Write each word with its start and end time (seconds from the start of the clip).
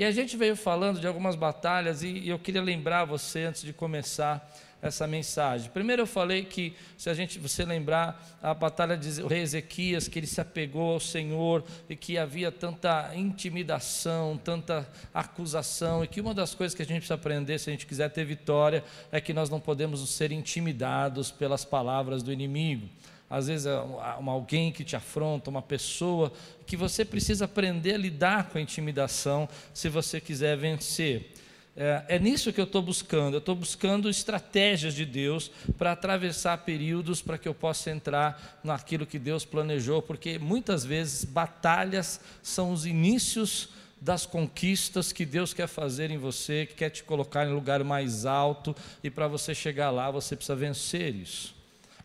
E 0.00 0.04
a 0.06 0.10
gente 0.10 0.34
veio 0.34 0.56
falando 0.56 0.98
de 0.98 1.06
algumas 1.06 1.36
batalhas 1.36 2.02
e 2.02 2.26
eu 2.26 2.38
queria 2.38 2.62
lembrar 2.62 3.04
você 3.04 3.40
antes 3.40 3.60
de 3.60 3.70
começar 3.70 4.50
essa 4.80 5.06
mensagem. 5.06 5.70
Primeiro 5.70 6.00
eu 6.00 6.06
falei 6.06 6.42
que 6.42 6.74
se 6.96 7.10
a 7.10 7.12
gente 7.12 7.38
você 7.38 7.66
lembrar 7.66 8.18
a 8.42 8.54
batalha 8.54 8.96
de 8.96 9.20
rei 9.24 9.42
Ezequias, 9.42 10.08
que 10.08 10.18
ele 10.18 10.26
se 10.26 10.40
apegou 10.40 10.94
ao 10.94 11.00
Senhor 11.00 11.62
e 11.86 11.94
que 11.94 12.16
havia 12.16 12.50
tanta 12.50 13.14
intimidação, 13.14 14.40
tanta 14.42 14.88
acusação 15.12 16.02
e 16.02 16.08
que 16.08 16.22
uma 16.22 16.32
das 16.32 16.54
coisas 16.54 16.74
que 16.74 16.80
a 16.80 16.86
gente 16.86 17.00
precisa 17.00 17.16
aprender 17.16 17.58
se 17.58 17.68
a 17.68 17.72
gente 17.74 17.84
quiser 17.84 18.08
ter 18.08 18.24
vitória 18.24 18.82
é 19.12 19.20
que 19.20 19.34
nós 19.34 19.50
não 19.50 19.60
podemos 19.60 20.08
ser 20.08 20.32
intimidados 20.32 21.30
pelas 21.30 21.62
palavras 21.62 22.22
do 22.22 22.32
inimigo 22.32 22.88
às 23.30 23.46
vezes 23.46 23.66
é 23.66 23.78
uma, 23.78 24.32
alguém 24.32 24.72
que 24.72 24.82
te 24.82 24.96
afronta, 24.96 25.48
uma 25.48 25.62
pessoa, 25.62 26.32
que 26.66 26.76
você 26.76 27.04
precisa 27.04 27.44
aprender 27.44 27.94
a 27.94 27.98
lidar 27.98 28.48
com 28.48 28.58
a 28.58 28.60
intimidação 28.60 29.48
se 29.72 29.88
você 29.88 30.20
quiser 30.20 30.56
vencer. 30.56 31.32
É, 31.76 32.04
é 32.08 32.18
nisso 32.18 32.52
que 32.52 32.60
eu 32.60 32.64
estou 32.64 32.82
buscando. 32.82 33.34
Eu 33.34 33.38
estou 33.38 33.54
buscando 33.54 34.10
estratégias 34.10 34.94
de 34.94 35.06
Deus 35.06 35.48
para 35.78 35.92
atravessar 35.92 36.58
períodos 36.58 37.22
para 37.22 37.38
que 37.38 37.46
eu 37.46 37.54
possa 37.54 37.92
entrar 37.92 38.60
naquilo 38.64 39.06
que 39.06 39.18
Deus 39.18 39.44
planejou, 39.44 40.02
porque 40.02 40.36
muitas 40.36 40.84
vezes 40.84 41.24
batalhas 41.24 42.20
são 42.42 42.72
os 42.72 42.84
inícios 42.84 43.68
das 44.00 44.26
conquistas 44.26 45.12
que 45.12 45.24
Deus 45.24 45.54
quer 45.54 45.68
fazer 45.68 46.10
em 46.10 46.18
você, 46.18 46.66
que 46.66 46.74
quer 46.74 46.90
te 46.90 47.04
colocar 47.04 47.46
em 47.46 47.52
lugar 47.52 47.84
mais 47.84 48.26
alto, 48.26 48.74
e 49.04 49.10
para 49.10 49.28
você 49.28 49.54
chegar 49.54 49.90
lá 49.90 50.10
você 50.10 50.34
precisa 50.34 50.56
vencer 50.56 51.14
isso. 51.14 51.59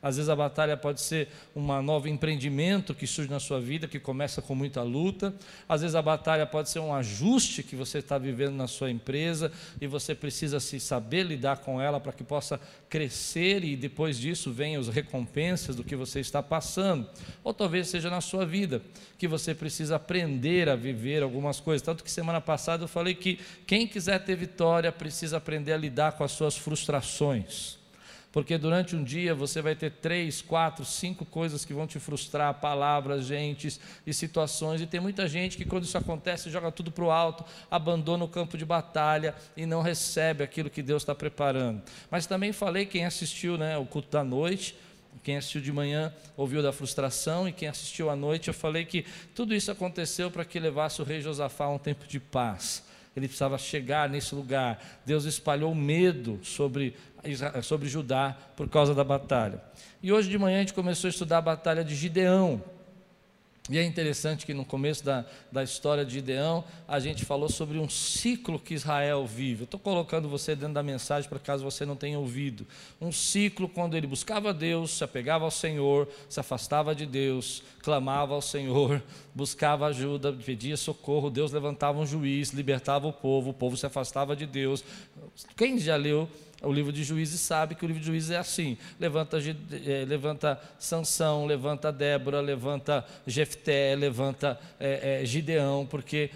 Às 0.05 0.17
vezes 0.17 0.29
a 0.29 0.35
batalha 0.35 0.77
pode 0.77 1.01
ser 1.01 1.29
um 1.55 1.81
novo 1.81 2.07
empreendimento 2.07 2.93
que 2.93 3.07
surge 3.07 3.27
na 3.27 3.39
sua 3.39 3.59
vida, 3.59 3.87
que 3.87 3.99
começa 3.99 4.39
com 4.39 4.53
muita 4.53 4.83
luta. 4.83 5.33
Às 5.67 5.81
vezes 5.81 5.95
a 5.95 6.01
batalha 6.01 6.45
pode 6.45 6.69
ser 6.69 6.77
um 6.77 6.93
ajuste 6.93 7.63
que 7.63 7.75
você 7.75 7.97
está 7.97 8.19
vivendo 8.19 8.53
na 8.53 8.67
sua 8.67 8.91
empresa 8.91 9.51
e 9.81 9.87
você 9.87 10.13
precisa 10.13 10.59
se 10.59 10.79
saber 10.79 11.23
lidar 11.23 11.57
com 11.57 11.81
ela 11.81 11.99
para 11.99 12.13
que 12.13 12.23
possa 12.23 12.61
crescer 12.87 13.63
e 13.63 13.75
depois 13.75 14.19
disso 14.19 14.51
venham 14.51 14.79
as 14.79 14.89
recompensas 14.89 15.75
do 15.75 15.83
que 15.83 15.95
você 15.95 16.19
está 16.19 16.43
passando. 16.43 17.09
Ou 17.43 17.51
talvez 17.51 17.87
seja 17.87 18.07
na 18.07 18.21
sua 18.21 18.45
vida 18.45 18.83
que 19.17 19.27
você 19.27 19.55
precisa 19.55 19.95
aprender 19.95 20.69
a 20.69 20.75
viver 20.75 21.23
algumas 21.23 21.59
coisas. 21.59 21.81
Tanto 21.81 22.03
que 22.03 22.11
semana 22.11 22.39
passada 22.39 22.83
eu 22.83 22.87
falei 22.87 23.15
que 23.15 23.39
quem 23.65 23.87
quiser 23.87 24.23
ter 24.23 24.35
vitória 24.35 24.91
precisa 24.91 25.37
aprender 25.37 25.73
a 25.73 25.77
lidar 25.77 26.11
com 26.11 26.23
as 26.23 26.31
suas 26.31 26.55
frustrações 26.55 27.83
porque 28.35 28.57
durante 28.57 28.97
um 28.97 29.01
dia 29.01 29.33
você 29.33 29.61
vai 29.61 29.75
ter 29.75 29.89
três, 29.89 30.41
quatro, 30.41 30.83
cinco 30.83 31.23
coisas 31.23 31.63
que 31.63 31.73
vão 31.73 31.87
te 31.87 32.01
frustrar, 32.01 32.53
palavras, 32.55 33.27
gentes 33.27 33.79
e 34.05 34.13
situações, 34.13 34.81
e 34.81 34.85
tem 34.85 34.99
muita 34.99 35.25
gente 35.25 35.55
que 35.55 35.63
quando 35.63 35.85
isso 35.85 35.97
acontece 35.97 36.49
joga 36.49 36.69
tudo 36.69 36.91
para 36.91 37.05
o 37.05 37.09
alto, 37.09 37.45
abandona 37.71 38.25
o 38.25 38.27
campo 38.27 38.57
de 38.57 38.65
batalha 38.65 39.33
e 39.55 39.65
não 39.65 39.81
recebe 39.81 40.43
aquilo 40.43 40.69
que 40.69 40.83
Deus 40.83 41.03
está 41.03 41.15
preparando. 41.15 41.81
Mas 42.11 42.25
também 42.25 42.51
falei, 42.51 42.85
quem 42.85 43.05
assistiu 43.05 43.57
né, 43.57 43.77
o 43.77 43.85
culto 43.85 44.09
da 44.11 44.21
noite, 44.21 44.75
quem 45.23 45.37
assistiu 45.37 45.61
de 45.61 45.71
manhã 45.71 46.13
ouviu 46.35 46.61
da 46.61 46.73
frustração, 46.73 47.47
e 47.47 47.53
quem 47.53 47.69
assistiu 47.69 48.09
à 48.09 48.17
noite, 48.17 48.49
eu 48.49 48.53
falei 48.53 48.83
que 48.83 49.05
tudo 49.33 49.55
isso 49.55 49.71
aconteceu 49.71 50.29
para 50.29 50.43
que 50.43 50.59
levasse 50.59 51.01
o 51.01 51.05
rei 51.05 51.21
Josafá 51.21 51.63
a 51.63 51.69
um 51.69 51.79
tempo 51.79 52.05
de 52.05 52.19
paz 52.19 52.83
ele 53.15 53.27
precisava 53.27 53.57
chegar 53.57 54.09
nesse 54.09 54.35
lugar. 54.35 54.83
Deus 55.05 55.25
espalhou 55.25 55.73
medo 55.73 56.39
sobre 56.43 56.95
sobre 57.63 57.89
Judá 57.89 58.37
por 58.55 58.69
causa 58.69 58.93
da 58.93 59.03
batalha. 59.03 59.59
E 60.03 60.11
hoje 60.11 60.29
de 60.29 60.37
manhã 60.37 60.57
a 60.57 60.59
gente 60.59 60.73
começou 60.73 61.07
a 61.07 61.09
estudar 61.09 61.39
a 61.39 61.41
batalha 61.41 61.83
de 61.83 61.95
Gideão. 61.95 62.61
E 63.67 63.79
é 63.79 63.83
interessante 63.83 64.45
que 64.45 64.53
no 64.53 64.63
começo 64.63 65.03
da, 65.03 65.25
da 65.51 65.63
história 65.63 66.05
de 66.05 66.13
Gideão, 66.13 66.63
a 66.87 66.99
gente 66.99 67.25
falou 67.25 67.49
sobre 67.49 67.79
um 67.79 67.89
ciclo 67.89 68.59
que 68.59 68.75
Israel 68.75 69.25
vive. 69.25 69.61
Eu 69.61 69.65
estou 69.65 69.79
colocando 69.79 70.29
você 70.29 70.55
dentro 70.55 70.75
da 70.75 70.83
mensagem 70.83 71.27
para 71.27 71.39
caso 71.39 71.63
você 71.63 71.83
não 71.83 71.95
tenha 71.95 72.19
ouvido. 72.19 72.67
Um 73.01 73.11
ciclo 73.11 73.67
quando 73.67 73.97
ele 73.97 74.05
buscava 74.05 74.53
Deus, 74.53 74.91
se 74.91 75.03
apegava 75.03 75.45
ao 75.45 75.51
Senhor, 75.51 76.07
se 76.29 76.39
afastava 76.39 76.93
de 76.93 77.07
Deus, 77.07 77.63
clamava 77.81 78.35
ao 78.35 78.41
Senhor, 78.41 79.01
buscava 79.33 79.87
ajuda, 79.87 80.31
pedia 80.31 80.77
socorro, 80.77 81.31
Deus 81.31 81.51
levantava 81.51 81.97
um 81.97 82.05
juiz, 82.05 82.51
libertava 82.51 83.07
o 83.07 83.13
povo, 83.13 83.49
o 83.49 83.53
povo 83.53 83.75
se 83.75 83.87
afastava 83.87 84.35
de 84.35 84.45
Deus. 84.45 84.83
Quem 85.57 85.79
já 85.79 85.95
leu 85.95 86.29
o 86.65 86.73
livro 86.73 86.91
de 86.91 87.03
Juízes 87.03 87.39
sabe 87.39 87.75
que 87.75 87.85
o 87.85 87.87
livro 87.87 88.01
de 88.01 88.07
Juízes 88.07 88.31
é 88.31 88.37
assim: 88.37 88.77
levanta, 88.99 89.37
é, 89.37 90.05
levanta 90.05 90.59
Sansão, 90.77 91.45
levanta 91.45 91.91
Débora, 91.91 92.41
levanta 92.41 93.05
Jefté, 93.25 93.95
levanta 93.95 94.59
é, 94.79 95.21
é, 95.21 95.25
Gideão, 95.25 95.85
porque 95.85 96.29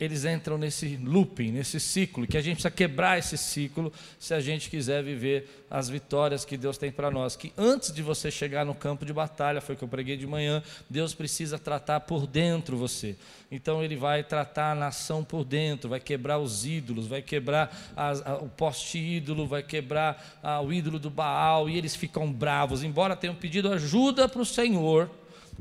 eles 0.00 0.24
entram 0.24 0.56
nesse 0.56 0.96
looping, 0.96 1.50
nesse 1.50 1.80
ciclo, 1.80 2.26
que 2.26 2.36
a 2.36 2.40
gente 2.40 2.54
precisa 2.54 2.70
quebrar 2.70 3.18
esse 3.18 3.36
ciclo 3.36 3.92
se 4.18 4.32
a 4.32 4.40
gente 4.40 4.70
quiser 4.70 5.02
viver 5.02 5.66
as 5.68 5.88
vitórias 5.88 6.44
que 6.44 6.56
Deus 6.56 6.78
tem 6.78 6.92
para 6.92 7.10
nós. 7.10 7.34
Que 7.34 7.52
antes 7.58 7.92
de 7.92 8.00
você 8.00 8.30
chegar 8.30 8.64
no 8.64 8.74
campo 8.74 9.04
de 9.04 9.12
batalha, 9.12 9.60
foi 9.60 9.74
o 9.74 9.78
que 9.78 9.82
eu 9.82 9.88
preguei 9.88 10.16
de 10.16 10.26
manhã, 10.26 10.62
Deus 10.88 11.14
precisa 11.14 11.58
tratar 11.58 12.00
por 12.00 12.26
dentro 12.26 12.76
você. 12.76 13.16
Então 13.50 13.82
Ele 13.82 13.96
vai 13.96 14.22
tratar 14.22 14.72
a 14.72 14.74
nação 14.74 15.24
por 15.24 15.44
dentro, 15.44 15.90
vai 15.90 16.00
quebrar 16.00 16.38
os 16.38 16.64
ídolos, 16.64 17.08
vai 17.08 17.20
quebrar 17.20 17.92
a, 17.96 18.34
o 18.40 18.48
poste 18.48 18.98
ídolo, 18.98 19.46
vai 19.48 19.64
quebrar 19.64 20.38
a, 20.42 20.60
o 20.60 20.72
ídolo 20.72 21.00
do 21.00 21.10
Baal, 21.10 21.68
e 21.68 21.76
eles 21.76 21.96
ficam 21.96 22.32
bravos, 22.32 22.84
embora 22.84 23.16
tenham 23.16 23.34
pedido 23.34 23.72
ajuda 23.72 24.28
para 24.28 24.42
o 24.42 24.46
Senhor, 24.46 25.10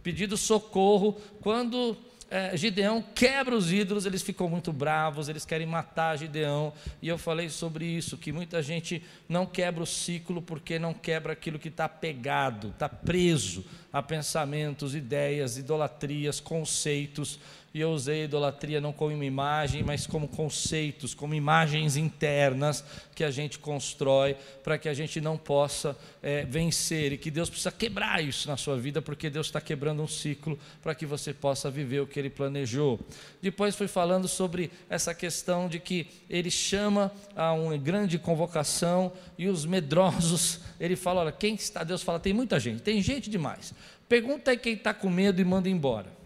pedido 0.03 0.37
socorro, 0.37 1.19
quando 1.41 1.97
é, 2.29 2.55
Gideão 2.57 3.01
quebra 3.01 3.55
os 3.55 3.71
ídolos, 3.71 4.05
eles 4.05 4.21
ficam 4.21 4.49
muito 4.49 4.73
bravos, 4.73 5.29
eles 5.29 5.45
querem 5.45 5.65
matar 5.65 6.17
Gideão. 6.17 6.73
E 7.01 7.07
eu 7.07 7.17
falei 7.17 7.49
sobre 7.49 7.85
isso, 7.85 8.17
que 8.17 8.31
muita 8.31 8.61
gente 8.61 9.03
não 9.29 9.45
quebra 9.45 9.83
o 9.83 9.87
ciclo 9.87 10.41
porque 10.41 10.77
não 10.77 10.93
quebra 10.93 11.33
aquilo 11.33 11.57
que 11.57 11.69
está 11.69 11.87
pegado, 11.87 12.69
está 12.69 12.89
preso 12.89 13.65
a 13.93 14.03
pensamentos, 14.03 14.93
ideias, 14.93 15.57
idolatrias, 15.57 16.39
conceitos 16.39 17.39
e 17.77 17.81
eu 17.81 17.91
usei 17.91 18.23
idolatria 18.23 18.81
não 18.81 18.91
como 18.91 19.23
imagem, 19.23 19.83
mas 19.83 20.07
como 20.07 20.27
conceitos, 20.27 21.13
como 21.13 21.35
imagens 21.35 21.95
internas 21.95 22.83
que 23.13 23.23
a 23.23 23.29
gente 23.29 23.59
constrói 23.59 24.35
para 24.63 24.79
que 24.79 24.89
a 24.89 24.95
gente 24.95 25.21
não 25.21 25.37
possa 25.37 25.95
é, 26.23 26.43
vencer 26.43 27.13
e 27.13 27.19
que 27.19 27.29
Deus 27.29 27.51
precisa 27.51 27.71
quebrar 27.71 28.23
isso 28.23 28.47
na 28.47 28.57
sua 28.57 28.77
vida, 28.77 28.99
porque 28.99 29.29
Deus 29.29 29.45
está 29.45 29.61
quebrando 29.61 30.01
um 30.01 30.07
ciclo 30.07 30.57
para 30.81 30.95
que 30.95 31.05
você 31.05 31.35
possa 31.35 31.69
viver 31.69 31.99
o 31.99 32.07
que 32.07 32.19
Ele 32.19 32.31
planejou. 32.31 32.99
Depois 33.43 33.75
foi 33.75 33.87
falando 33.87 34.27
sobre 34.27 34.71
essa 34.89 35.13
questão 35.13 35.69
de 35.69 35.79
que 35.79 36.07
Ele 36.27 36.49
chama 36.49 37.11
a 37.35 37.53
uma 37.53 37.77
grande 37.77 38.17
convocação 38.17 39.13
e 39.37 39.47
os 39.47 39.67
medrosos, 39.67 40.61
Ele 40.79 40.95
fala: 40.95 41.21
olha, 41.21 41.31
quem 41.31 41.53
está? 41.53 41.83
Deus 41.83 42.01
fala: 42.01 42.19
tem 42.19 42.33
muita 42.33 42.59
gente, 42.59 42.81
tem 42.81 42.99
gente 43.03 43.29
demais. 43.29 43.71
Pergunta 44.09 44.49
aí 44.49 44.57
quem 44.57 44.73
está 44.73 44.95
com 44.95 45.11
medo 45.11 45.39
e 45.39 45.45
manda 45.45 45.69
embora. 45.69 46.16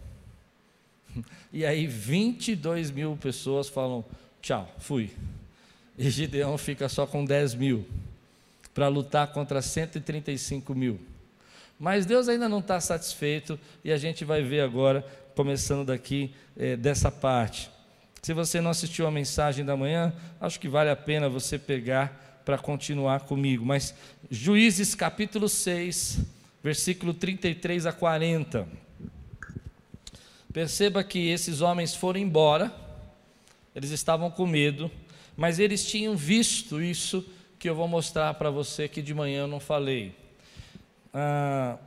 E 1.52 1.64
aí 1.64 1.86
22 1.86 2.90
mil 2.90 3.16
pessoas 3.16 3.68
falam: 3.68 4.04
tchau, 4.40 4.72
fui. 4.78 5.10
E 5.98 6.08
Gideão 6.10 6.56
fica 6.56 6.88
só 6.88 7.06
com 7.06 7.24
10 7.24 7.54
mil 7.54 7.86
para 8.74 8.88
lutar 8.88 9.28
contra 9.28 9.60
135 9.60 10.74
mil. 10.74 10.98
Mas 11.78 12.06
Deus 12.06 12.28
ainda 12.28 12.48
não 12.48 12.60
está 12.60 12.80
satisfeito 12.80 13.58
e 13.84 13.92
a 13.92 13.96
gente 13.96 14.24
vai 14.24 14.42
ver 14.42 14.60
agora, 14.60 15.04
começando 15.34 15.86
daqui 15.86 16.32
é, 16.56 16.76
dessa 16.76 17.10
parte. 17.10 17.70
Se 18.22 18.32
você 18.32 18.60
não 18.60 18.70
assistiu 18.70 19.06
a 19.06 19.10
mensagem 19.10 19.64
da 19.64 19.76
manhã, 19.76 20.12
acho 20.40 20.60
que 20.60 20.68
vale 20.68 20.90
a 20.90 20.96
pena 20.96 21.28
você 21.28 21.58
pegar 21.58 22.40
para 22.44 22.56
continuar 22.56 23.20
comigo. 23.20 23.64
Mas 23.64 23.94
Juízes 24.30 24.94
capítulo 24.94 25.48
6, 25.48 26.20
versículo 26.62 27.12
33 27.12 27.84
a 27.86 27.92
40. 27.92 28.66
Perceba 30.52 31.02
que 31.02 31.30
esses 31.30 31.62
homens 31.62 31.94
foram 31.94 32.20
embora, 32.20 32.70
eles 33.74 33.90
estavam 33.90 34.30
com 34.30 34.46
medo, 34.46 34.90
mas 35.34 35.58
eles 35.58 35.86
tinham 35.86 36.14
visto 36.14 36.82
isso 36.82 37.24
que 37.58 37.70
eu 37.70 37.74
vou 37.74 37.88
mostrar 37.88 38.34
para 38.34 38.50
você 38.50 38.86
que 38.86 39.00
de 39.00 39.14
manhã 39.14 39.42
eu 39.42 39.46
não 39.46 39.58
falei. 39.58 40.14
Ah, 41.14 41.78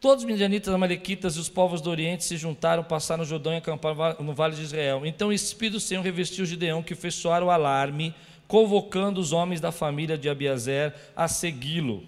todos 0.00 0.22
os 0.22 0.30
midianitas, 0.30 0.72
amalequitas 0.72 1.34
e 1.34 1.40
os 1.40 1.48
povos 1.48 1.80
do 1.80 1.90
Oriente 1.90 2.22
se 2.22 2.36
juntaram, 2.36 2.84
passaram 2.84 3.24
o 3.24 3.26
Jordão 3.26 3.52
e 3.52 3.56
acamparam 3.56 4.22
no 4.24 4.32
vale 4.32 4.54
de 4.54 4.62
Israel. 4.62 5.04
Então 5.04 5.28
o 5.28 5.32
Espírito 5.32 5.74
do 5.74 5.80
Senhor 5.80 6.02
revestiu 6.02 6.46
Gideão, 6.46 6.84
que 6.84 6.94
fez 6.94 7.16
soar 7.16 7.42
o 7.42 7.50
alarme, 7.50 8.14
convocando 8.46 9.20
os 9.20 9.32
homens 9.32 9.60
da 9.60 9.72
família 9.72 10.16
de 10.16 10.28
Abiazer 10.28 10.94
a 11.16 11.26
segui-lo 11.26 12.04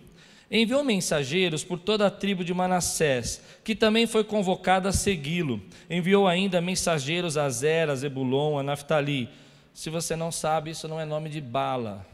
enviou 0.52 0.84
mensageiros 0.84 1.64
por 1.64 1.78
toda 1.78 2.06
a 2.06 2.10
tribo 2.10 2.44
de 2.44 2.52
Manassés, 2.52 3.40
que 3.64 3.74
também 3.74 4.06
foi 4.06 4.22
convocada 4.22 4.90
a 4.90 4.92
segui-lo. 4.92 5.62
Enviou 5.88 6.28
ainda 6.28 6.60
mensageiros 6.60 7.38
a 7.38 7.48
Zera, 7.48 7.92
a 7.92 7.96
Zebulon, 7.96 8.58
a 8.58 8.62
Naftali. 8.62 9.30
Se 9.72 9.88
você 9.88 10.14
não 10.14 10.30
sabe, 10.30 10.70
isso 10.70 10.86
não 10.86 11.00
é 11.00 11.06
nome 11.06 11.30
de 11.30 11.40
bala, 11.40 12.06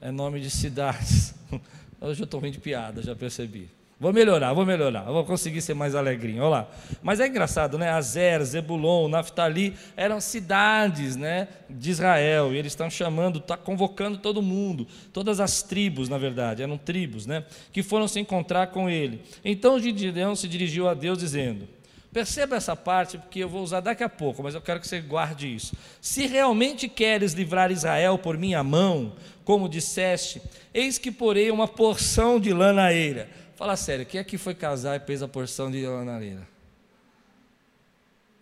é 0.00 0.12
nome 0.12 0.40
de 0.40 0.48
cidades. 0.48 1.34
Hoje 2.00 2.22
eu 2.22 2.24
estou 2.24 2.38
rindo 2.38 2.52
de 2.52 2.60
piada, 2.60 3.02
já 3.02 3.16
percebi. 3.16 3.75
Vou 3.98 4.12
melhorar, 4.12 4.52
vou 4.52 4.66
melhorar, 4.66 5.04
vou 5.04 5.24
conseguir 5.24 5.62
ser 5.62 5.72
mais 5.72 5.94
alegrinho. 5.94 6.42
Olha 6.42 6.50
lá. 6.50 6.68
Mas 7.02 7.18
é 7.18 7.26
engraçado, 7.26 7.78
né? 7.78 7.88
Azer, 7.88 8.44
Zebulon, 8.44 9.08
Naftali 9.08 9.74
eram 9.96 10.20
cidades, 10.20 11.16
né, 11.16 11.48
de 11.68 11.90
Israel, 11.92 12.52
e 12.52 12.58
eles 12.58 12.72
estão 12.72 12.90
chamando, 12.90 13.38
está 13.38 13.56
convocando 13.56 14.18
todo 14.18 14.42
mundo, 14.42 14.86
todas 15.14 15.40
as 15.40 15.62
tribos, 15.62 16.10
na 16.10 16.18
verdade, 16.18 16.62
eram 16.62 16.76
tribos, 16.76 17.24
né, 17.24 17.44
que 17.72 17.82
foram 17.82 18.06
se 18.06 18.20
encontrar 18.20 18.66
com 18.66 18.90
ele. 18.90 19.22
Então 19.42 19.80
Gideão 19.80 20.36
se 20.36 20.46
dirigiu 20.46 20.88
a 20.88 20.92
Deus 20.92 21.18
dizendo: 21.18 21.66
Perceba 22.12 22.56
essa 22.56 22.76
parte, 22.76 23.16
porque 23.16 23.40
eu 23.40 23.48
vou 23.48 23.62
usar 23.62 23.80
daqui 23.80 24.04
a 24.04 24.10
pouco, 24.10 24.42
mas 24.42 24.54
eu 24.54 24.60
quero 24.60 24.78
que 24.78 24.86
você 24.86 25.00
guarde 25.00 25.54
isso. 25.54 25.74
Se 26.02 26.26
realmente 26.26 26.86
queres 26.86 27.32
livrar 27.32 27.72
Israel 27.72 28.18
por 28.18 28.36
minha 28.36 28.62
mão, 28.62 29.14
como 29.42 29.70
disseste, 29.70 30.42
eis 30.74 30.98
que 30.98 31.10
porei 31.10 31.50
uma 31.50 31.66
porção 31.66 32.38
de 32.38 32.52
lã 32.52 32.74
na 32.74 32.92
eira 32.92 33.45
Fala 33.56 33.74
sério, 33.74 34.04
quem 34.04 34.20
aqui 34.20 34.36
foi 34.36 34.54
casar 34.54 35.00
e 35.00 35.04
fez 35.04 35.22
a 35.22 35.28
porção 35.28 35.70
de 35.70 35.84
lanareira? 35.86 36.46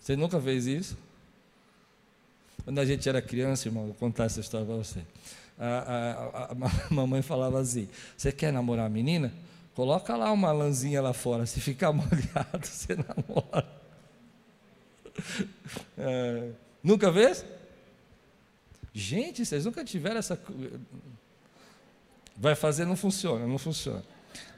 Você 0.00 0.16
nunca 0.16 0.40
fez 0.40 0.66
isso? 0.66 0.98
Quando 2.64 2.80
a 2.80 2.84
gente 2.84 3.08
era 3.08 3.22
criança, 3.22 3.68
irmão, 3.68 3.86
vou 3.86 3.94
contar 3.94 4.24
essa 4.24 4.40
história 4.40 4.66
para 4.66 4.74
você. 4.74 5.00
A, 5.56 5.66
a, 5.66 6.12
a, 6.12 6.52
a, 6.52 6.54
mamãe 6.90 7.22
falava 7.22 7.60
assim: 7.60 7.88
Você 8.16 8.32
quer 8.32 8.52
namorar 8.52 8.86
a 8.86 8.88
menina? 8.88 9.32
Coloca 9.74 10.16
lá 10.16 10.32
uma 10.32 10.50
lãzinha 10.50 11.00
lá 11.00 11.12
fora. 11.12 11.46
Se 11.46 11.60
ficar 11.60 11.92
molhado, 11.94 12.66
você 12.66 12.96
namora. 12.96 13.84
É, 15.96 16.50
nunca 16.82 17.08
vês? 17.08 17.46
Gente, 18.92 19.46
vocês 19.46 19.64
nunca 19.64 19.84
tiveram 19.84 20.18
essa. 20.18 20.36
Vai 22.36 22.56
fazer, 22.56 22.84
não 22.84 22.96
funciona, 22.96 23.46
não 23.46 23.58
funciona. 23.58 24.02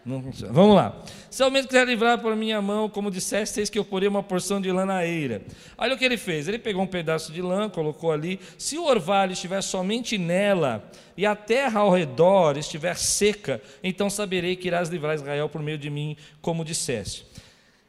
Não 0.07 0.23
funciona. 0.23 0.53
Vamos 0.53 0.77
lá. 0.77 1.03
Se 1.29 1.43
ao 1.43 1.51
menos 1.51 1.67
quiser 1.67 1.85
livrar 1.85 2.19
por 2.19 2.37
minha 2.37 2.63
mão, 2.63 2.89
como 2.89 3.11
disseste, 3.11 3.59
eis 3.59 3.69
que 3.69 3.77
eu 3.77 3.85
porei 3.85 4.09
uma 4.09 4.23
porção 4.23 4.61
de 4.61 4.71
lã 4.71 4.87
na 4.87 5.05
eira. 5.05 5.43
Olha 5.77 5.95
o 5.95 5.99
que 5.99 6.05
ele 6.05 6.17
fez. 6.17 6.47
Ele 6.47 6.61
pegou 6.61 6.81
um 6.83 6.87
pedaço 6.87 7.33
de 7.33 7.43
lã, 7.43 7.69
colocou 7.69 8.13
ali. 8.13 8.39
Se 8.57 8.79
o 8.79 8.85
orvalho 8.85 9.33
estiver 9.33 9.61
somente 9.63 10.17
nela 10.17 10.89
e 11.17 11.27
a 11.27 11.35
terra 11.35 11.81
ao 11.81 11.91
redor 11.91 12.57
estiver 12.57 12.97
seca, 12.97 13.61
então 13.83 14.09
saberei 14.09 14.55
que 14.55 14.69
irás 14.69 14.89
livrar 14.89 15.17
Israel 15.17 15.49
por 15.49 15.61
meio 15.61 15.77
de 15.77 15.91
mim, 15.91 16.17
como 16.41 16.65
disseste. 16.65 17.27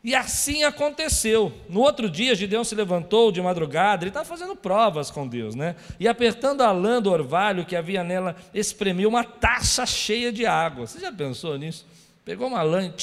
E 0.03 0.15
assim 0.15 0.63
aconteceu. 0.63 1.51
No 1.67 1.81
outro 1.81 2.09
dia, 2.09 2.35
Gideão 2.35 2.63
se 2.63 2.75
levantou 2.75 3.31
de 3.31 3.41
madrugada, 3.41 4.03
ele 4.03 4.09
estava 4.09 4.25
fazendo 4.25 4.55
provas 4.55 5.11
com 5.11 5.27
Deus, 5.27 5.55
né? 5.55 5.75
E 5.99 6.07
apertando 6.07 6.61
a 6.61 6.71
lã 6.71 7.01
do 7.01 7.11
orvalho 7.11 7.65
que 7.65 7.75
havia 7.75 8.03
nela, 8.03 8.35
espremeu 8.53 9.09
uma 9.09 9.23
taça 9.23 9.85
cheia 9.85 10.31
de 10.31 10.45
água. 10.45 10.87
Você 10.87 10.99
já 10.99 11.11
pensou 11.11 11.57
nisso? 11.57 11.85
Pegou 12.23 12.47
uma 12.47 12.61
lã 12.61 12.85
e. 12.85 12.93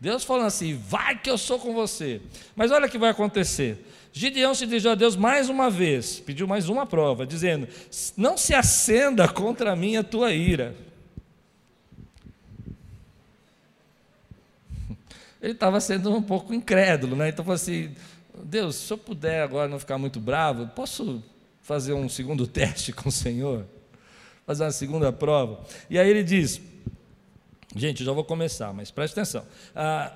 Deus 0.00 0.24
falando 0.24 0.46
assim: 0.46 0.74
vai 0.74 1.18
que 1.18 1.30
eu 1.30 1.38
sou 1.38 1.58
com 1.58 1.72
você. 1.72 2.20
Mas 2.56 2.70
olha 2.70 2.86
o 2.86 2.90
que 2.90 2.98
vai 2.98 3.10
acontecer. 3.10 3.86
Gideão 4.12 4.54
se 4.54 4.66
dirigiu 4.66 4.92
a 4.92 4.94
Deus 4.94 5.16
mais 5.16 5.48
uma 5.48 5.68
vez, 5.68 6.20
pediu 6.20 6.46
mais 6.46 6.68
uma 6.68 6.86
prova, 6.86 7.26
dizendo: 7.26 7.66
Não 8.16 8.36
se 8.36 8.54
acenda 8.54 9.26
contra 9.26 9.74
mim 9.74 9.96
a 9.96 10.04
tua 10.04 10.32
ira. 10.32 10.74
Ele 15.44 15.52
estava 15.52 15.78
sendo 15.80 16.10
um 16.14 16.22
pouco 16.22 16.54
incrédulo, 16.54 17.14
né? 17.14 17.28
Então 17.28 17.44
falou 17.44 17.56
assim: 17.56 17.94
Deus, 18.42 18.76
se 18.76 18.92
eu 18.92 18.98
puder 18.98 19.42
agora 19.42 19.68
não 19.68 19.78
ficar 19.78 19.98
muito 19.98 20.18
bravo, 20.18 20.66
posso 20.68 21.22
fazer 21.62 21.92
um 21.92 22.08
segundo 22.08 22.46
teste 22.48 22.92
com 22.92 23.08
o 23.08 23.12
Senhor? 23.12 23.66
fazer 24.46 24.64
uma 24.64 24.72
segunda 24.72 25.12
prova. 25.12 25.64
E 25.88 25.98
aí 25.98 26.08
ele 26.08 26.22
diz: 26.22 26.60
Gente, 27.74 28.00
eu 28.00 28.06
já 28.06 28.12
vou 28.12 28.24
começar, 28.24 28.72
mas 28.72 28.90
preste 28.90 29.14
atenção. 29.14 29.44
Ah, 29.74 30.12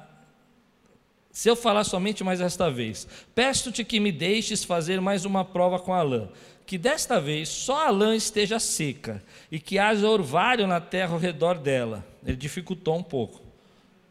se 1.31 1.49
eu 1.49 1.57
falar 1.57 1.85
somente 1.85 2.25
mais 2.25 2.41
esta 2.41 2.71
vez, 2.71 3.07
peço-te 3.35 3.85
que 3.85 4.01
me 4.01 4.11
deixes 4.11 4.65
fazer 4.65 5.01
mais 5.01 5.25
uma 5.25 5.45
prova 5.45 5.79
com 5.79 5.95
a 5.95 6.03
lã, 6.03 6.29
que 6.67 6.77
desta 6.77 7.21
vez 7.21 7.49
só 7.49 7.87
a 7.87 7.91
lã 7.91 8.15
esteja 8.15 8.59
seca 8.59 9.23
e 9.51 9.59
que 9.59 9.79
haja 9.79 10.09
orvalho 10.09 10.67
na 10.67 10.81
terra 10.81 11.13
ao 11.13 11.19
redor 11.19 11.59
dela. 11.59 12.05
Ele 12.25 12.37
dificultou 12.37 12.97
um 12.97 13.03
pouco. 13.03 13.41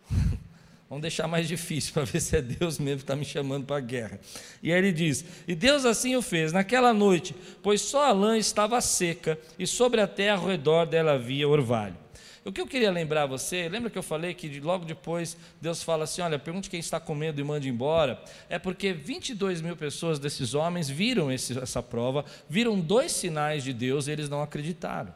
Vamos 0.89 1.01
deixar 1.01 1.27
mais 1.27 1.47
difícil 1.47 1.93
para 1.93 2.05
ver 2.05 2.21
se 2.21 2.37
é 2.37 2.41
Deus 2.41 2.79
mesmo 2.79 2.99
que 2.99 3.03
está 3.03 3.15
me 3.15 3.25
chamando 3.25 3.65
para 3.65 3.77
a 3.77 3.81
guerra. 3.81 4.19
E 4.63 4.71
aí 4.71 4.77
ele 4.77 4.93
diz: 4.93 5.25
E 5.47 5.53
Deus 5.53 5.85
assim 5.85 6.15
o 6.15 6.21
fez 6.21 6.53
naquela 6.53 6.93
noite, 6.93 7.35
pois 7.61 7.81
só 7.81 8.05
a 8.05 8.11
lã 8.13 8.37
estava 8.37 8.79
seca 8.79 9.37
e 9.59 9.67
sobre 9.67 9.99
a 9.99 10.07
terra 10.07 10.37
ao 10.37 10.47
redor 10.47 10.85
dela 10.85 11.13
havia 11.13 11.47
orvalho. 11.47 11.97
O 12.45 12.51
que 12.53 12.61
eu 12.61 12.65
queria 12.65 12.89
lembrar 12.89 13.25
você, 13.25 13.67
lembra 13.67 13.89
que 13.89 13.97
eu 13.97 14.03
falei 14.03 14.33
que 14.33 14.61
logo 14.61 14.85
depois 14.85 15.35
Deus 15.61 15.83
fala 15.83 16.05
assim: 16.05 16.21
olha, 16.21 16.39
pergunte 16.39 16.69
quem 16.69 16.79
está 16.79 16.97
com 16.97 17.13
medo 17.13 17.41
e 17.41 17.43
mande 17.43 17.67
embora. 17.67 18.23
É 18.47 18.57
porque 18.57 18.93
22 18.93 19.59
mil 19.59 19.75
pessoas 19.75 20.17
desses 20.17 20.53
homens 20.53 20.89
viram 20.89 21.29
esse, 21.29 21.59
essa 21.59 21.83
prova, 21.83 22.23
viram 22.49 22.79
dois 22.79 23.11
sinais 23.11 23.65
de 23.65 23.73
Deus 23.73 24.07
e 24.07 24.11
eles 24.11 24.29
não 24.29 24.41
acreditaram. 24.41 25.13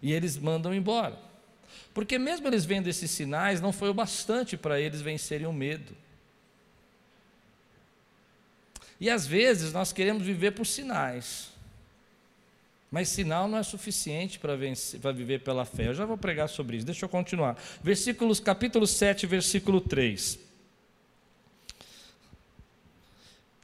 E 0.00 0.12
eles 0.12 0.38
mandam 0.38 0.72
embora. 0.72 1.33
Porque 1.92 2.18
mesmo 2.18 2.46
eles 2.46 2.64
vendo 2.64 2.88
esses 2.88 3.10
sinais, 3.10 3.60
não 3.60 3.72
foi 3.72 3.88
o 3.88 3.94
bastante 3.94 4.56
para 4.56 4.80
eles 4.80 5.00
vencerem 5.00 5.46
o 5.46 5.52
medo. 5.52 5.94
E 9.00 9.10
às 9.10 9.26
vezes 9.26 9.72
nós 9.72 9.92
queremos 9.92 10.22
viver 10.22 10.52
por 10.52 10.66
sinais. 10.66 11.48
Mas 12.90 13.08
sinal 13.08 13.48
não 13.48 13.58
é 13.58 13.62
suficiente 13.62 14.38
para, 14.38 14.56
vencer, 14.56 15.00
para 15.00 15.10
viver 15.10 15.40
pela 15.40 15.64
fé. 15.64 15.88
Eu 15.88 15.94
já 15.94 16.04
vou 16.04 16.16
pregar 16.16 16.48
sobre 16.48 16.76
isso. 16.76 16.86
Deixa 16.86 17.04
eu 17.04 17.08
continuar. 17.08 17.60
Versículos, 17.82 18.38
capítulo 18.38 18.86
7, 18.86 19.26
versículo 19.26 19.80
3. 19.80 20.38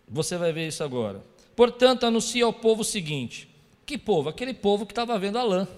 Você 0.08 0.36
vai 0.36 0.52
ver 0.52 0.66
isso 0.66 0.82
agora. 0.82 1.22
Portanto, 1.54 2.04
anuncia 2.04 2.44
ao 2.44 2.52
povo 2.52 2.82
o 2.82 2.84
seguinte: 2.84 3.48
que 3.86 3.96
povo? 3.96 4.28
Aquele 4.28 4.52
povo 4.52 4.84
que 4.84 4.92
estava 4.92 5.16
vendo 5.18 5.38
a 5.38 5.42
lã. 5.44 5.68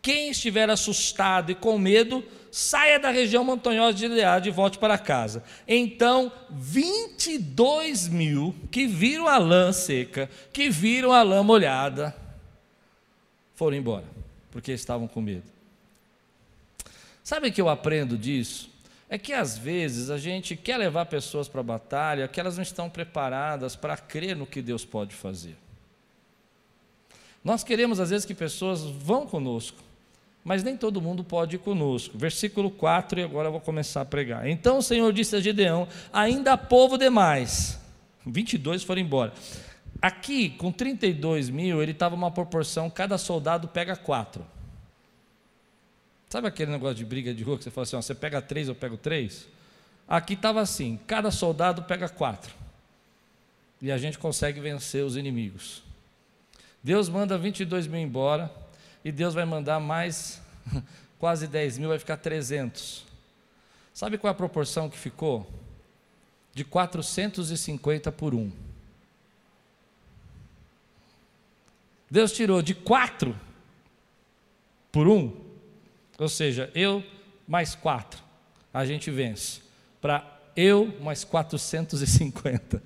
Quem 0.00 0.30
estiver 0.30 0.70
assustado 0.70 1.50
e 1.50 1.54
com 1.54 1.78
medo, 1.78 2.24
saia 2.50 2.98
da 2.98 3.10
região 3.10 3.44
montanhosa 3.44 3.94
de 3.94 4.00
Gileade 4.00 4.48
e 4.48 4.52
volte 4.52 4.78
para 4.78 4.96
casa. 4.96 5.42
Então, 5.66 6.32
22 6.50 8.08
mil 8.08 8.54
que 8.70 8.86
viram 8.86 9.26
a 9.28 9.38
lã 9.38 9.72
seca, 9.72 10.30
que 10.52 10.70
viram 10.70 11.12
a 11.12 11.22
lã 11.22 11.42
molhada, 11.42 12.16
foram 13.54 13.76
embora, 13.76 14.04
porque 14.50 14.72
estavam 14.72 15.08
com 15.08 15.20
medo. 15.20 15.58
Sabe 17.24 17.48
o 17.48 17.52
que 17.52 17.60
eu 17.60 17.68
aprendo 17.68 18.16
disso? 18.16 18.70
É 19.10 19.18
que 19.18 19.32
às 19.32 19.58
vezes 19.58 20.10
a 20.10 20.18
gente 20.18 20.54
quer 20.54 20.76
levar 20.76 21.06
pessoas 21.06 21.48
para 21.48 21.60
a 21.60 21.64
batalha 21.64 22.28
que 22.28 22.38
elas 22.38 22.56
não 22.56 22.62
estão 22.62 22.88
preparadas 22.88 23.74
para 23.74 23.96
crer 23.96 24.36
no 24.36 24.46
que 24.46 24.62
Deus 24.62 24.84
pode 24.84 25.14
fazer. 25.14 25.56
Nós 27.42 27.64
queremos 27.64 28.00
às 28.00 28.10
vezes 28.10 28.26
que 28.26 28.34
pessoas 28.34 28.82
vão 28.82 29.26
conosco, 29.26 29.82
mas 30.44 30.62
nem 30.62 30.76
todo 30.76 31.00
mundo 31.00 31.22
pode 31.22 31.56
ir 31.56 31.58
conosco. 31.58 32.16
Versículo 32.16 32.70
4, 32.70 33.20
e 33.20 33.22
agora 33.22 33.48
eu 33.48 33.52
vou 33.52 33.60
começar 33.60 34.00
a 34.00 34.04
pregar. 34.04 34.48
Então 34.48 34.78
o 34.78 34.82
Senhor 34.82 35.12
disse 35.12 35.36
a 35.36 35.40
Gideão: 35.40 35.86
Ainda 36.12 36.52
há 36.52 36.56
povo 36.56 36.96
demais. 36.96 37.78
22 38.24 38.82
foram 38.82 39.02
embora. 39.02 39.32
Aqui, 40.00 40.50
com 40.50 40.70
32 40.70 41.50
mil, 41.50 41.82
ele 41.82 41.92
estava 41.92 42.14
uma 42.14 42.30
proporção: 42.30 42.88
cada 42.88 43.18
soldado 43.18 43.68
pega 43.68 43.96
quatro. 43.96 44.44
Sabe 46.28 46.46
aquele 46.46 46.70
negócio 46.70 46.96
de 46.96 47.04
briga 47.04 47.32
de 47.34 47.42
rua 47.42 47.58
que 47.58 47.64
você 47.64 47.70
fala 47.70 47.82
assim: 47.82 47.96
ó, 47.96 48.02
você 48.02 48.14
pega 48.14 48.40
três, 48.40 48.68
eu 48.68 48.74
pego 48.74 48.96
três? 48.96 49.48
Aqui 50.06 50.34
estava 50.34 50.60
assim: 50.60 50.98
cada 51.06 51.30
soldado 51.30 51.82
pega 51.82 52.08
quatro. 52.08 52.54
E 53.80 53.92
a 53.92 53.98
gente 53.98 54.18
consegue 54.18 54.60
vencer 54.60 55.04
os 55.04 55.16
inimigos. 55.16 55.82
Deus 56.82 57.08
manda 57.08 57.36
22 57.36 57.86
mil 57.86 58.00
embora 58.00 58.50
e 59.08 59.12
Deus 59.12 59.32
vai 59.32 59.46
mandar 59.46 59.80
mais 59.80 60.38
quase 61.18 61.46
10 61.46 61.78
mil, 61.78 61.88
vai 61.88 61.98
ficar 61.98 62.18
300. 62.18 63.06
Sabe 63.94 64.18
qual 64.18 64.28
é 64.28 64.32
a 64.32 64.34
proporção 64.34 64.90
que 64.90 64.98
ficou? 64.98 65.50
De 66.52 66.62
450 66.62 68.12
por 68.12 68.34
1. 68.34 68.52
Deus 72.10 72.32
tirou 72.32 72.60
de 72.60 72.74
4 72.74 73.34
por 74.92 75.08
1, 75.08 75.34
ou 76.18 76.28
seja, 76.28 76.70
eu 76.74 77.02
mais 77.46 77.74
4, 77.74 78.22
a 78.74 78.84
gente 78.84 79.10
vence, 79.10 79.62
para 80.02 80.38
eu 80.54 80.94
mais 81.00 81.24
450. 81.24 82.82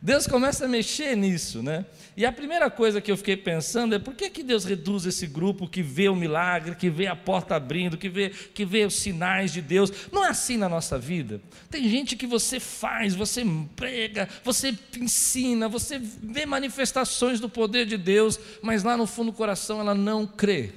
Deus 0.00 0.28
começa 0.28 0.64
a 0.64 0.68
mexer 0.68 1.16
nisso, 1.16 1.60
né? 1.60 1.84
E 2.16 2.24
a 2.24 2.30
primeira 2.30 2.70
coisa 2.70 3.00
que 3.00 3.10
eu 3.10 3.16
fiquei 3.16 3.36
pensando 3.36 3.94
é 3.94 3.98
por 3.98 4.14
que, 4.14 4.30
que 4.30 4.44
Deus 4.44 4.64
reduz 4.64 5.04
esse 5.06 5.26
grupo 5.26 5.68
que 5.68 5.82
vê 5.82 6.08
o 6.08 6.14
milagre, 6.14 6.76
que 6.76 6.88
vê 6.88 7.08
a 7.08 7.16
porta 7.16 7.56
abrindo, 7.56 7.96
que 7.96 8.08
vê, 8.08 8.30
que 8.30 8.64
vê 8.64 8.84
os 8.86 8.94
sinais 8.94 9.52
de 9.52 9.60
Deus? 9.60 9.92
Não 10.12 10.24
é 10.24 10.28
assim 10.28 10.56
na 10.56 10.68
nossa 10.68 10.96
vida. 10.96 11.40
Tem 11.68 11.88
gente 11.88 12.14
que 12.14 12.26
você 12.26 12.60
faz, 12.60 13.14
você 13.14 13.44
prega, 13.74 14.28
você 14.44 14.76
ensina, 14.96 15.68
você 15.68 15.98
vê 15.98 16.46
manifestações 16.46 17.40
do 17.40 17.48
poder 17.48 17.84
de 17.84 17.96
Deus, 17.96 18.38
mas 18.62 18.84
lá 18.84 18.96
no 18.96 19.06
fundo 19.06 19.32
do 19.32 19.36
coração 19.36 19.80
ela 19.80 19.94
não 19.94 20.26
crê. 20.26 20.72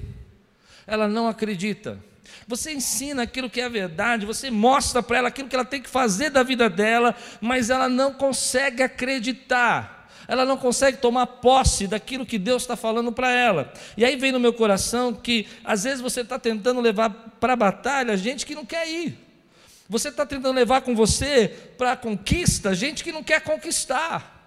ela 0.84 1.06
não 1.06 1.28
acredita. 1.28 1.98
Você 2.46 2.72
ensina 2.72 3.22
aquilo 3.22 3.50
que 3.50 3.60
é 3.60 3.68
verdade, 3.68 4.26
você 4.26 4.50
mostra 4.50 5.02
para 5.02 5.18
ela 5.18 5.28
aquilo 5.28 5.48
que 5.48 5.56
ela 5.56 5.64
tem 5.64 5.80
que 5.80 5.88
fazer 5.88 6.30
da 6.30 6.42
vida 6.42 6.68
dela, 6.68 7.14
mas 7.40 7.70
ela 7.70 7.88
não 7.88 8.12
consegue 8.12 8.82
acreditar 8.82 10.02
ela 10.28 10.44
não 10.44 10.56
consegue 10.56 10.98
tomar 10.98 11.26
posse 11.26 11.86
daquilo 11.86 12.24
que 12.24 12.38
Deus 12.38 12.62
está 12.62 12.76
falando 12.76 13.12
para 13.12 13.30
ela. 13.30 13.72
E 13.96 14.04
aí 14.04 14.16
vem 14.16 14.32
no 14.32 14.40
meu 14.40 14.52
coração 14.52 15.12
que 15.12 15.46
às 15.64 15.84
vezes 15.84 16.00
você 16.00 16.20
está 16.20 16.38
tentando 16.38 16.80
levar 16.80 17.10
para 17.40 17.52
a 17.52 17.56
batalha 17.56 18.16
gente 18.16 18.46
que 18.46 18.54
não 18.54 18.64
quer 18.64 18.88
ir. 18.88 19.18
Você 19.88 20.08
está 20.08 20.24
tentando 20.24 20.54
levar 20.54 20.82
com 20.82 20.94
você 20.94 21.48
para 21.76 21.92
a 21.92 21.96
conquista 21.96 22.74
gente 22.74 23.04
que 23.04 23.12
não 23.12 23.22
quer 23.22 23.42
conquistar. 23.42 24.40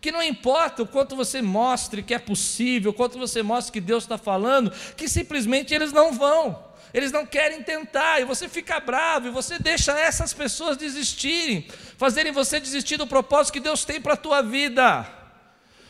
Que 0.00 0.12
não 0.12 0.22
importa 0.22 0.82
o 0.82 0.86
quanto 0.86 1.16
você 1.16 1.42
mostre 1.42 2.02
que 2.02 2.14
é 2.14 2.18
possível, 2.18 2.92
o 2.92 2.94
quanto 2.94 3.18
você 3.18 3.42
mostre 3.42 3.72
que 3.72 3.80
Deus 3.80 4.04
está 4.04 4.16
falando, 4.16 4.72
que 4.96 5.08
simplesmente 5.08 5.74
eles 5.74 5.92
não 5.92 6.12
vão 6.12 6.67
eles 6.94 7.12
não 7.12 7.26
querem 7.26 7.62
tentar, 7.62 8.20
e 8.20 8.24
você 8.24 8.48
fica 8.48 8.80
bravo, 8.80 9.28
e 9.28 9.30
você 9.30 9.58
deixa 9.58 9.92
essas 9.98 10.32
pessoas 10.32 10.76
desistirem, 10.76 11.68
fazerem 11.96 12.32
você 12.32 12.58
desistir 12.60 12.96
do 12.96 13.06
propósito 13.06 13.52
que 13.54 13.60
Deus 13.60 13.84
tem 13.84 14.00
para 14.00 14.14
a 14.14 14.16
tua 14.16 14.42
vida. 14.42 15.17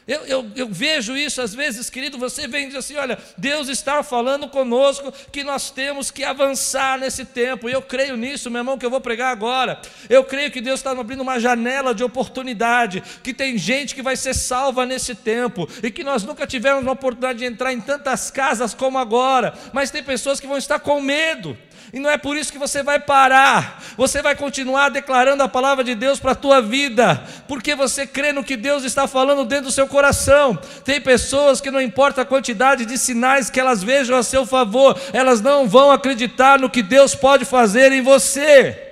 Eu, 0.09 0.25
eu, 0.25 0.51
eu, 0.57 0.69
vejo 0.71 1.15
isso 1.15 1.43
às 1.43 1.55
vezes, 1.55 1.91
querido. 1.91 2.17
Você 2.17 2.49
vem 2.49 2.65
e 2.65 2.67
diz 2.69 2.77
assim: 2.77 2.97
olha, 2.97 3.19
Deus 3.37 3.69
está 3.69 4.03
falando 4.03 4.49
conosco 4.49 5.13
que 5.31 5.45
nós 5.45 5.71
temos 5.71 6.11
que 6.11 6.25
avançar 6.25 6.99
nesse 6.99 7.27
tempo. 7.27 7.69
E 7.69 7.73
eu 7.75 7.83
creio 7.83 8.17
nisso, 8.17 8.51
meu 8.51 8.61
irmão, 8.61 8.79
que 8.79 8.87
eu 8.87 8.91
vou 8.91 9.03
pregar 9.03 9.31
agora. 9.31 9.79
Eu 10.09 10.25
creio 10.25 10.51
que 10.51 10.63
Deus 10.63 10.81
está 10.81 10.93
abrindo 10.93 11.21
uma 11.21 11.39
janela 11.39 11.95
de 11.95 12.03
oportunidade. 12.03 13.03
Que 13.23 13.35
tem 13.35 13.59
gente 13.59 13.95
que 13.95 14.01
vai 14.01 14.17
ser 14.17 14.33
salva 14.33 14.87
nesse 14.87 15.15
tempo. 15.15 15.69
E 15.83 15.91
que 15.91 16.03
nós 16.03 16.25
nunca 16.25 16.47
tivemos 16.47 16.83
uma 16.83 16.93
oportunidade 16.93 17.41
de 17.41 17.45
entrar 17.45 17.75
em 17.75 17.81
tantas 17.81 18.31
casas 18.31 18.73
como 18.73 18.97
agora. 18.97 19.53
Mas 19.75 19.91
tem 19.91 20.03
pessoas 20.03 20.41
que 20.41 20.47
vão 20.47 20.57
estar 20.57 20.79
com 20.79 21.03
medo. 21.03 21.55
E 21.93 21.99
não 21.99 22.11
é 22.11 22.19
por 22.19 22.37
isso 22.37 22.53
que 22.53 22.59
você 22.59 22.83
vai 22.83 23.01
parar. 23.01 23.83
Você 23.97 24.21
vai 24.21 24.37
continuar 24.37 24.91
declarando 24.91 25.43
a 25.43 25.49
palavra 25.49 25.83
de 25.83 25.95
Deus 25.95 26.21
para 26.21 26.33
a 26.33 26.37
tua 26.37 26.61
vida, 26.61 27.23
porque 27.47 27.75
você 27.75 28.07
crê 28.07 28.33
no 28.33 28.45
que 28.45 28.57
Deus 28.57 28.85
está 28.85 29.07
falando 29.07 29.45
dentro 29.45 29.67
do 29.67 29.73
seu 29.73 29.87
coração. 29.87 30.57
Tem 30.85 31.01
pessoas 31.01 31.61
que 31.61 31.71
não 31.71 31.81
importa 31.81 32.23
a 32.23 32.27
quantidade 32.27 32.85
de 32.85 32.99
sinais 32.99 33.49
que 33.49 33.59
elas 33.59 33.83
vejam 33.83 34.17
a 34.17 34.23
seu 34.23 34.45
favor, 34.45 35.01
elas 35.13 35.41
não 35.41 35.67
vão 35.67 35.91
acreditar 35.91 36.59
no 36.59 36.71
que 36.71 36.83
Deus 36.83 37.15
pode 37.15 37.45
fazer 37.45 37.91
em 37.93 38.03
você. 38.03 38.85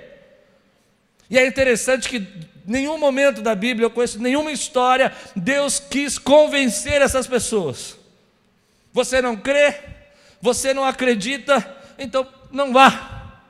E 1.29 1.37
é 1.37 1.45
interessante 1.45 2.09
que 2.09 2.25
nenhum 2.65 2.97
momento 2.97 3.41
da 3.41 3.53
Bíblia, 3.53 3.85
eu 3.85 3.91
conheço 3.91 4.21
nenhuma 4.21 4.51
história, 4.51 5.13
Deus 5.35 5.79
quis 5.79 6.17
convencer 6.17 7.01
essas 7.01 7.27
pessoas. 7.27 7.95
Você 8.91 9.21
não 9.21 9.35
crê? 9.35 9.75
Você 10.41 10.73
não 10.73 10.83
acredita? 10.83 11.75
Então 11.97 12.27
não 12.51 12.73
vá, 12.73 13.41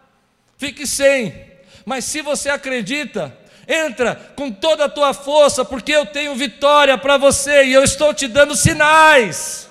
fique 0.57 0.85
sem. 0.85 1.47
Mas 1.85 2.05
se 2.05 2.21
você 2.21 2.49
acredita, 2.49 3.37
entra 3.67 4.15
com 4.35 4.51
toda 4.51 4.85
a 4.85 4.89
tua 4.89 5.13
força, 5.13 5.63
porque 5.63 5.91
eu 5.91 6.05
tenho 6.05 6.35
vitória 6.35 6.97
para 6.97 7.17
você 7.17 7.65
e 7.65 7.73
eu 7.73 7.83
estou 7.83 8.13
te 8.13 8.27
dando 8.27 8.55
sinais. 8.55 9.69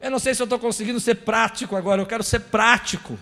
Eu 0.00 0.10
não 0.10 0.18
sei 0.18 0.34
se 0.34 0.40
eu 0.40 0.44
estou 0.44 0.58
conseguindo 0.58 0.98
ser 0.98 1.16
prático 1.16 1.76
agora, 1.76 2.00
eu 2.00 2.06
quero 2.06 2.22
ser 2.22 2.40
prático. 2.40 3.18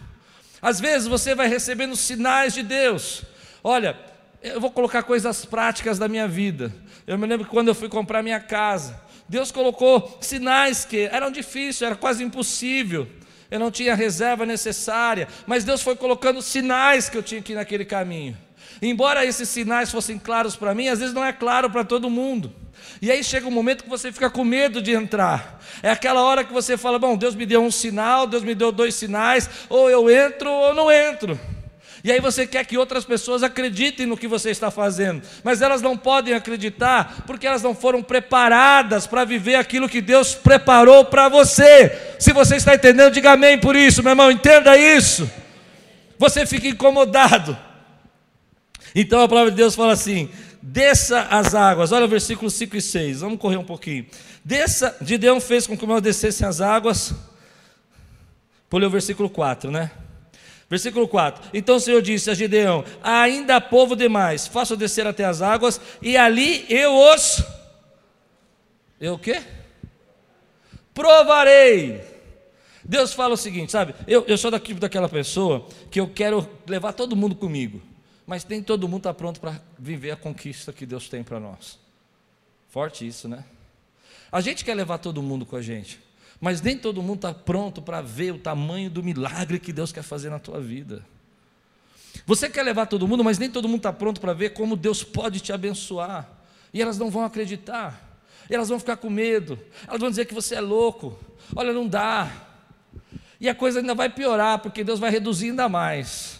Às 0.62 0.78
vezes 0.80 1.08
você 1.08 1.34
vai 1.34 1.48
recebendo 1.48 1.96
sinais 1.96 2.54
de 2.54 2.62
Deus. 2.62 3.22
Olha, 3.62 3.98
eu 4.42 4.60
vou 4.60 4.70
colocar 4.70 5.02
coisas 5.02 5.44
práticas 5.44 5.98
da 5.98 6.08
minha 6.08 6.28
vida. 6.28 6.72
Eu 7.06 7.18
me 7.18 7.26
lembro 7.26 7.46
que 7.46 7.50
quando 7.50 7.68
eu 7.68 7.74
fui 7.74 7.88
comprar 7.88 8.22
minha 8.22 8.40
casa, 8.40 9.00
Deus 9.28 9.50
colocou 9.50 10.18
sinais 10.20 10.84
que 10.84 11.08
eram 11.10 11.30
difíceis, 11.30 11.82
era 11.82 11.96
quase 11.96 12.22
impossível 12.22 13.08
eu 13.50 13.58
não 13.58 13.70
tinha 13.70 13.92
a 13.92 13.96
reserva 13.96 14.44
necessária, 14.44 15.28
mas 15.46 15.64
Deus 15.64 15.82
foi 15.82 15.96
colocando 15.96 16.42
sinais 16.42 17.08
que 17.08 17.16
eu 17.16 17.22
tinha 17.22 17.40
que 17.40 17.52
ir 17.52 17.56
naquele 17.56 17.84
caminho. 17.84 18.36
Embora 18.80 19.24
esses 19.24 19.48
sinais 19.48 19.90
fossem 19.90 20.18
claros 20.18 20.54
para 20.54 20.74
mim, 20.74 20.88
às 20.88 21.00
vezes 21.00 21.14
não 21.14 21.24
é 21.24 21.32
claro 21.32 21.70
para 21.70 21.84
todo 21.84 22.10
mundo. 22.10 22.52
E 23.00 23.10
aí 23.10 23.22
chega 23.24 23.46
um 23.46 23.50
momento 23.50 23.84
que 23.84 23.90
você 23.90 24.12
fica 24.12 24.30
com 24.30 24.44
medo 24.44 24.80
de 24.82 24.92
entrar. 24.92 25.60
É 25.82 25.90
aquela 25.90 26.22
hora 26.22 26.44
que 26.44 26.52
você 26.52 26.76
fala: 26.76 26.98
Bom, 26.98 27.16
Deus 27.16 27.34
me 27.34 27.46
deu 27.46 27.62
um 27.62 27.70
sinal, 27.70 28.26
Deus 28.26 28.42
me 28.42 28.54
deu 28.54 28.70
dois 28.70 28.94
sinais, 28.94 29.48
ou 29.68 29.90
eu 29.90 30.10
entro 30.10 30.50
ou 30.50 30.74
não 30.74 30.90
entro. 30.90 31.38
E 32.04 32.12
aí 32.12 32.20
você 32.20 32.46
quer 32.46 32.64
que 32.64 32.78
outras 32.78 33.04
pessoas 33.04 33.42
acreditem 33.42 34.06
no 34.06 34.16
que 34.16 34.28
você 34.28 34.50
está 34.50 34.70
fazendo, 34.70 35.22
mas 35.42 35.60
elas 35.60 35.82
não 35.82 35.96
podem 35.96 36.34
acreditar 36.34 37.24
porque 37.26 37.46
elas 37.46 37.62
não 37.62 37.74
foram 37.74 38.02
preparadas 38.02 39.06
para 39.06 39.24
viver 39.24 39.56
aquilo 39.56 39.88
que 39.88 40.00
Deus 40.00 40.34
preparou 40.34 41.04
para 41.04 41.28
você. 41.28 42.16
Se 42.18 42.32
você 42.32 42.56
está 42.56 42.74
entendendo, 42.74 43.12
diga 43.12 43.32
amém 43.32 43.58
por 43.58 43.74
isso, 43.74 44.02
meu 44.02 44.12
irmão, 44.12 44.30
entenda 44.30 44.76
isso. 44.76 45.28
Você 46.18 46.46
fica 46.46 46.68
incomodado. 46.68 47.56
Então 48.94 49.20
a 49.20 49.28
palavra 49.28 49.50
de 49.50 49.56
Deus 49.56 49.74
fala 49.74 49.92
assim: 49.92 50.28
desça 50.62 51.22
as 51.30 51.54
águas. 51.54 51.92
Olha 51.92 52.04
o 52.04 52.08
versículo 52.08 52.50
5 52.50 52.76
e 52.76 52.82
6. 52.82 53.20
Vamos 53.20 53.38
correr 53.38 53.56
um 53.56 53.64
pouquinho. 53.64 54.06
Desça, 54.44 54.96
Gideão 55.00 55.40
fez 55.40 55.66
com 55.66 55.76
que 55.76 55.84
o 55.84 55.88
mar 55.88 56.00
descesse 56.00 56.44
as 56.44 56.60
águas. 56.60 57.14
Pulei 58.68 58.86
o 58.86 58.90
versículo 58.90 59.30
4, 59.30 59.70
né? 59.70 59.90
Versículo 60.68 61.08
4: 61.08 61.50
Então 61.54 61.76
o 61.76 61.80
Senhor 61.80 62.02
disse 62.02 62.30
a 62.30 62.34
Gideão: 62.34 62.84
Ainda 63.02 63.56
há 63.56 63.60
povo 63.60 63.96
demais, 63.96 64.46
faça 64.46 64.76
descer 64.76 65.06
até 65.06 65.24
as 65.24 65.40
águas, 65.40 65.80
e 66.02 66.16
ali 66.16 66.66
eu 66.68 66.94
os. 66.94 67.42
Eu 69.00 69.14
o 69.14 69.18
quê? 69.18 69.42
Provarei. 70.92 72.00
Deus 72.84 73.12
fala 73.12 73.34
o 73.34 73.36
seguinte, 73.36 73.70
sabe? 73.70 73.94
Eu, 74.06 74.24
eu 74.26 74.38
sou 74.38 74.50
daqui, 74.50 74.72
daquela 74.74 75.08
pessoa 75.08 75.66
que 75.90 76.00
eu 76.00 76.08
quero 76.08 76.48
levar 76.66 76.92
todo 76.92 77.14
mundo 77.14 77.34
comigo, 77.34 77.82
mas 78.26 78.44
nem 78.46 78.62
todo 78.62 78.88
mundo 78.88 79.00
está 79.00 79.14
pronto 79.14 79.40
para 79.40 79.60
viver 79.78 80.10
a 80.12 80.16
conquista 80.16 80.72
que 80.72 80.86
Deus 80.86 81.08
tem 81.08 81.22
para 81.22 81.38
nós. 81.38 81.78
Forte 82.68 83.06
isso, 83.06 83.28
né? 83.28 83.44
A 84.32 84.40
gente 84.40 84.64
quer 84.64 84.74
levar 84.74 84.98
todo 84.98 85.22
mundo 85.22 85.46
com 85.46 85.56
a 85.56 85.62
gente, 85.62 86.00
mas 86.40 86.62
nem 86.62 86.76
todo 86.76 87.02
mundo 87.02 87.16
está 87.16 87.34
pronto 87.34 87.82
para 87.82 88.00
ver 88.00 88.32
o 88.32 88.38
tamanho 88.38 88.88
do 88.88 89.02
milagre 89.02 89.58
que 89.58 89.72
Deus 89.72 89.92
quer 89.92 90.02
fazer 90.02 90.30
na 90.30 90.38
tua 90.38 90.60
vida. 90.60 91.04
Você 92.26 92.48
quer 92.48 92.62
levar 92.62 92.86
todo 92.86 93.08
mundo, 93.08 93.24
mas 93.24 93.38
nem 93.38 93.50
todo 93.50 93.66
mundo 93.66 93.78
está 93.78 93.92
pronto 93.92 94.20
para 94.20 94.32
ver 94.32 94.50
como 94.50 94.76
Deus 94.76 95.02
pode 95.02 95.40
te 95.40 95.52
abençoar. 95.52 96.28
E 96.72 96.80
elas 96.80 96.98
não 96.98 97.10
vão 97.10 97.24
acreditar. 97.24 98.20
E 98.48 98.54
elas 98.54 98.68
vão 98.68 98.78
ficar 98.78 98.96
com 98.96 99.10
medo. 99.10 99.58
Elas 99.86 100.00
vão 100.00 100.10
dizer 100.10 100.26
que 100.26 100.34
você 100.34 100.54
é 100.54 100.60
louco. 100.60 101.18
Olha, 101.56 101.72
não 101.72 101.86
dá. 101.86 102.30
E 103.40 103.48
a 103.48 103.54
coisa 103.54 103.80
ainda 103.80 103.94
vai 103.94 104.08
piorar, 104.08 104.58
porque 104.58 104.84
Deus 104.84 104.98
vai 104.98 105.10
reduzir 105.10 105.50
ainda 105.50 105.68
mais. 105.68 106.37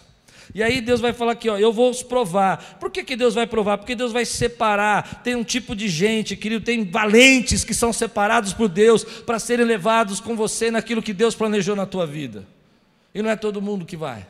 E 0.53 0.63
aí 0.63 0.81
Deus 0.81 0.99
vai 0.99 1.13
falar 1.13 1.33
aqui, 1.33 1.47
ó, 1.47 1.57
eu 1.57 1.71
vou 1.71 1.89
os 1.89 2.01
provar. 2.01 2.77
Por 2.79 2.89
que, 2.89 3.03
que 3.03 3.15
Deus 3.15 3.35
vai 3.35 3.45
provar? 3.45 3.77
Porque 3.77 3.95
Deus 3.95 4.11
vai 4.11 4.25
separar. 4.25 5.21
Tem 5.21 5.35
um 5.35 5.43
tipo 5.43 5.75
de 5.75 5.87
gente, 5.87 6.35
querido, 6.35 6.65
tem 6.65 6.83
valentes 6.83 7.63
que 7.63 7.73
são 7.73 7.93
separados 7.93 8.53
por 8.53 8.67
Deus 8.67 9.03
para 9.03 9.37
serem 9.37 9.65
levados 9.65 10.19
com 10.19 10.35
você 10.35 10.71
naquilo 10.71 11.01
que 11.01 11.13
Deus 11.13 11.35
planejou 11.35 11.75
na 11.75 11.85
tua 11.85 12.07
vida. 12.07 12.47
E 13.13 13.21
não 13.21 13.29
é 13.29 13.35
todo 13.35 13.61
mundo 13.61 13.85
que 13.85 13.95
vai. 13.95 14.25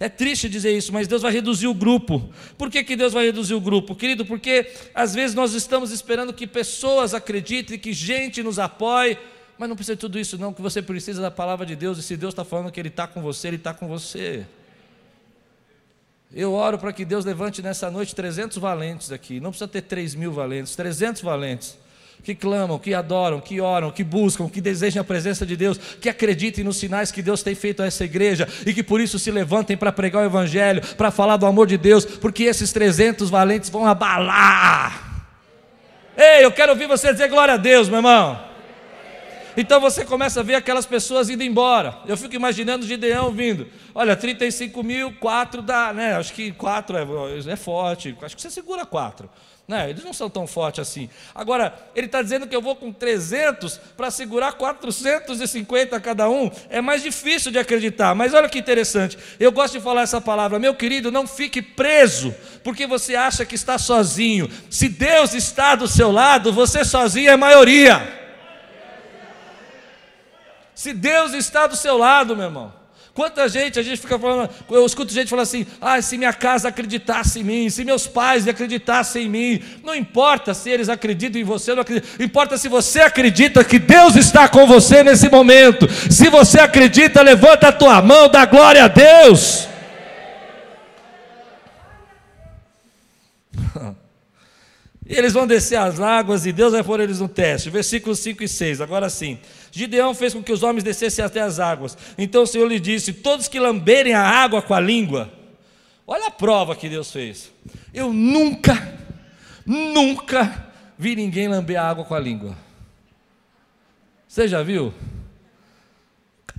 É 0.00 0.08
triste 0.08 0.48
dizer 0.48 0.76
isso, 0.76 0.92
mas 0.92 1.08
Deus 1.08 1.22
vai 1.22 1.32
reduzir 1.32 1.66
o 1.66 1.74
grupo. 1.74 2.32
Por 2.56 2.70
que, 2.70 2.84
que 2.84 2.94
Deus 2.94 3.12
vai 3.12 3.26
reduzir 3.26 3.54
o 3.54 3.60
grupo, 3.60 3.96
querido? 3.96 4.24
Porque 4.24 4.70
às 4.94 5.14
vezes 5.14 5.34
nós 5.34 5.54
estamos 5.54 5.90
esperando 5.90 6.32
que 6.32 6.46
pessoas 6.46 7.14
acreditem, 7.14 7.78
que 7.78 7.92
gente 7.92 8.42
nos 8.42 8.58
apoie, 8.60 9.18
mas 9.58 9.68
não 9.68 9.74
precisa 9.74 9.96
de 9.96 10.00
tudo 10.00 10.18
isso, 10.18 10.38
não, 10.38 10.52
que 10.52 10.62
você 10.62 10.80
precisa 10.80 11.20
da 11.20 11.32
palavra 11.32 11.66
de 11.66 11.74
Deus, 11.74 11.98
e 11.98 12.02
se 12.02 12.16
Deus 12.16 12.32
está 12.32 12.44
falando 12.44 12.70
que 12.70 12.78
Ele 12.78 12.88
está 12.88 13.08
com 13.08 13.20
você, 13.20 13.48
Ele 13.48 13.56
está 13.56 13.74
com 13.74 13.88
você. 13.88 14.46
Eu 16.34 16.52
oro 16.52 16.78
para 16.78 16.92
que 16.92 17.04
Deus 17.04 17.24
levante 17.24 17.62
nessa 17.62 17.90
noite 17.90 18.14
300 18.14 18.58
valentes 18.58 19.10
aqui. 19.10 19.40
Não 19.40 19.50
precisa 19.50 19.68
ter 19.68 19.82
3 19.82 20.14
mil 20.14 20.30
valentes, 20.30 20.76
300 20.76 21.22
valentes. 21.22 21.78
Que 22.22 22.34
clamam, 22.34 22.78
que 22.78 22.92
adoram, 22.92 23.40
que 23.40 23.60
oram, 23.60 23.90
que 23.90 24.04
buscam, 24.04 24.48
que 24.48 24.60
desejam 24.60 25.00
a 25.00 25.04
presença 25.04 25.46
de 25.46 25.56
Deus, 25.56 25.78
que 25.78 26.08
acreditem 26.08 26.64
nos 26.64 26.76
sinais 26.76 27.10
que 27.10 27.22
Deus 27.22 27.42
tem 27.42 27.54
feito 27.54 27.82
a 27.82 27.86
essa 27.86 28.04
igreja 28.04 28.46
e 28.66 28.74
que 28.74 28.82
por 28.82 29.00
isso 29.00 29.18
se 29.18 29.30
levantem 29.30 29.76
para 29.76 29.92
pregar 29.92 30.22
o 30.22 30.26
Evangelho, 30.26 30.82
para 30.96 31.10
falar 31.10 31.36
do 31.36 31.46
amor 31.46 31.66
de 31.66 31.78
Deus, 31.78 32.04
porque 32.04 32.42
esses 32.42 32.72
300 32.72 33.30
valentes 33.30 33.70
vão 33.70 33.86
abalar. 33.86 35.24
Ei, 36.16 36.44
eu 36.44 36.50
quero 36.50 36.72
ouvir 36.72 36.88
você 36.88 37.12
dizer 37.12 37.28
glória 37.28 37.54
a 37.54 37.56
Deus, 37.56 37.88
meu 37.88 37.98
irmão. 37.98 38.47
Então 39.60 39.80
você 39.80 40.04
começa 40.04 40.38
a 40.38 40.42
ver 40.44 40.54
aquelas 40.54 40.86
pessoas 40.86 41.28
indo 41.28 41.42
embora. 41.42 41.98
Eu 42.06 42.16
fico 42.16 42.36
imaginando 42.36 42.86
Gideão 42.86 43.32
vindo. 43.32 43.66
Olha, 43.92 44.14
35 44.14 44.84
mil, 44.84 45.12
4 45.14 45.60
dá, 45.62 45.92
né? 45.92 46.14
Acho 46.14 46.32
que 46.32 46.52
4 46.52 46.96
é, 46.96 47.52
é 47.52 47.56
forte. 47.56 48.16
Acho 48.22 48.36
que 48.36 48.40
você 48.42 48.52
segura 48.52 48.86
4. 48.86 49.28
Né? 49.66 49.90
Eles 49.90 50.04
não 50.04 50.12
são 50.12 50.30
tão 50.30 50.46
fortes 50.46 50.78
assim. 50.78 51.10
Agora, 51.34 51.74
ele 51.92 52.06
está 52.06 52.22
dizendo 52.22 52.46
que 52.46 52.54
eu 52.54 52.62
vou 52.62 52.76
com 52.76 52.92
300 52.92 53.78
para 53.96 54.12
segurar 54.12 54.52
450 54.52 55.98
cada 55.98 56.30
um. 56.30 56.48
É 56.70 56.80
mais 56.80 57.02
difícil 57.02 57.50
de 57.50 57.58
acreditar. 57.58 58.14
Mas 58.14 58.34
olha 58.34 58.48
que 58.48 58.60
interessante. 58.60 59.18
Eu 59.40 59.50
gosto 59.50 59.72
de 59.76 59.80
falar 59.80 60.02
essa 60.02 60.20
palavra. 60.20 60.60
Meu 60.60 60.76
querido, 60.76 61.10
não 61.10 61.26
fique 61.26 61.60
preso 61.60 62.32
porque 62.62 62.86
você 62.86 63.16
acha 63.16 63.44
que 63.44 63.56
está 63.56 63.76
sozinho. 63.76 64.48
Se 64.70 64.88
Deus 64.88 65.34
está 65.34 65.74
do 65.74 65.88
seu 65.88 66.12
lado, 66.12 66.52
você 66.52 66.84
sozinho 66.84 67.28
é 67.28 67.36
maioria. 67.36 68.17
Se 70.78 70.92
Deus 70.92 71.32
está 71.34 71.66
do 71.66 71.74
seu 71.74 71.98
lado, 71.98 72.36
meu 72.36 72.44
irmão. 72.44 72.72
Quanta 73.12 73.48
gente, 73.48 73.80
a 73.80 73.82
gente 73.82 74.00
fica 74.00 74.16
falando, 74.16 74.48
eu 74.70 74.86
escuto 74.86 75.12
gente 75.12 75.28
falando 75.28 75.42
assim: 75.42 75.66
ah, 75.80 76.00
se 76.00 76.16
minha 76.16 76.32
casa 76.32 76.68
acreditasse 76.68 77.40
em 77.40 77.42
mim, 77.42 77.68
se 77.68 77.84
meus 77.84 78.06
pais 78.06 78.46
acreditassem 78.46 79.26
em 79.26 79.28
mim, 79.28 79.62
não 79.82 79.92
importa 79.92 80.54
se 80.54 80.70
eles 80.70 80.88
acreditam 80.88 81.40
em 81.40 81.42
você, 81.42 81.74
não 81.74 81.82
acreditam, 81.82 82.24
importa 82.24 82.56
se 82.56 82.68
você 82.68 83.00
acredita 83.00 83.64
que 83.64 83.80
Deus 83.80 84.14
está 84.14 84.48
com 84.48 84.68
você 84.68 85.02
nesse 85.02 85.28
momento. 85.28 85.88
Se 85.90 86.30
você 86.30 86.60
acredita, 86.60 87.22
levanta 87.22 87.66
a 87.66 87.72
tua 87.72 88.00
mão, 88.00 88.28
dá 88.28 88.46
glória 88.46 88.84
a 88.84 88.88
Deus. 88.88 89.66
E 95.10 95.14
eles 95.14 95.32
vão 95.32 95.46
descer 95.46 95.76
as 95.76 95.98
águas 95.98 96.44
e 96.44 96.52
Deus 96.52 96.72
vai 96.72 96.84
pôr 96.84 97.00
eles 97.00 97.18
no 97.18 97.28
teste. 97.28 97.70
Versículos 97.70 98.18
5 98.18 98.44
e 98.44 98.48
6. 98.48 98.82
Agora 98.82 99.08
sim. 99.08 99.38
Gideão 99.70 100.14
fez 100.14 100.32
com 100.32 100.42
que 100.42 100.52
os 100.52 100.62
homens 100.62 100.84
descessem 100.84 101.24
até 101.24 101.40
as 101.40 101.58
águas. 101.58 101.96
Então 102.16 102.42
o 102.42 102.46
Senhor 102.46 102.66
lhe 102.66 102.80
disse: 102.80 103.12
Todos 103.12 103.48
que 103.48 103.60
lamberem 103.60 104.14
a 104.14 104.22
água 104.22 104.62
com 104.62 104.74
a 104.74 104.80
língua. 104.80 105.32
Olha 106.06 106.28
a 106.28 106.30
prova 106.30 106.74
que 106.74 106.88
Deus 106.88 107.10
fez. 107.10 107.52
Eu 107.92 108.12
nunca, 108.12 108.98
nunca 109.66 110.72
vi 110.96 111.14
ninguém 111.14 111.48
lamber 111.48 111.78
a 111.78 111.88
água 111.88 112.04
com 112.04 112.14
a 112.14 112.20
língua. 112.20 112.56
Você 114.26 114.48
já 114.48 114.62
viu? 114.62 114.92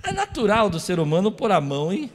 É 0.03 0.11
natural 0.11 0.69
do 0.69 0.79
ser 0.79 0.99
humano 0.99 1.31
pôr 1.31 1.51
a 1.51 1.59
mão 1.59 1.91
e. 1.91 2.11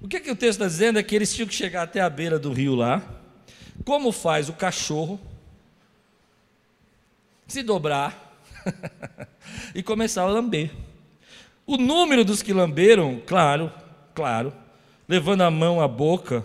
O 0.00 0.08
que, 0.08 0.20
que 0.20 0.30
o 0.30 0.36
texto 0.36 0.60
está 0.60 0.66
dizendo 0.66 0.98
é 0.98 1.02
que 1.02 1.14
eles 1.14 1.32
tinham 1.32 1.46
que 1.46 1.54
chegar 1.54 1.82
até 1.82 2.00
a 2.00 2.10
beira 2.10 2.38
do 2.38 2.52
rio 2.52 2.74
lá 2.74 3.02
como 3.84 4.12
faz 4.12 4.48
o 4.48 4.52
cachorro 4.52 5.20
se 7.46 7.62
dobrar 7.62 8.31
e 9.74 9.82
começar 9.82 10.22
a 10.22 10.26
lamber. 10.26 10.70
O 11.66 11.76
número 11.76 12.24
dos 12.24 12.42
que 12.42 12.52
lamberam, 12.52 13.22
claro, 13.26 13.72
claro, 14.14 14.52
levando 15.08 15.42
a 15.42 15.50
mão 15.50 15.80
à 15.80 15.88
boca, 15.88 16.44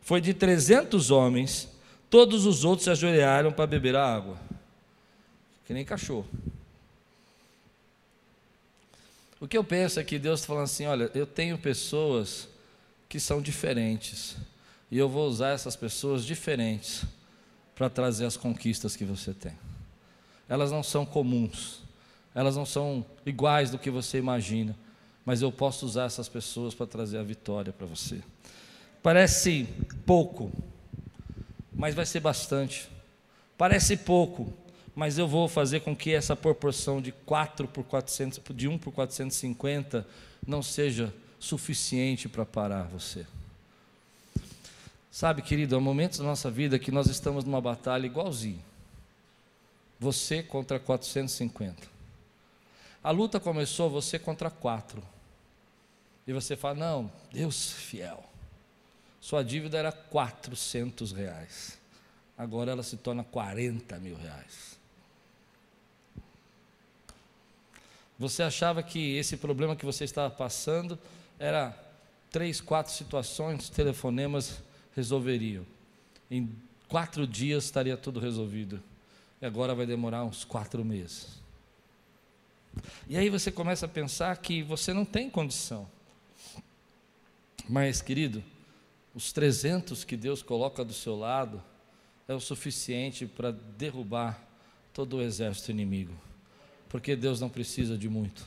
foi 0.00 0.20
de 0.20 0.32
300 0.32 1.10
homens. 1.10 1.68
Todos 2.08 2.46
os 2.46 2.64
outros 2.64 2.84
se 2.84 2.90
ajoelharam 2.90 3.52
para 3.52 3.66
beber 3.66 3.96
a 3.96 4.06
água, 4.06 4.36
que 5.66 5.72
nem 5.72 5.84
cachorro. 5.84 6.28
O 9.40 9.48
que 9.48 9.58
eu 9.58 9.64
penso 9.64 9.98
é 9.98 10.04
que 10.04 10.18
Deus 10.18 10.40
está 10.40 10.48
falando 10.48 10.64
assim: 10.64 10.86
olha, 10.86 11.10
eu 11.14 11.26
tenho 11.26 11.58
pessoas 11.58 12.48
que 13.08 13.18
são 13.18 13.42
diferentes. 13.42 14.36
E 14.90 14.98
eu 14.98 15.08
vou 15.08 15.26
usar 15.26 15.50
essas 15.50 15.74
pessoas 15.74 16.24
diferentes 16.24 17.04
para 17.74 17.90
trazer 17.90 18.26
as 18.26 18.36
conquistas 18.36 18.94
que 18.94 19.04
você 19.04 19.32
tem. 19.32 19.52
Elas 20.52 20.70
não 20.70 20.82
são 20.82 21.06
comuns, 21.06 21.80
elas 22.34 22.56
não 22.56 22.66
são 22.66 23.02
iguais 23.24 23.70
do 23.70 23.78
que 23.78 23.90
você 23.90 24.18
imagina, 24.18 24.76
mas 25.24 25.40
eu 25.40 25.50
posso 25.50 25.86
usar 25.86 26.04
essas 26.04 26.28
pessoas 26.28 26.74
para 26.74 26.86
trazer 26.86 27.16
a 27.16 27.22
vitória 27.22 27.72
para 27.72 27.86
você. 27.86 28.20
Parece 29.02 29.66
pouco, 30.04 30.52
mas 31.72 31.94
vai 31.94 32.04
ser 32.04 32.20
bastante. 32.20 32.86
Parece 33.56 33.96
pouco, 33.96 34.52
mas 34.94 35.16
eu 35.16 35.26
vou 35.26 35.48
fazer 35.48 35.80
com 35.80 35.96
que 35.96 36.12
essa 36.12 36.36
proporção 36.36 37.00
de 37.00 37.12
4 37.12 37.66
por 37.66 37.84
400, 37.84 38.38
de 38.54 38.68
1 38.68 38.76
por 38.76 38.92
450 38.92 40.06
não 40.46 40.62
seja 40.62 41.14
suficiente 41.40 42.28
para 42.28 42.44
parar 42.44 42.82
você. 42.82 43.24
Sabe, 45.10 45.40
querido, 45.40 45.74
há 45.76 45.80
momentos 45.80 46.18
da 46.18 46.26
nossa 46.26 46.50
vida 46.50 46.78
que 46.78 46.92
nós 46.92 47.06
estamos 47.06 47.42
numa 47.42 47.60
batalha 47.62 48.04
igualzinho. 48.04 48.60
Você 50.02 50.42
contra 50.42 50.80
450. 50.80 51.86
A 53.04 53.12
luta 53.12 53.38
começou 53.38 53.88
você 53.88 54.18
contra 54.18 54.50
quatro. 54.50 55.00
E 56.26 56.32
você 56.32 56.56
fala: 56.56 56.74
Não, 56.74 57.12
Deus 57.30 57.70
fiel. 57.70 58.24
Sua 59.20 59.44
dívida 59.44 59.78
era 59.78 59.92
400 59.92 61.12
reais. 61.12 61.78
Agora 62.36 62.72
ela 62.72 62.82
se 62.82 62.96
torna 62.96 63.22
40 63.22 63.96
mil 64.00 64.16
reais. 64.16 64.76
Você 68.18 68.42
achava 68.42 68.82
que 68.82 69.16
esse 69.16 69.36
problema 69.36 69.76
que 69.76 69.86
você 69.86 70.02
estava 70.02 70.34
passando 70.34 70.98
era 71.38 71.78
três, 72.28 72.60
quatro 72.60 72.92
situações, 72.92 73.68
telefonemas 73.68 74.60
resolveriam. 74.96 75.64
Em 76.28 76.52
quatro 76.88 77.24
dias 77.24 77.62
estaria 77.62 77.96
tudo 77.96 78.18
resolvido. 78.18 78.82
E 79.42 79.46
agora 79.46 79.74
vai 79.74 79.84
demorar 79.84 80.24
uns 80.24 80.44
quatro 80.44 80.84
meses. 80.84 81.42
E 83.08 83.16
aí 83.16 83.28
você 83.28 83.50
começa 83.50 83.86
a 83.86 83.88
pensar 83.88 84.36
que 84.36 84.62
você 84.62 84.92
não 84.92 85.04
tem 85.04 85.28
condição. 85.28 85.88
Mas, 87.68 88.00
querido, 88.00 88.42
os 89.12 89.32
300 89.32 90.04
que 90.04 90.16
Deus 90.16 90.44
coloca 90.44 90.84
do 90.84 90.92
seu 90.92 91.16
lado 91.16 91.60
é 92.28 92.34
o 92.34 92.40
suficiente 92.40 93.26
para 93.26 93.50
derrubar 93.50 94.40
todo 94.94 95.16
o 95.16 95.22
exército 95.22 95.72
inimigo. 95.72 96.14
Porque 96.88 97.16
Deus 97.16 97.40
não 97.40 97.48
precisa 97.48 97.98
de 97.98 98.08
muito. 98.08 98.46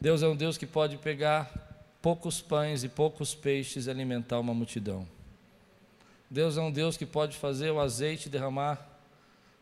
Deus 0.00 0.22
é 0.22 0.28
um 0.28 0.36
Deus 0.36 0.56
que 0.56 0.66
pode 0.66 0.96
pegar 0.96 1.52
poucos 2.00 2.40
pães 2.40 2.82
e 2.82 2.88
poucos 2.88 3.34
peixes 3.34 3.86
e 3.86 3.90
alimentar 3.90 4.40
uma 4.40 4.54
multidão. 4.54 5.06
Deus 6.30 6.56
é 6.56 6.60
um 6.60 6.70
Deus 6.70 6.96
que 6.96 7.06
pode 7.06 7.36
fazer 7.36 7.70
o 7.70 7.80
azeite 7.80 8.28
derramar 8.28 8.84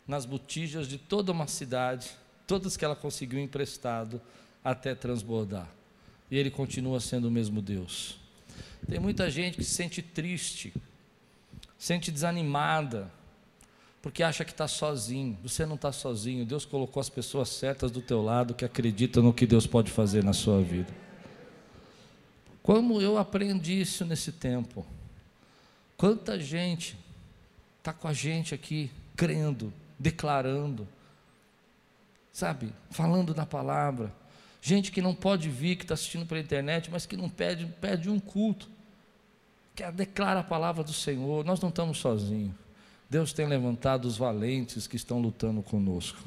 nas 0.07 0.25
botijas 0.25 0.87
de 0.87 0.99
toda 0.99 1.33
uma 1.33 1.47
cidade, 1.47 2.11
todas 2.47 2.77
que 2.77 2.85
ela 2.85 2.97
conseguiu 2.97 3.39
emprestado, 3.39 4.21
até 4.63 4.95
transbordar. 4.95 5.69
E 6.31 6.37
Ele 6.37 6.51
continua 6.51 7.01
sendo 7.01 7.29
o 7.29 7.31
mesmo 7.31 7.61
Deus. 7.61 8.19
Tem 8.89 8.99
muita 8.99 9.31
gente 9.31 9.57
que 9.57 9.65
se 9.65 9.75
sente 9.75 10.03
triste, 10.03 10.73
sente 11.79 12.11
desanimada, 12.11 13.11
porque 14.03 14.23
acha 14.23 14.45
que 14.45 14.51
está 14.51 14.69
sozinho. 14.69 15.39
Você 15.43 15.65
não 15.65 15.77
está 15.77 15.91
sozinho. 15.91 16.45
Deus 16.45 16.67
colocou 16.67 17.01
as 17.01 17.09
pessoas 17.09 17.49
certas 17.49 17.91
do 17.91 18.03
teu 18.03 18.23
lado 18.23 18.53
que 18.53 18.65
acreditam 18.65 19.23
no 19.23 19.33
que 19.33 19.47
Deus 19.47 19.67
pode 19.67 19.91
fazer 19.91 20.23
na 20.23 20.35
sua 20.35 20.61
vida. 20.61 20.93
Como 22.63 23.01
eu 23.01 23.17
aprendi 23.17 23.81
isso 23.81 24.05
nesse 24.05 24.33
tempo? 24.33 24.85
Quanta 26.05 26.39
gente 26.39 26.99
está 27.79 27.91
com 27.91 28.07
a 28.07 28.13
gente 28.13 28.55
aqui, 28.55 28.91
crendo, 29.17 29.73
declarando, 29.99 30.87
sabe, 32.31 32.75
falando 32.91 33.33
da 33.33 33.47
palavra. 33.47 34.15
Gente 34.61 34.93
que 34.93 35.01
não 35.01 35.15
pode 35.15 35.49
vir, 35.49 35.77
que 35.77 35.85
está 35.85 35.95
assistindo 35.95 36.27
pela 36.27 36.43
internet, 36.43 36.91
mas 36.91 37.07
que 37.07 37.17
não 37.17 37.31
pede, 37.31 37.65
pede 37.81 38.11
um 38.11 38.21
culto, 38.21 38.69
que 39.75 39.83
declara 39.93 40.41
a 40.41 40.45
palavra 40.45 40.85
do 40.85 40.93
Senhor. 40.93 41.43
Nós 41.43 41.59
não 41.59 41.71
estamos 41.71 41.97
sozinhos. 41.97 42.53
Deus 43.09 43.33
tem 43.33 43.47
levantado 43.47 44.05
os 44.05 44.19
valentes 44.19 44.87
que 44.87 44.97
estão 44.97 45.23
lutando 45.23 45.63
conosco. 45.63 46.23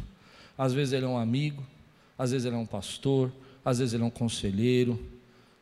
Às 0.57 0.73
vezes 0.73 0.91
ele 0.91 1.05
é 1.05 1.07
um 1.07 1.19
amigo, 1.19 1.63
às 2.17 2.31
vezes 2.31 2.47
ele 2.47 2.55
é 2.55 2.59
um 2.59 2.65
pastor, 2.65 3.31
às 3.63 3.77
vezes 3.77 3.93
ele 3.93 4.01
é 4.01 4.07
um 4.07 4.09
conselheiro, 4.09 4.99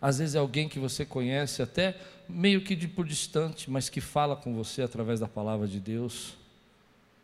às 0.01 0.19
vezes 0.19 0.35
é 0.35 0.39
alguém 0.39 0.67
que 0.67 0.79
você 0.79 1.05
conhece 1.05 1.61
até 1.61 1.97
meio 2.27 2.61
que 2.61 2.75
de 2.75 2.87
por 2.87 3.05
distante, 3.05 3.69
mas 3.69 3.89
que 3.89 4.01
fala 4.01 4.35
com 4.35 4.53
você 4.53 4.81
através 4.81 5.19
da 5.19 5.27
palavra 5.27 5.67
de 5.67 5.79
Deus. 5.79 6.35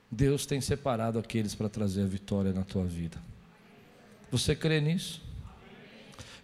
Deus 0.09 0.45
tem 0.45 0.59
separado 0.59 1.19
aqueles 1.19 1.55
para 1.55 1.69
trazer 1.69 2.03
a 2.03 2.07
vitória 2.07 2.51
na 2.53 2.63
tua 2.63 2.85
vida. 2.85 3.17
Você 4.29 4.55
crê 4.55 4.79
nisso? 4.81 5.21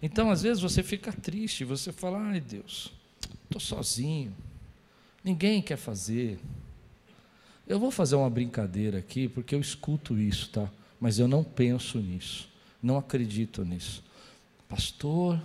Então, 0.02 0.30
às 0.30 0.42
vezes 0.42 0.62
você 0.62 0.82
fica 0.82 1.12
triste, 1.12 1.64
você 1.64 1.92
fala: 1.92 2.18
"Ai, 2.18 2.40
Deus, 2.40 2.92
estou 3.44 3.60
sozinho. 3.60 4.34
Ninguém 5.24 5.60
quer 5.60 5.76
fazer. 5.76 6.38
Eu 7.66 7.78
vou 7.78 7.90
fazer 7.90 8.16
uma 8.16 8.30
brincadeira 8.30 8.98
aqui, 8.98 9.28
porque 9.28 9.54
eu 9.54 9.60
escuto 9.60 10.18
isso, 10.18 10.50
tá? 10.50 10.70
Mas 11.00 11.18
eu 11.18 11.28
não 11.28 11.44
penso 11.44 11.98
nisso. 11.98 12.48
Não 12.82 12.96
acredito 12.96 13.64
nisso. 13.64 14.02
Pastor, 14.68 15.40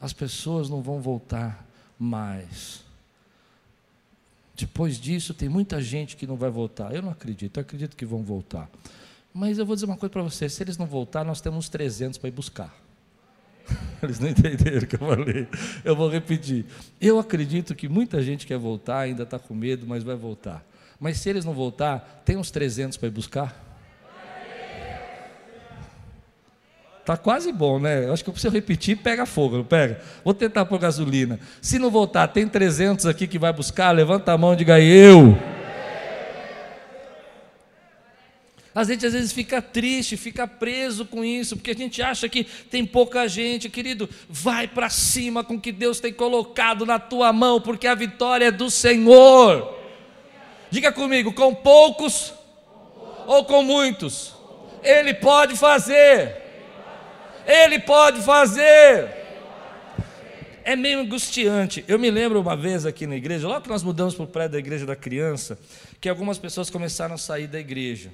as 0.00 0.12
pessoas 0.12 0.68
não 0.68 0.82
vão 0.82 1.00
voltar 1.00 1.66
mais. 1.98 2.84
Depois 4.54 4.98
disso, 4.98 5.32
tem 5.32 5.48
muita 5.48 5.80
gente 5.80 6.16
que 6.16 6.26
não 6.26 6.36
vai 6.36 6.50
voltar. 6.50 6.94
Eu 6.94 7.02
não 7.02 7.10
acredito, 7.10 7.58
eu 7.58 7.60
acredito 7.60 7.96
que 7.96 8.04
vão 8.04 8.22
voltar. 8.22 8.68
Mas 9.32 9.58
eu 9.58 9.66
vou 9.66 9.76
dizer 9.76 9.86
uma 9.86 9.96
coisa 9.96 10.10
para 10.10 10.22
você: 10.22 10.48
se 10.48 10.62
eles 10.62 10.76
não 10.76 10.86
voltar, 10.86 11.24
nós 11.24 11.40
temos 11.40 11.68
300 11.68 12.18
para 12.18 12.28
ir 12.28 12.32
buscar. 12.32 12.74
Eles 14.02 14.18
não 14.18 14.28
entenderam 14.28 14.78
o 14.78 14.86
que 14.86 14.94
eu 14.94 15.00
falei. 15.00 15.48
Eu 15.84 15.94
vou 15.94 16.08
repetir. 16.08 16.64
Eu 17.00 17.18
acredito 17.18 17.74
que 17.74 17.86
muita 17.86 18.22
gente 18.22 18.46
quer 18.46 18.56
voltar, 18.56 19.00
ainda 19.00 19.24
está 19.24 19.38
com 19.38 19.54
medo, 19.54 19.86
mas 19.86 20.02
vai 20.02 20.16
voltar. 20.16 20.64
Mas 20.98 21.18
se 21.18 21.28
eles 21.28 21.44
não 21.44 21.52
voltar, 21.52 22.22
tem 22.24 22.36
uns 22.36 22.50
300 22.50 22.96
para 22.96 23.08
ir 23.08 23.10
buscar? 23.10 23.67
Tá 27.08 27.16
quase 27.16 27.50
bom, 27.50 27.78
né? 27.78 28.04
Eu 28.04 28.12
acho 28.12 28.22
que 28.22 28.28
eu 28.28 28.34
preciso 28.34 28.52
repetir, 28.52 28.98
pega 28.98 29.24
fogo, 29.24 29.56
não 29.56 29.64
pega? 29.64 29.98
Vou 30.22 30.34
tentar 30.34 30.66
pôr 30.66 30.78
gasolina. 30.78 31.40
Se 31.58 31.78
não 31.78 31.90
voltar, 31.90 32.28
tem 32.28 32.46
300 32.46 33.06
aqui 33.06 33.26
que 33.26 33.38
vai 33.38 33.50
buscar, 33.50 33.92
levanta 33.92 34.30
a 34.30 34.36
mão 34.36 34.52
e 34.52 34.56
diga 34.56 34.78
eu. 34.78 35.34
A 38.74 38.84
gente 38.84 39.06
às 39.06 39.14
vezes 39.14 39.32
fica 39.32 39.62
triste, 39.62 40.18
fica 40.18 40.46
preso 40.46 41.06
com 41.06 41.24
isso, 41.24 41.56
porque 41.56 41.70
a 41.70 41.74
gente 41.74 42.02
acha 42.02 42.28
que 42.28 42.44
tem 42.44 42.84
pouca 42.84 43.26
gente, 43.26 43.70
querido. 43.70 44.06
Vai 44.28 44.68
para 44.68 44.90
cima 44.90 45.42
com 45.42 45.54
o 45.54 45.60
que 45.60 45.72
Deus 45.72 46.00
tem 46.00 46.12
colocado 46.12 46.84
na 46.84 46.98
tua 46.98 47.32
mão, 47.32 47.58
porque 47.58 47.86
a 47.86 47.94
vitória 47.94 48.48
é 48.48 48.50
do 48.50 48.70
Senhor. 48.70 49.78
Diga 50.70 50.92
comigo, 50.92 51.32
com 51.32 51.54
poucos 51.54 52.34
ou 53.26 53.46
com 53.46 53.62
muitos? 53.62 54.34
Ele 54.82 55.14
pode 55.14 55.56
fazer. 55.56 56.47
Ele 57.48 57.78
pode 57.78 58.20
fazer. 58.20 59.08
É 60.62 60.76
meio 60.76 61.00
angustiante. 61.00 61.82
Eu 61.88 61.98
me 61.98 62.10
lembro 62.10 62.38
uma 62.38 62.54
vez 62.54 62.84
aqui 62.84 63.06
na 63.06 63.16
igreja, 63.16 63.48
logo 63.48 63.62
que 63.62 63.70
nós 63.70 63.82
mudamos 63.82 64.14
para 64.14 64.24
o 64.24 64.26
prédio 64.26 64.52
da 64.52 64.58
igreja 64.58 64.84
da 64.84 64.94
criança, 64.94 65.58
que 65.98 66.10
algumas 66.10 66.36
pessoas 66.36 66.68
começaram 66.68 67.14
a 67.14 67.18
sair 67.18 67.46
da 67.46 67.58
igreja. 67.58 68.12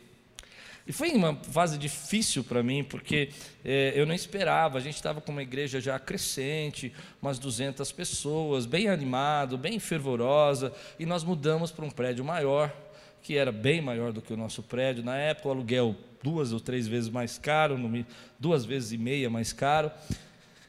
E 0.87 0.93
foi 0.93 1.11
uma 1.13 1.35
fase 1.35 1.77
difícil 1.77 2.45
para 2.45 2.63
mim, 2.63 2.85
porque 2.85 3.31
é, 3.65 3.93
eu 3.97 4.07
não 4.07 4.15
esperava. 4.15 4.79
A 4.79 4.81
gente 4.81 4.95
estava 4.95 5.21
com 5.21 5.33
uma 5.33 5.43
igreja 5.43 5.81
já 5.81 5.99
crescente, 5.99 6.93
umas 7.21 7.37
200 7.37 7.91
pessoas, 7.91 8.67
bem 8.67 8.89
animado, 8.89 9.59
bem 9.59 9.81
fervorosa, 9.81 10.73
e 10.97 11.05
nós 11.05 11.25
mudamos 11.25 11.73
para 11.73 11.85
um 11.85 11.91
prédio 11.91 12.25
maior, 12.25 12.73
que 13.25 13.39
era 13.39 13.51
bem 13.51 13.81
maior 13.81 14.13
do 14.13 14.21
que 14.21 14.35
o 14.35 14.37
nosso 14.37 14.63
prédio. 14.63 15.03
Na 15.03 15.17
época, 15.17 15.49
o 15.49 15.51
aluguel 15.51 15.97
duas 16.23 16.53
ou 16.53 16.61
três 16.61 16.87
vezes 16.87 17.09
mais 17.09 17.39
caro, 17.39 17.77
duas 18.39 18.67
vezes 18.67 18.93
e 18.93 18.99
meia 18.99 19.31
mais 19.31 19.51
caro. 19.51 19.91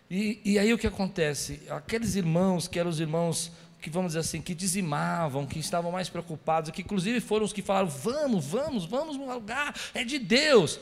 E, 0.09 0.39
e 0.43 0.57
aí 0.57 0.73
o 0.73 0.77
que 0.77 0.87
acontece? 0.87 1.61
Aqueles 1.69 2.15
irmãos 2.15 2.67
que 2.67 2.79
eram 2.79 2.89
os 2.89 2.99
irmãos 3.01 3.51
que 3.81 3.89
vamos 3.89 4.13
dizer 4.13 4.19
assim, 4.19 4.41
que 4.41 4.55
dizimavam, 4.55 5.45
que 5.45 5.59
estavam 5.59 5.91
mais 5.91 6.09
preocupados, 6.09 6.71
que 6.71 6.81
inclusive 6.81 7.19
foram 7.19 7.45
os 7.45 7.51
que 7.53 7.61
falaram: 7.61 7.87
vamos, 7.87 8.45
vamos, 8.45 8.85
vamos 8.85 9.29
alugar, 9.29 9.75
é 9.93 10.03
de 10.03 10.17
Deus. 10.17 10.79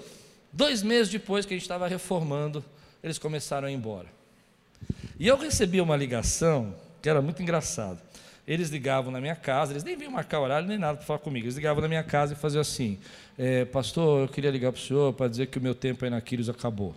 Dois 0.54 0.84
meses 0.84 1.12
depois 1.12 1.44
que 1.44 1.54
a 1.54 1.58
gente 1.58 1.64
estava 1.64 1.88
reformando, 1.88 2.64
eles 3.04 3.18
começaram 3.18 3.68
a 3.68 3.72
ir 3.72 3.74
embora. 3.74 4.08
E 5.20 5.28
eu 5.28 5.38
recebi 5.38 5.82
uma 5.82 5.98
ligação 5.98 6.76
que 7.02 7.10
era 7.10 7.22
muito 7.22 7.42
engraçado. 7.42 8.00
Eles 8.46 8.70
ligavam 8.70 9.12
na 9.12 9.22
minha 9.22 9.36
casa, 9.36 9.72
eles 9.72 9.84
nem 9.84 9.96
vinham 9.96 10.12
marcar 10.12 10.42
horário 10.42 10.68
nem 10.68 10.78
nada 10.78 10.98
para 10.98 11.06
falar 11.06 11.20
comigo. 11.20 11.46
Eles 11.46 11.56
ligavam 11.56 11.82
na 11.82 11.88
minha 11.88 12.04
casa 12.04 12.34
e 12.34 12.36
faziam 12.36 12.62
assim: 12.62 13.00
é, 13.38 13.64
Pastor, 13.66 14.24
eu 14.24 14.28
queria 14.28 14.52
ligar 14.52 14.72
para 14.72 14.80
o 14.80 14.82
senhor 14.82 15.14
para 15.14 15.30
dizer 15.30 15.48
que 15.48 15.58
o 15.58 15.62
meu 15.62 15.74
tempo 15.74 16.04
aí 16.04 16.12
na 16.12 16.20
Quiris 16.20 16.50
acabou. 16.50 16.94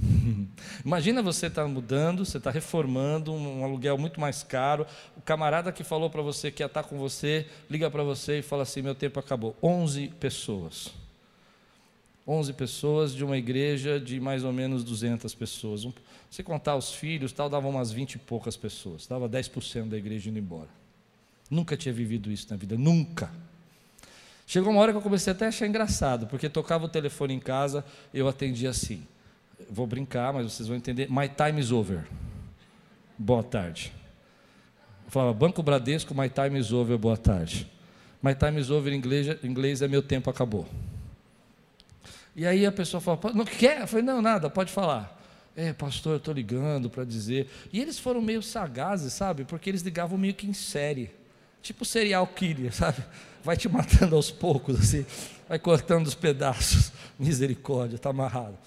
Imagina 0.84 1.22
você 1.22 1.46
estar 1.46 1.62
tá 1.62 1.68
mudando, 1.68 2.24
você 2.26 2.36
está 2.36 2.50
reformando, 2.50 3.32
um, 3.32 3.60
um, 3.60 3.64
aluguel 3.64 3.96
muito 3.96 4.20
mais 4.20 4.42
caro. 4.42 4.86
O 5.16 5.22
camarada 5.22 5.72
que 5.72 5.82
falou 5.82 6.10
para 6.10 6.20
você 6.20 6.50
que 6.50 6.62
ia 6.62 6.66
estar 6.66 6.82
tá 6.82 6.88
com 6.88 6.98
você, 6.98 7.46
liga 7.70 7.90
para 7.90 8.02
você 8.02 8.40
e 8.40 8.42
fala 8.42 8.64
assim: 8.64 8.82
meu 8.82 8.94
tempo 8.94 9.18
acabou. 9.18 9.56
11 9.62 10.08
pessoas. 10.20 11.03
11 12.26 12.52
pessoas 12.54 13.14
de 13.14 13.24
uma 13.24 13.36
igreja 13.36 14.00
de 14.00 14.18
mais 14.18 14.44
ou 14.44 14.52
menos 14.52 14.82
200 14.82 15.34
pessoas. 15.34 15.86
Se 16.30 16.42
contar 16.42 16.76
os 16.76 16.92
filhos, 16.92 17.32
tal, 17.32 17.48
dava 17.48 17.68
umas 17.68 17.92
20 17.92 18.14
e 18.14 18.18
poucas 18.18 18.56
pessoas. 18.56 19.06
Dava 19.06 19.28
10% 19.28 19.88
da 19.88 19.96
igreja 19.96 20.30
indo 20.30 20.38
embora. 20.38 20.68
Nunca 21.50 21.76
tinha 21.76 21.92
vivido 21.92 22.32
isso 22.32 22.46
na 22.50 22.56
vida, 22.56 22.76
nunca. 22.76 23.30
Chegou 24.46 24.72
uma 24.72 24.80
hora 24.80 24.92
que 24.92 24.98
eu 24.98 25.02
comecei 25.02 25.32
até 25.32 25.46
a 25.46 25.48
achar 25.48 25.66
engraçado, 25.66 26.26
porque 26.26 26.48
tocava 26.48 26.84
o 26.84 26.88
telefone 26.88 27.34
em 27.34 27.40
casa, 27.40 27.84
eu 28.12 28.28
atendia 28.28 28.70
assim 28.70 29.06
vou 29.70 29.86
brincar, 29.86 30.32
mas 30.32 30.52
vocês 30.52 30.68
vão 30.68 30.76
entender. 30.76 31.10
My 31.10 31.28
time 31.28 31.60
is 31.60 31.72
over. 31.72 32.04
Boa 33.18 33.42
tarde. 33.42 33.92
Eu 35.04 35.10
falava, 35.10 35.32
Banco 35.32 35.62
Bradesco, 35.62 36.14
my 36.14 36.28
time 36.28 36.58
is 36.58 36.72
over, 36.72 36.96
boa 36.98 37.16
tarde. 37.16 37.70
My 38.22 38.34
time 38.34 38.60
is 38.60 38.70
over 38.70 38.92
em 38.92 38.96
inglês, 38.96 39.26
em 39.42 39.46
inglês 39.46 39.82
é 39.82 39.88
meu 39.88 40.02
tempo 40.02 40.30
acabou. 40.30 40.66
E 42.36 42.46
aí 42.46 42.66
a 42.66 42.72
pessoa 42.72 43.00
fala, 43.00 43.18
não 43.32 43.44
quer? 43.44 43.82
Eu 43.82 43.86
falei, 43.86 44.04
não, 44.04 44.20
nada, 44.20 44.50
pode 44.50 44.72
falar. 44.72 45.22
É, 45.56 45.72
pastor, 45.72 46.14
eu 46.14 46.16
estou 46.16 46.34
ligando 46.34 46.90
para 46.90 47.04
dizer. 47.04 47.48
E 47.72 47.80
eles 47.80 47.98
foram 47.98 48.20
meio 48.20 48.42
sagazes, 48.42 49.12
sabe? 49.12 49.44
Porque 49.44 49.70
eles 49.70 49.82
ligavam 49.82 50.18
meio 50.18 50.34
que 50.34 50.46
em 50.46 50.52
série. 50.52 51.10
Tipo 51.62 51.84
serial 51.84 52.26
killer, 52.26 52.74
sabe? 52.74 53.02
Vai 53.42 53.56
te 53.56 53.68
matando 53.68 54.16
aos 54.16 54.30
poucos, 54.30 54.80
assim. 54.80 55.06
Vai 55.48 55.58
cortando 55.58 56.06
os 56.06 56.14
pedaços. 56.14 56.92
Misericórdia, 57.18 57.96
está 57.96 58.10
amarrado. 58.10 58.58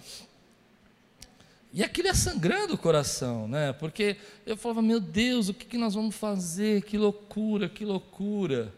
E 1.73 1.83
aquilo 1.83 2.07
é 2.07 2.13
sangrando 2.13 2.75
o 2.75 2.77
coração, 2.77 3.47
né? 3.47 3.73
Porque 3.73 4.15
eu 4.45 4.55
falava, 4.55 4.81
meu 4.81 5.01
Deus, 5.01 5.49
o 5.49 5.53
que, 5.53 5.65
que 5.65 5.77
nós 5.77 5.93
vamos 5.93 6.15
fazer? 6.15 6.83
Que 6.83 6.97
loucura, 6.97 7.67
que 7.67 7.83
loucura. 7.83 8.73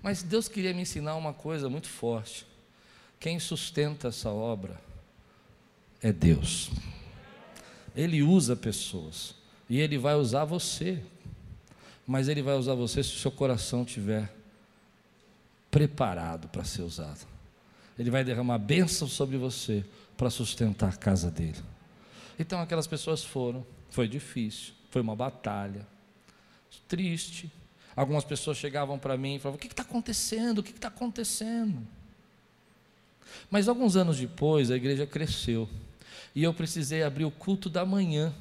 Mas 0.00 0.22
Deus 0.22 0.46
queria 0.46 0.72
me 0.72 0.82
ensinar 0.82 1.16
uma 1.16 1.32
coisa 1.32 1.68
muito 1.68 1.88
forte. 1.88 2.46
Quem 3.24 3.40
sustenta 3.40 4.08
essa 4.08 4.28
obra 4.28 4.78
é 6.02 6.12
Deus. 6.12 6.70
Ele 7.96 8.22
usa 8.22 8.54
pessoas. 8.54 9.34
E 9.66 9.80
Ele 9.80 9.96
vai 9.96 10.14
usar 10.14 10.44
você. 10.44 11.02
Mas 12.06 12.28
Ele 12.28 12.42
vai 12.42 12.54
usar 12.54 12.74
você 12.74 13.02
se 13.02 13.14
o 13.14 13.18
seu 13.18 13.30
coração 13.30 13.82
estiver 13.82 14.30
preparado 15.70 16.48
para 16.48 16.64
ser 16.64 16.82
usado. 16.82 17.26
Ele 17.98 18.10
vai 18.10 18.22
derramar 18.24 18.58
bênção 18.58 19.08
sobre 19.08 19.38
você 19.38 19.82
para 20.18 20.28
sustentar 20.28 20.92
a 20.92 20.96
casa 20.96 21.30
dele. 21.30 21.62
Então 22.38 22.60
aquelas 22.60 22.86
pessoas 22.86 23.24
foram, 23.24 23.66
foi 23.88 24.06
difícil, 24.06 24.74
foi 24.90 25.00
uma 25.00 25.16
batalha, 25.16 25.86
triste. 26.86 27.50
Algumas 27.96 28.22
pessoas 28.22 28.58
chegavam 28.58 28.98
para 28.98 29.16
mim 29.16 29.36
e 29.36 29.38
falavam: 29.38 29.56
O 29.56 29.58
que 29.58 29.68
está 29.68 29.82
acontecendo? 29.82 30.58
O 30.58 30.62
que 30.62 30.72
está 30.72 30.88
acontecendo? 30.88 32.03
Mas 33.50 33.68
alguns 33.68 33.96
anos 33.96 34.18
depois 34.18 34.70
a 34.70 34.76
igreja 34.76 35.06
cresceu 35.06 35.68
e 36.34 36.42
eu 36.42 36.52
precisei 36.52 37.02
abrir 37.02 37.24
o 37.24 37.30
culto 37.30 37.70
da 37.70 37.84
manhã, 37.84 38.34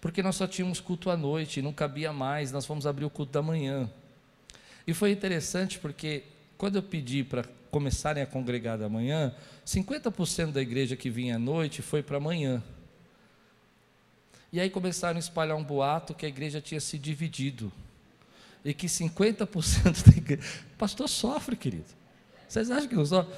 porque 0.00 0.22
nós 0.22 0.36
só 0.36 0.46
tínhamos 0.46 0.80
culto 0.80 1.10
à 1.10 1.16
noite, 1.16 1.60
não 1.60 1.72
cabia 1.72 2.12
mais, 2.12 2.52
nós 2.52 2.64
fomos 2.64 2.86
abrir 2.86 3.04
o 3.04 3.10
culto 3.10 3.32
da 3.32 3.42
manhã. 3.42 3.90
E 4.86 4.94
foi 4.94 5.10
interessante 5.10 5.78
porque 5.78 6.24
quando 6.56 6.76
eu 6.76 6.82
pedi 6.82 7.22
para 7.22 7.44
começarem 7.70 8.22
a 8.22 8.26
congregar 8.26 8.78
da 8.78 8.88
manhã, 8.88 9.34
50% 9.66 10.52
da 10.52 10.62
igreja 10.62 10.96
que 10.96 11.10
vinha 11.10 11.36
à 11.36 11.38
noite 11.38 11.82
foi 11.82 12.02
para 12.02 12.16
amanhã. 12.16 12.62
E 14.52 14.60
aí 14.60 14.70
começaram 14.70 15.16
a 15.16 15.20
espalhar 15.20 15.56
um 15.56 15.64
boato 15.64 16.14
que 16.14 16.24
a 16.24 16.28
igreja 16.28 16.60
tinha 16.60 16.80
se 16.80 16.98
dividido. 16.98 17.70
E 18.64 18.72
que 18.72 18.86
50% 18.86 20.06
da 20.10 20.16
igreja. 20.16 20.42
Pastor 20.78 21.08
sofre, 21.08 21.56
querido. 21.56 21.84
Vocês 22.48 22.70
acham 22.70 22.88
que 22.88 22.94
não 22.94 23.04
sofre? 23.04 23.34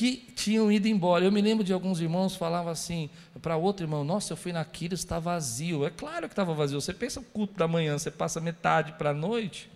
Que 0.00 0.16
tinham 0.34 0.72
ido 0.72 0.88
embora. 0.88 1.26
Eu 1.26 1.30
me 1.30 1.42
lembro 1.42 1.62
de 1.62 1.74
alguns 1.74 2.00
irmãos 2.00 2.34
falavam 2.34 2.72
assim 2.72 3.10
para 3.42 3.58
outro 3.58 3.84
irmão: 3.84 4.02
Nossa, 4.02 4.32
eu 4.32 4.36
fui 4.38 4.50
naquilo, 4.50 4.94
está 4.94 5.18
vazio. 5.18 5.84
É 5.84 5.90
claro 5.90 6.26
que 6.26 6.32
estava 6.32 6.54
vazio. 6.54 6.80
Você 6.80 6.94
pensa 6.94 7.20
o 7.20 7.22
culto 7.22 7.52
da 7.52 7.68
manhã, 7.68 7.98
você 7.98 8.10
passa 8.10 8.40
metade 8.40 8.92
para 8.92 9.10
a 9.10 9.12
noite. 9.12 9.70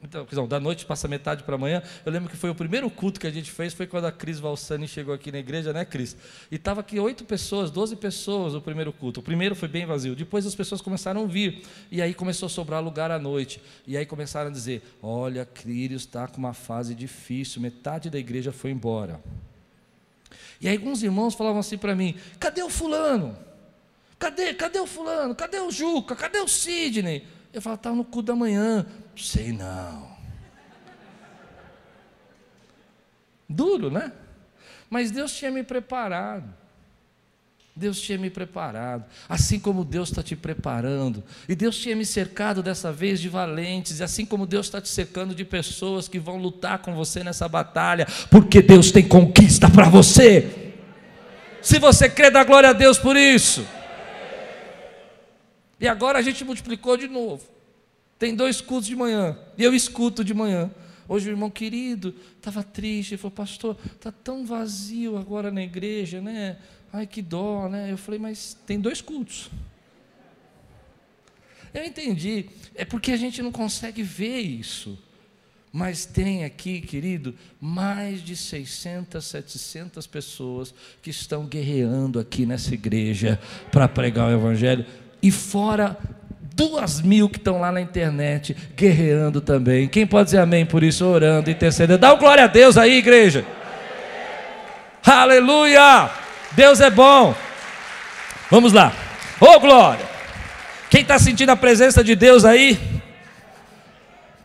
Então, 0.00 0.46
da 0.46 0.60
noite 0.60 0.86
passa 0.86 1.08
metade 1.08 1.42
para 1.42 1.56
amanhã. 1.56 1.82
Eu 2.06 2.12
lembro 2.12 2.30
que 2.30 2.36
foi 2.36 2.48
o 2.50 2.54
primeiro 2.54 2.88
culto 2.88 3.18
que 3.18 3.26
a 3.26 3.30
gente 3.30 3.50
fez, 3.50 3.74
foi 3.74 3.86
quando 3.86 4.04
a 4.04 4.12
Cris 4.12 4.38
Valsani 4.38 4.86
chegou 4.86 5.12
aqui 5.12 5.32
na 5.32 5.38
igreja, 5.38 5.72
né, 5.72 5.84
Cris? 5.84 6.16
E 6.50 6.54
estava 6.54 6.80
aqui 6.80 7.00
oito 7.00 7.24
pessoas, 7.24 7.68
doze 7.68 7.96
pessoas 7.96 8.54
o 8.54 8.60
primeiro 8.60 8.92
culto. 8.92 9.18
O 9.18 9.22
primeiro 9.22 9.56
foi 9.56 9.66
bem 9.66 9.84
vazio. 9.84 10.14
Depois 10.14 10.46
as 10.46 10.54
pessoas 10.54 10.80
começaram 10.80 11.24
a 11.24 11.26
vir. 11.26 11.62
E 11.90 12.00
aí 12.00 12.14
começou 12.14 12.46
a 12.46 12.50
sobrar 12.50 12.82
lugar 12.82 13.10
à 13.10 13.18
noite. 13.18 13.60
E 13.88 13.96
aí 13.96 14.06
começaram 14.06 14.50
a 14.50 14.52
dizer: 14.52 14.82
Olha, 15.02 15.44
Crírios 15.44 16.02
está 16.02 16.28
com 16.28 16.38
uma 16.38 16.54
fase 16.54 16.94
difícil, 16.94 17.60
metade 17.60 18.08
da 18.08 18.18
igreja 18.18 18.52
foi 18.52 18.70
embora. 18.70 19.20
E 20.60 20.68
aí 20.68 20.76
alguns 20.76 21.02
irmãos 21.02 21.34
falavam 21.34 21.58
assim 21.58 21.76
para 21.76 21.96
mim: 21.96 22.14
Cadê 22.38 22.62
o 22.62 22.70
fulano? 22.70 23.36
Cadê? 24.16 24.54
Cadê 24.54 24.78
o 24.78 24.86
fulano? 24.86 25.34
Cadê 25.34 25.58
o 25.58 25.72
Juca? 25.72 26.14
Cadê 26.14 26.38
o 26.38 26.46
Sidney? 26.46 27.26
Eu 27.52 27.62
falava, 27.62 27.80
tá 27.80 27.92
no 27.92 28.04
cu 28.04 28.20
da 28.20 28.34
manhã. 28.34 28.86
Sei 29.18 29.52
não. 29.52 30.16
Duro, 33.48 33.90
né? 33.90 34.12
Mas 34.88 35.10
Deus 35.10 35.34
tinha 35.34 35.50
me 35.50 35.62
preparado. 35.62 36.48
Deus 37.78 38.00
tinha 38.00 38.18
me 38.18 38.28
preparado, 38.28 39.04
assim 39.28 39.60
como 39.60 39.84
Deus 39.84 40.08
está 40.08 40.20
te 40.20 40.34
preparando, 40.34 41.22
e 41.48 41.54
Deus 41.54 41.78
tinha 41.78 41.94
me 41.94 42.04
cercado 42.04 42.60
dessa 42.60 42.92
vez 42.92 43.20
de 43.20 43.28
valentes, 43.28 44.00
e 44.00 44.02
assim 44.02 44.26
como 44.26 44.46
Deus 44.46 44.66
está 44.66 44.80
te 44.80 44.88
cercando 44.88 45.32
de 45.32 45.44
pessoas 45.44 46.08
que 46.08 46.18
vão 46.18 46.38
lutar 46.38 46.80
com 46.80 46.92
você 46.96 47.22
nessa 47.22 47.48
batalha, 47.48 48.04
porque 48.32 48.60
Deus 48.60 48.90
tem 48.90 49.06
conquista 49.06 49.70
para 49.70 49.88
você. 49.88 50.72
Se 51.62 51.78
você 51.78 52.08
crê, 52.10 52.32
dá 52.32 52.42
glória 52.42 52.70
a 52.70 52.72
Deus 52.72 52.98
por 52.98 53.16
isso. 53.16 53.64
E 55.80 55.86
agora 55.86 56.18
a 56.18 56.22
gente 56.22 56.44
multiplicou 56.44 56.96
de 56.96 57.06
novo. 57.06 57.57
Tem 58.18 58.34
dois 58.34 58.60
cultos 58.60 58.88
de 58.88 58.96
manhã. 58.96 59.38
E 59.56 59.62
eu 59.62 59.74
escuto 59.74 60.24
de 60.24 60.34
manhã. 60.34 60.70
Hoje 61.08 61.28
o 61.28 61.32
irmão 61.32 61.50
querido 61.50 62.14
estava 62.36 62.62
triste. 62.62 63.12
Ele 63.12 63.18
falou, 63.18 63.32
pastor, 63.32 63.76
está 63.94 64.10
tão 64.10 64.44
vazio 64.44 65.16
agora 65.16 65.50
na 65.50 65.62
igreja, 65.62 66.20
né? 66.20 66.58
Ai, 66.92 67.06
que 67.06 67.22
dó, 67.22 67.68
né? 67.68 67.92
Eu 67.92 67.96
falei, 67.96 68.18
mas 68.18 68.56
tem 68.66 68.80
dois 68.80 69.00
cultos. 69.00 69.50
Eu 71.72 71.84
entendi. 71.84 72.46
É 72.74 72.84
porque 72.84 73.12
a 73.12 73.16
gente 73.16 73.40
não 73.40 73.52
consegue 73.52 74.02
ver 74.02 74.40
isso. 74.40 74.98
Mas 75.70 76.06
tem 76.06 76.44
aqui, 76.44 76.80
querido, 76.80 77.34
mais 77.60 78.22
de 78.22 78.34
600, 78.34 79.24
700 79.24 80.06
pessoas 80.06 80.74
que 81.02 81.10
estão 81.10 81.46
guerreando 81.46 82.18
aqui 82.18 82.46
nessa 82.46 82.72
igreja 82.74 83.38
para 83.70 83.86
pregar 83.86 84.28
o 84.28 84.32
Evangelho. 84.32 84.84
E 85.22 85.30
fora 85.30 85.96
duas 86.58 87.00
mil 87.00 87.28
que 87.28 87.38
estão 87.38 87.60
lá 87.60 87.70
na 87.70 87.80
internet 87.80 88.56
guerreando 88.76 89.40
também. 89.40 89.86
Quem 89.86 90.04
pode 90.04 90.24
dizer 90.24 90.38
amém 90.38 90.66
por 90.66 90.82
isso, 90.82 91.06
orando, 91.06 91.48
intercedendo? 91.48 92.00
Dá 92.00 92.12
um 92.12 92.18
glória 92.18 92.42
a 92.42 92.48
Deus 92.48 92.76
aí, 92.76 92.98
igreja. 92.98 93.46
Aleluia! 95.06 96.10
Deus 96.52 96.80
é 96.80 96.90
bom. 96.90 97.32
Vamos 98.50 98.72
lá. 98.72 98.92
Ô 99.40 99.46
oh, 99.46 99.60
glória! 99.60 100.04
Quem 100.90 101.02
está 101.02 101.16
sentindo 101.16 101.50
a 101.50 101.56
presença 101.56 102.02
de 102.02 102.16
Deus 102.16 102.44
aí? 102.44 102.76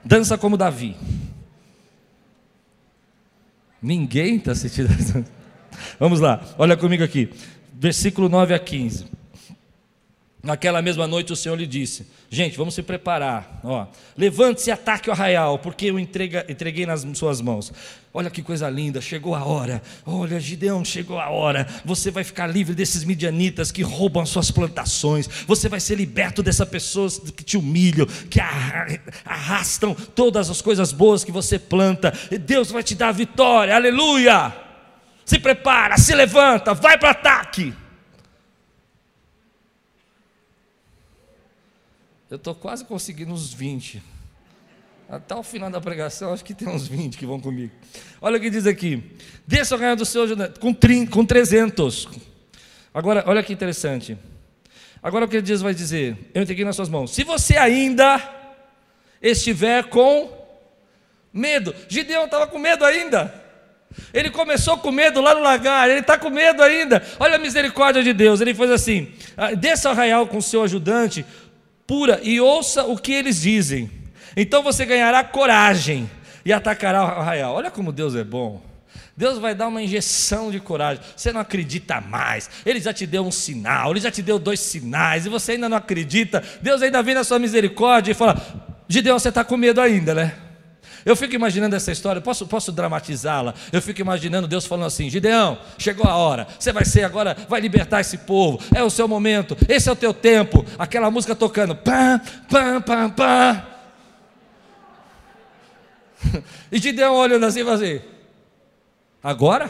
Dança 0.06 0.38
como 0.38 0.56
Davi. 0.56 0.96
Ninguém 3.82 4.36
está 4.36 4.54
sentindo. 4.54 4.90
Vamos 6.00 6.20
lá, 6.20 6.42
olha 6.60 6.78
comigo 6.78 7.04
aqui. 7.04 7.34
Versículo 7.74 8.30
9 8.30 8.54
a 8.54 8.60
15. 8.60 9.23
Naquela 10.44 10.82
mesma 10.82 11.08
noite 11.08 11.32
o 11.32 11.38
Senhor 11.38 11.56
lhe 11.56 11.66
disse: 11.66 12.06
Gente, 12.30 12.58
vamos 12.58 12.74
se 12.74 12.84
preparar. 12.84 13.62
Levante-se 14.18 14.70
e 14.70 14.74
ataque 14.74 15.10
o 15.10 15.14
arraial, 15.14 15.58
porque 15.58 15.86
eu 15.86 15.98
entrega, 15.98 16.46
entreguei 16.50 16.86
nas 16.86 17.08
suas 17.14 17.40
mãos. 17.40 17.72
Olha 18.14 18.30
que 18.30 18.44
coisa 18.44 18.70
linda, 18.70 19.00
chegou 19.00 19.36
a 19.36 19.46
hora. 19.46 19.82
Olha, 20.06 20.38
Gideão, 20.42 20.84
chegou 20.84 21.18
a 21.18 21.30
hora. 21.30 21.66
Você 21.86 22.12
vai 22.12 22.26
ficar 22.26 22.48
livre 22.48 22.76
desses 22.76 23.06
midianitas 23.06 23.72
que 23.72 23.84
roubam 23.84 24.22
as 24.22 24.28
suas 24.28 24.52
plantações. 24.52 25.30
Você 25.48 25.70
vai 25.70 25.80
ser 25.80 25.96
liberto 25.96 26.44
dessas 26.44 26.68
pessoas 26.68 27.20
que 27.20 27.44
te 27.44 27.56
humilham, 27.56 28.06
que 28.30 28.42
arrastam 29.24 29.96
todas 29.96 30.50
as 30.50 30.62
coisas 30.62 30.92
boas 30.92 31.24
que 31.24 31.32
você 31.32 31.58
planta. 31.58 32.14
E 32.30 32.38
Deus 32.38 32.70
vai 32.70 32.84
te 32.84 32.96
dar 32.96 33.08
a 33.08 33.14
vitória. 33.14 33.74
Aleluia! 33.74 34.54
Se 35.24 35.40
prepara, 35.40 35.98
se 35.98 36.14
levanta, 36.14 36.74
vai 36.74 36.98
para 36.98 37.08
o 37.08 37.12
ataque. 37.12 37.74
Eu 42.34 42.38
estou 42.38 42.56
quase 42.56 42.84
conseguindo 42.84 43.32
uns 43.32 43.54
20. 43.54 44.02
Até 45.08 45.36
o 45.36 45.44
final 45.44 45.70
da 45.70 45.80
pregação, 45.80 46.34
acho 46.34 46.44
que 46.44 46.56
tem 46.56 46.68
uns 46.68 46.88
20 46.88 47.16
que 47.16 47.28
vão 47.28 47.40
comigo. 47.40 47.72
Olha 48.20 48.40
o 48.40 48.42
que 48.42 48.50
diz 48.50 48.66
aqui: 48.66 49.04
Desça 49.46 49.76
o 49.76 49.78
ganhar 49.78 49.94
do 49.94 50.04
seu 50.04 50.26
com, 50.60 50.74
com 51.12 51.24
300. 51.24 52.10
Agora, 52.92 53.24
olha 53.28 53.44
que 53.44 53.54
interessante. 53.54 54.18
Agora 55.04 55.26
o 55.26 55.28
que 55.28 55.40
Deus 55.42 55.62
vai 55.62 55.76
dizer? 55.76 56.18
Eu 56.34 56.42
entreguei 56.42 56.66
nas 56.66 56.76
suas 56.76 56.90
mãos. 56.90 57.12
Se 57.12 57.24
você 57.24 57.56
ainda 57.56 58.20
estiver 59.22 59.84
com 59.84 60.36
medo, 61.32 61.76
Gideão 61.88 62.26
estava 62.26 62.48
com 62.48 62.58
medo 62.58 62.84
ainda. 62.84 63.44
Ele 64.14 64.30
começou 64.30 64.78
com 64.78 64.92
medo 64.92 65.22
lá 65.22 65.36
no 65.36 65.42
lagar, 65.42 65.90
ele 65.90 66.00
está 66.00 66.18
com 66.18 66.30
medo 66.30 66.62
ainda. 66.64 67.04
Olha 67.20 67.36
a 67.36 67.40
misericórdia 67.40 68.04
de 68.04 68.14
Deus. 68.14 68.42
Ele 68.42 68.54
fez 68.54 68.72
assim: 68.72 69.12
ah, 69.38 69.54
desça 69.54 69.90
ao 69.90 69.94
arraial 69.94 70.28
com 70.28 70.38
o 70.38 70.42
seu 70.42 70.64
ajudante, 70.64 71.26
pura 71.88 72.20
e 72.24 72.40
ouça 72.40 72.84
o 72.84 72.98
que 72.98 73.12
eles 73.12 73.42
dizem. 73.42 73.90
Então 74.36 74.64
você 74.64 74.86
ganhará 74.86 75.24
coragem 75.24 76.10
e 76.46 76.52
atacará 76.52 77.04
o 77.04 77.08
arraial. 77.08 77.56
Olha 77.56 77.72
como 77.72 77.92
Deus 77.92 78.16
é 78.16 78.24
bom. 78.24 78.62
Deus 79.16 79.38
vai 79.38 79.54
dar 79.54 79.68
uma 79.68 79.82
injeção 79.82 80.50
de 80.50 80.60
coragem. 80.60 81.04
Você 81.16 81.32
não 81.32 81.42
acredita 81.42 82.02
mais. 82.02 82.50
Ele 82.66 82.80
já 82.80 82.92
te 82.92 83.06
deu 83.06 83.24
um 83.24 83.32
sinal, 83.32 83.92
ele 83.92 84.00
já 84.00 84.10
te 84.10 84.24
deu 84.24 84.40
dois 84.40 84.60
sinais, 84.60 85.26
e 85.26 85.30
você 85.30 85.52
ainda 85.52 85.70
não 85.70 85.78
acredita. 85.78 86.44
Deus 86.62 86.82
ainda 86.82 87.02
vem 87.04 87.14
na 87.14 87.24
sua 87.24 87.38
misericórdia 87.38 88.12
e 88.12 88.16
fala: 88.16 88.42
Gideão, 88.88 89.20
você 89.20 89.30
está 89.30 89.44
com 89.44 89.56
medo 89.56 89.80
ainda, 89.80 90.16
né? 90.16 90.34
Eu 91.06 91.16
fico 91.16 91.36
imaginando 91.36 91.76
essa 91.76 91.92
história, 91.92 92.22
posso, 92.22 92.48
posso 92.48 92.72
dramatizá-la? 92.72 93.54
Eu 93.72 93.82
fico 93.82 94.00
imaginando 94.00 94.48
Deus 94.48 94.66
falando 94.66 94.88
assim: 94.88 95.10
Gideão, 95.10 95.58
chegou 95.78 96.10
a 96.10 96.16
hora, 96.16 96.48
você 96.58 96.72
vai 96.72 96.86
ser 96.86 97.04
agora, 97.04 97.36
vai 97.50 97.60
libertar 97.60 98.02
esse 98.02 98.20
povo, 98.20 98.60
é 98.74 98.82
o 98.84 98.90
seu 98.90 99.08
momento, 99.08 99.58
esse 99.68 99.90
é 99.90 99.92
o 99.92 99.96
teu 99.96 100.14
tempo. 100.14 100.66
Aquela 100.78 101.12
música 101.12 101.36
tocando, 101.36 101.76
pam, 101.76 102.22
pam, 102.50 102.82
pam, 102.82 103.10
pam. 103.10 103.64
E 106.72 106.80
Gideão 106.80 107.16
olhando 107.16 107.46
assim 107.46 107.60
e 107.60 107.70
assim: 107.70 108.02
agora? 109.22 109.70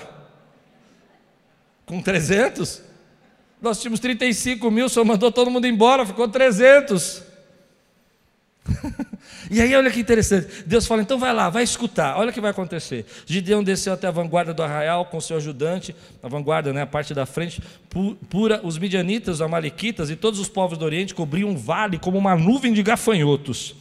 Com 1.86 2.02
300? 2.02 2.82
Nós 3.62 3.80
tínhamos 3.80 4.00
35 4.00 4.70
mil, 4.70 4.90
senhor 4.90 5.06
mandou 5.06 5.32
todo 5.32 5.50
mundo 5.50 5.66
embora, 5.66 6.06
ficou 6.06 6.28
300. 6.28 7.24
e 9.50 9.62
aí, 9.62 9.76
olha 9.76 9.92
que 9.92 10.00
interessante. 10.00 10.64
Deus 10.66 10.86
fala: 10.86 11.02
então 11.02 11.18
vai 11.18 11.34
lá, 11.34 11.50
vai 11.50 11.64
escutar. 11.64 12.18
Olha 12.18 12.30
o 12.30 12.34
que 12.34 12.42
vai 12.42 12.52
acontecer. 12.52 13.06
Gideão 13.26 13.64
desceu 13.64 13.94
até 13.94 14.08
a 14.08 14.12
vanguarda 14.12 14.54
do 14.54 14.64
arraial 14.64 15.06
com 15.06 15.20
seu 15.20 15.38
ajudante, 15.38 15.96
a 16.22 16.28
vanguarda, 16.28 16.72
né, 16.72 16.82
a 16.82 16.88
parte 16.88 17.14
da 17.14 17.26
frente, 17.26 17.62
pura. 18.30 18.62
Os 18.64 18.78
midianitas, 18.78 19.36
os 19.36 19.42
amalequitas 19.42 20.10
e 20.10 20.16
todos 20.16 20.40
os 20.40 20.48
povos 20.48 20.78
do 20.78 20.86
Oriente 20.86 21.14
cobriam 21.14 21.50
um 21.50 21.58
vale 21.58 21.98
como 21.98 22.18
uma 22.18 22.36
nuvem 22.36 22.74
de 22.74 22.84
gafanhotos. 22.84 23.76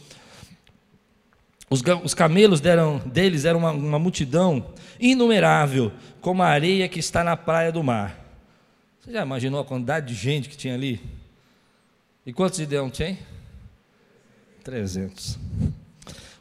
Os, 1.69 1.81
os 2.03 2.13
camelos 2.13 2.61
deram, 2.61 2.99
deles 3.05 3.45
eram 3.45 3.59
uma, 3.59 3.71
uma 3.71 3.99
multidão 3.99 4.73
inumerável, 4.99 5.91
como 6.21 6.43
a 6.43 6.47
areia 6.47 6.87
que 6.87 6.99
está 6.99 7.23
na 7.23 7.35
praia 7.35 7.71
do 7.71 7.83
mar. 7.83 8.19
Você 8.99 9.11
já 9.11 9.23
imaginou 9.23 9.59
a 9.59 9.65
quantidade 9.65 10.07
de 10.07 10.13
gente 10.13 10.47
que 10.47 10.55
tinha 10.55 10.75
ali? 10.75 11.01
E 12.25 12.31
quantos 12.31 12.57
Gideão 12.59 12.89
tinha? 12.89 13.17
300. 14.63 15.37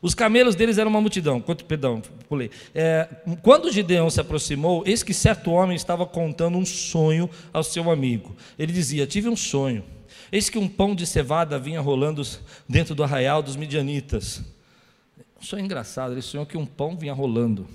Os 0.00 0.14
camelos 0.14 0.56
deles 0.56 0.78
eram 0.78 0.90
uma 0.90 1.00
multidão. 1.00 1.40
Quanto, 1.40 1.64
perdão, 1.64 2.02
pulei. 2.28 2.50
É, 2.74 3.08
quando 3.40 3.70
Gideão 3.70 4.10
se 4.10 4.20
aproximou, 4.20 4.82
eis 4.84 5.02
que 5.02 5.14
certo 5.14 5.52
homem 5.52 5.76
estava 5.76 6.04
contando 6.04 6.58
um 6.58 6.66
sonho 6.66 7.30
ao 7.52 7.62
seu 7.62 7.88
amigo. 7.90 8.34
Ele 8.58 8.72
dizia: 8.72 9.06
Tive 9.06 9.28
um 9.28 9.36
sonho. 9.36 9.84
Eis 10.30 10.50
que 10.50 10.58
um 10.58 10.66
pão 10.66 10.94
de 10.94 11.06
cevada 11.06 11.58
vinha 11.58 11.80
rolando 11.80 12.22
dentro 12.68 12.94
do 12.94 13.04
arraial 13.04 13.42
dos 13.42 13.54
midianitas. 13.54 14.42
Um 15.40 15.44
sonho 15.44 15.64
engraçado. 15.64 16.12
Ele 16.12 16.22
sonhou 16.22 16.46
que 16.46 16.56
um 16.56 16.66
pão 16.66 16.96
vinha 16.96 17.12
rolando 17.12 17.68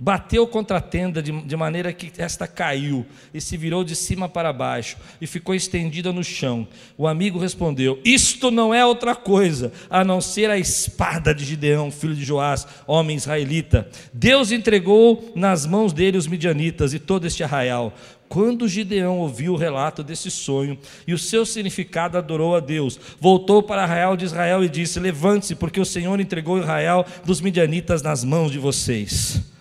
bateu 0.00 0.46
contra 0.46 0.78
a 0.78 0.80
tenda 0.80 1.22
de, 1.22 1.32
de, 1.32 1.56
maneira 1.56 1.92
que 1.92 2.10
esta 2.18 2.46
caiu 2.46 3.04
e 3.32 3.40
se 3.40 3.56
virou 3.56 3.82
de 3.82 3.96
cima 3.96 4.28
para 4.28 4.52
baixo 4.52 4.96
e 5.20 5.26
ficou 5.26 5.54
estendida 5.54 6.12
no 6.12 6.22
chão. 6.22 6.66
O 6.96 7.06
amigo 7.06 7.38
respondeu: 7.38 8.00
Isto 8.04 8.50
não 8.50 8.72
é 8.72 8.84
outra 8.84 9.14
coisa 9.14 9.72
a 9.90 10.04
não 10.04 10.20
ser 10.20 10.50
a 10.50 10.58
espada 10.58 11.34
de 11.34 11.44
Gideão, 11.44 11.90
filho 11.90 12.14
de 12.14 12.24
Joás, 12.24 12.66
homem 12.86 13.16
israelita. 13.16 13.88
Deus 14.12 14.52
entregou 14.52 15.32
nas 15.34 15.66
mãos 15.66 15.92
dele 15.92 16.16
os 16.16 16.26
midianitas 16.26 16.94
e 16.94 16.98
todo 16.98 17.26
este 17.26 17.42
arraial. 17.42 17.92
Quando 18.28 18.68
Gideão 18.68 19.18
ouviu 19.20 19.54
o 19.54 19.56
relato 19.56 20.02
desse 20.02 20.30
sonho 20.30 20.78
e 21.06 21.14
o 21.14 21.18
seu 21.18 21.46
significado, 21.46 22.18
adorou 22.18 22.54
a 22.54 22.60
Deus. 22.60 23.00
Voltou 23.18 23.62
para 23.62 23.84
Arraial 23.84 24.18
de 24.18 24.26
Israel 24.26 24.62
e 24.62 24.68
disse: 24.68 25.00
Levante-se, 25.00 25.54
porque 25.54 25.80
o 25.80 25.84
Senhor 25.84 26.20
entregou 26.20 26.58
Israel 26.58 27.06
dos 27.24 27.40
midianitas 27.40 28.02
nas 28.02 28.22
mãos 28.22 28.52
de 28.52 28.58
vocês. 28.58 29.57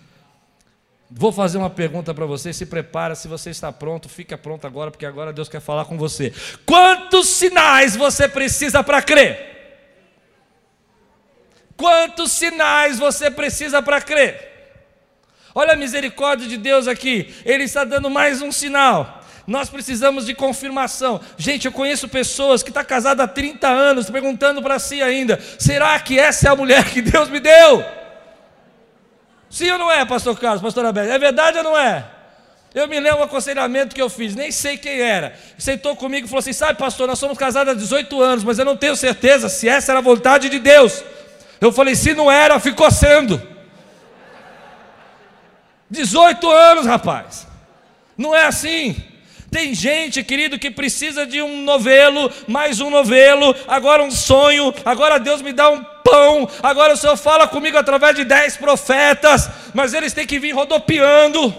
Vou 1.09 1.31
fazer 1.31 1.57
uma 1.57 1.69
pergunta 1.69 2.13
para 2.13 2.25
você, 2.25 2.51
se 2.51 2.65
prepara, 2.65 3.15
se 3.15 3.29
você 3.29 3.49
está 3.49 3.71
pronto, 3.71 4.09
fica 4.09 4.37
pronto 4.37 4.67
agora, 4.67 4.91
porque 4.91 5.05
agora 5.05 5.31
Deus 5.31 5.47
quer 5.47 5.61
falar 5.61 5.85
com 5.85 5.97
você. 5.97 6.33
Quantos 6.65 7.29
sinais 7.29 7.95
você 7.95 8.27
precisa 8.27 8.83
para 8.83 9.01
crer? 9.01 9.55
Quantos 11.77 12.33
sinais 12.33 12.99
você 12.99 13.31
precisa 13.31 13.81
para 13.81 14.01
crer? 14.01 14.55
Olha 15.55 15.73
a 15.73 15.77
misericórdia 15.77 16.47
de 16.47 16.57
Deus 16.57 16.87
aqui, 16.87 17.33
Ele 17.45 17.63
está 17.63 17.85
dando 17.85 18.09
mais 18.09 18.41
um 18.41 18.51
sinal. 18.51 19.23
Nós 19.47 19.69
precisamos 19.69 20.25
de 20.25 20.35
confirmação. 20.35 21.21
Gente, 21.37 21.67
eu 21.67 21.71
conheço 21.71 22.09
pessoas 22.09 22.61
que 22.61 22.69
estão 22.69 22.83
tá 22.83 22.87
casadas 22.87 23.23
há 23.23 23.27
30 23.29 23.65
anos, 23.65 24.09
perguntando 24.09 24.61
para 24.61 24.77
si 24.77 25.01
ainda: 25.01 25.39
será 25.57 25.97
que 26.01 26.19
essa 26.19 26.49
é 26.49 26.51
a 26.51 26.55
mulher 26.55 26.89
que 26.91 27.01
Deus 27.01 27.29
me 27.29 27.39
deu? 27.39 27.85
Sim 29.49 29.71
ou 29.71 29.77
não 29.77 29.91
é, 29.91 30.05
pastor 30.05 30.37
Carlos, 30.39 30.61
pastor 30.61 30.85
Abel? 30.85 31.11
É 31.11 31.17
verdade 31.17 31.57
ou 31.57 31.63
não 31.63 31.77
é? 31.77 32.05
Eu 32.75 32.87
me 32.87 32.99
lembro 32.99 33.21
um 33.21 33.23
aconselhamento 33.23 33.95
que 33.95 34.01
eu 34.01 34.09
fiz, 34.09 34.35
nem 34.35 34.51
sei 34.51 34.77
quem 34.77 34.99
era. 34.99 35.33
Sentou 35.57 35.95
comigo 35.95 36.27
e 36.27 36.29
falou 36.29 36.39
assim: 36.39 36.53
Sabe, 36.53 36.77
pastor, 36.77 37.07
nós 37.07 37.17
somos 37.17 37.37
casados 37.37 37.73
há 37.73 37.75
18 37.75 38.21
anos, 38.21 38.43
mas 38.43 38.59
eu 38.59 38.65
não 38.65 38.77
tenho 38.77 38.95
certeza 38.95 39.49
se 39.49 39.67
essa 39.67 39.91
era 39.91 39.99
a 39.99 40.03
vontade 40.03 40.49
de 40.49 40.59
Deus. 40.59 41.03
Eu 41.59 41.71
falei: 41.71 41.95
Se 41.95 42.13
não 42.13 42.31
era, 42.31 42.59
ficou 42.59 42.91
sendo. 42.91 43.41
18 45.89 46.51
anos, 46.51 46.85
rapaz. 46.85 47.47
Não 48.17 48.35
é 48.35 48.45
assim. 48.45 48.95
Tem 49.49 49.73
gente, 49.73 50.23
querido, 50.23 50.59
que 50.59 50.69
precisa 50.69 51.25
de 51.25 51.41
um 51.41 51.63
novelo, 51.63 52.31
mais 52.47 52.81
um 52.81 52.89
novelo, 52.89 53.55
agora 53.67 54.03
um 54.03 54.11
sonho, 54.11 54.73
agora 54.83 55.19
Deus 55.19 55.41
me 55.41 55.53
dá 55.53 55.69
um 55.69 55.83
pão, 56.09 56.49
agora 56.63 56.93
o 56.93 56.97
Senhor 56.97 57.17
fala 57.17 57.47
comigo 57.47 57.77
através 57.77 58.15
de 58.15 58.23
dez 58.23 58.55
profetas, 58.55 59.49
mas 59.73 59.93
eles 59.93 60.13
têm 60.13 60.25
que 60.25 60.39
vir 60.39 60.53
rodopiando, 60.53 61.53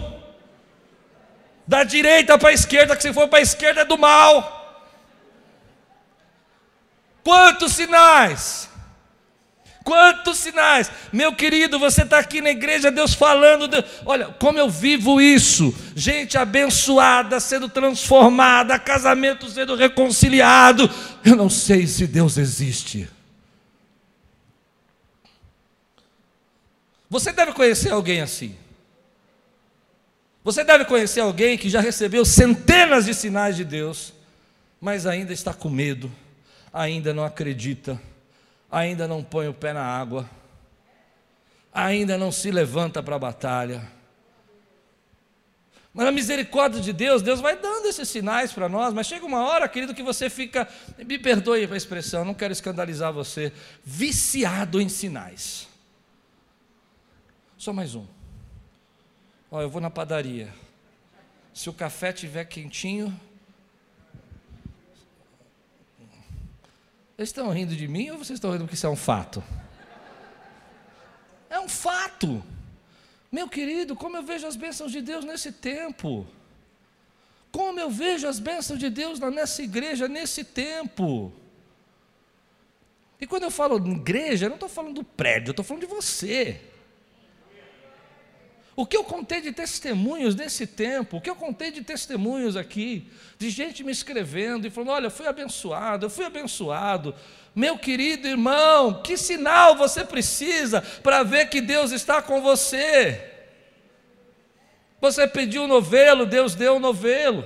da 1.67 1.83
direita 1.83 2.37
para 2.37 2.49
a 2.49 2.53
esquerda, 2.53 2.95
que 2.95 3.03
se 3.03 3.13
for 3.13 3.27
para 3.27 3.39
a 3.39 3.43
esquerda 3.43 3.81
é 3.81 3.85
do 3.85 3.97
mal. 3.97 4.55
Quantos 7.23 7.73
sinais? 7.73 8.67
Quantos 9.83 10.37
sinais! 10.39 10.91
Meu 11.13 11.33
querido, 11.33 11.77
você 11.77 12.01
está 12.01 12.17
aqui 12.19 12.41
na 12.41 12.49
igreja, 12.49 12.91
Deus 12.91 13.13
falando. 13.13 13.67
Deus... 13.67 13.85
Olha, 14.05 14.27
como 14.39 14.57
eu 14.57 14.69
vivo 14.69 15.21
isso. 15.21 15.73
Gente 15.95 16.37
abençoada, 16.37 17.39
sendo 17.39 17.69
transformada, 17.69 18.79
casamento 18.79 19.47
sendo 19.49 19.75
reconciliado. 19.75 20.89
Eu 21.23 21.35
não 21.35 21.49
sei 21.49 21.85
se 21.85 22.07
Deus 22.07 22.37
existe. 22.37 23.07
Você 27.09 27.31
deve 27.31 27.53
conhecer 27.53 27.91
alguém 27.91 28.21
assim. 28.21 28.55
Você 30.43 30.63
deve 30.63 30.85
conhecer 30.85 31.19
alguém 31.19 31.57
que 31.57 31.69
já 31.69 31.81
recebeu 31.81 32.23
centenas 32.23 33.05
de 33.05 33.13
sinais 33.13 33.55
de 33.55 33.65
Deus, 33.65 34.13
mas 34.79 35.05
ainda 35.05 35.33
está 35.33 35.53
com 35.53 35.69
medo, 35.69 36.11
ainda 36.71 37.13
não 37.13 37.23
acredita, 37.23 37.99
ainda 38.71 39.07
não 39.07 39.23
põe 39.23 39.47
o 39.47 39.53
pé 39.53 39.73
na 39.73 39.83
água, 39.83 40.29
ainda 41.73 42.17
não 42.17 42.31
se 42.31 42.51
levanta 42.51 43.03
para 43.03 43.15
a 43.15 43.19
batalha. 43.19 43.81
Mas 45.93 46.05
na 46.05 46.11
misericórdia 46.11 46.79
de 46.79 46.93
Deus, 46.93 47.21
Deus 47.21 47.41
vai 47.41 47.57
dando 47.57 47.87
esses 47.87 48.07
sinais 48.07 48.53
para 48.53 48.69
nós, 48.69 48.93
mas 48.93 49.07
chega 49.07 49.25
uma 49.25 49.43
hora, 49.45 49.67
querido, 49.67 49.93
que 49.93 50.03
você 50.03 50.29
fica, 50.29 50.67
me 50.97 51.17
perdoe 51.17 51.67
a 51.69 51.75
expressão, 51.75 52.23
não 52.23 52.33
quero 52.33 52.53
escandalizar 52.53 53.11
você, 53.11 53.51
viciado 53.83 54.79
em 54.79 54.87
sinais. 54.87 55.68
Só 57.59 57.73
mais 57.73 57.93
um. 57.93 58.05
Ó, 59.51 59.61
eu 59.61 59.69
vou 59.69 59.81
na 59.81 59.89
padaria. 59.89 60.47
Se 61.53 61.69
o 61.69 61.73
café 61.73 62.11
estiver 62.11 62.45
quentinho. 62.45 63.07
Vocês 67.17 67.27
estão 67.27 67.51
rindo 67.51 67.75
de 67.75 67.85
mim 67.85 68.11
ou 68.11 68.17
vocês 68.17 68.37
estão 68.37 68.53
rindo 68.53 68.63
porque 68.63 68.75
isso 68.75 68.87
é 68.87 68.89
um 68.89 68.95
fato? 68.95 69.43
É 71.49 71.59
um 71.59 71.67
fato. 71.67 72.41
Meu 73.29 73.49
querido, 73.49 73.93
como 73.93 74.15
eu 74.15 74.23
vejo 74.23 74.47
as 74.47 74.55
bênçãos 74.55 74.93
de 74.93 75.01
Deus 75.01 75.25
nesse 75.25 75.51
tempo. 75.51 76.25
Como 77.51 77.77
eu 77.77 77.89
vejo 77.89 78.25
as 78.25 78.39
bênçãos 78.39 78.79
de 78.79 78.89
Deus 78.89 79.19
nessa 79.19 79.61
igreja, 79.61 80.07
nesse 80.07 80.45
tempo. 80.45 81.33
E 83.19 83.27
quando 83.27 83.43
eu 83.43 83.51
falo 83.51 83.85
igreja, 83.91 84.45
eu 84.45 84.49
não 84.49 84.55
estou 84.55 84.69
falando 84.69 84.95
do 84.95 85.03
prédio, 85.03 85.49
eu 85.49 85.51
estou 85.51 85.65
falando 85.65 85.85
de 85.85 85.93
você. 85.93 86.69
O 88.79 88.85
que 88.85 88.95
eu 88.95 89.03
contei 89.03 89.41
de 89.41 89.51
testemunhos 89.51 90.35
nesse 90.35 90.65
tempo, 90.65 91.17
o 91.17 91.21
que 91.21 91.29
eu 91.29 91.35
contei 91.35 91.69
de 91.69 91.81
testemunhos 91.81 92.55
aqui, 92.55 93.11
de 93.37 93.49
gente 93.49 93.83
me 93.83 93.91
escrevendo 93.91 94.65
e 94.65 94.69
falando: 94.69 94.91
olha, 94.91 95.09
fui 95.09 95.27
abençoado, 95.27 96.05
eu 96.05 96.09
fui 96.09 96.23
abençoado. 96.23 97.13
Meu 97.53 97.77
querido 97.77 98.25
irmão, 98.25 99.01
que 99.03 99.17
sinal 99.17 99.75
você 99.75 100.05
precisa 100.05 100.81
para 101.03 101.23
ver 101.23 101.49
que 101.49 101.59
Deus 101.59 101.91
está 101.91 102.21
com 102.21 102.41
você? 102.41 103.21
Você 105.01 105.27
pediu 105.27 105.63
um 105.63 105.67
novelo, 105.67 106.25
Deus 106.25 106.55
deu 106.55 106.77
um 106.77 106.79
novelo. 106.79 107.43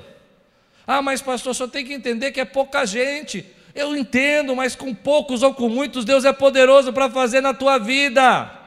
Ah, 0.85 1.01
mas 1.01 1.19
pastor, 1.19 1.55
só 1.55 1.67
tem 1.67 1.83
que 1.83 1.93
entender 1.93 2.31
que 2.31 2.41
é 2.41 2.45
pouca 2.45 2.85
gente. 2.85 3.43
Eu 3.73 3.97
entendo, 3.97 4.55
mas 4.55 4.75
com 4.75 4.93
poucos 4.93 5.41
ou 5.41 5.51
com 5.51 5.67
muitos, 5.67 6.05
Deus 6.05 6.25
é 6.25 6.31
poderoso 6.31 6.93
para 6.93 7.09
fazer 7.09 7.41
na 7.41 7.55
tua 7.55 7.79
vida. 7.79 8.62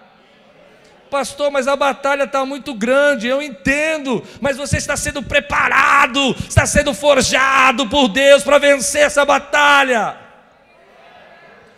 Pastor, 1.10 1.52
mas 1.52 1.68
a 1.68 1.76
batalha 1.76 2.24
está 2.24 2.44
muito 2.44 2.74
grande, 2.74 3.28
eu 3.28 3.40
entendo, 3.40 4.24
mas 4.40 4.56
você 4.56 4.76
está 4.76 4.96
sendo 4.96 5.22
preparado, 5.22 6.34
está 6.48 6.66
sendo 6.66 6.92
forjado 6.92 7.88
por 7.88 8.08
Deus 8.08 8.42
para 8.42 8.58
vencer 8.58 9.02
essa 9.02 9.24
batalha. 9.24 10.16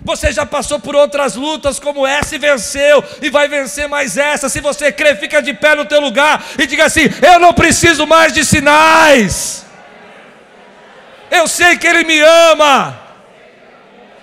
Você 0.00 0.32
já 0.32 0.46
passou 0.46 0.80
por 0.80 0.96
outras 0.96 1.34
lutas 1.34 1.78
como 1.78 2.06
essa 2.06 2.36
e 2.36 2.38
venceu, 2.38 3.04
e 3.20 3.28
vai 3.28 3.48
vencer 3.48 3.86
mais 3.88 4.16
essa. 4.16 4.48
Se 4.48 4.60
você 4.60 4.90
crê, 4.90 5.14
fica 5.14 5.42
de 5.42 5.52
pé 5.52 5.74
no 5.74 5.84
teu 5.84 6.00
lugar 6.00 6.42
e 6.58 6.66
diga 6.66 6.86
assim: 6.86 7.02
Eu 7.20 7.38
não 7.38 7.52
preciso 7.52 8.06
mais 8.06 8.32
de 8.32 8.44
sinais. 8.44 9.66
Eu 11.30 11.46
sei 11.46 11.76
que 11.76 11.86
Ele 11.86 12.04
me 12.04 12.18
ama. 12.20 12.98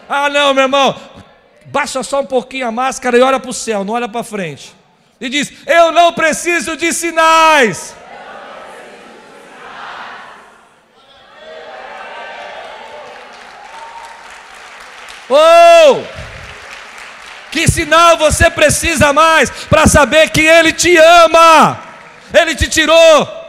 Ah, 0.09 0.29
não, 0.29 0.53
meu 0.53 0.63
irmão, 0.63 0.95
baixa 1.65 2.01
só 2.01 2.21
um 2.21 2.25
pouquinho 2.25 2.67
a 2.67 2.71
máscara 2.71 3.17
e 3.17 3.21
olha 3.21 3.39
para 3.39 3.51
o 3.51 3.53
céu, 3.53 3.83
não 3.83 3.93
olha 3.93 4.07
para 4.07 4.23
frente 4.23 4.74
e 5.19 5.29
diz: 5.29 5.51
Eu 5.65 5.91
não 5.91 6.13
preciso 6.13 6.75
de 6.75 6.91
sinais. 6.93 7.95
Oh! 15.29 16.03
Que 17.51 17.67
sinal 17.67 18.17
você 18.17 18.49
precisa 18.49 19.13
mais 19.13 19.49
para 19.49 19.87
saber 19.87 20.29
que 20.29 20.41
Ele 20.41 20.73
te 20.73 20.95
ama? 20.97 21.79
Ele 22.33 22.53
te 22.53 22.67
tirou 22.67 23.44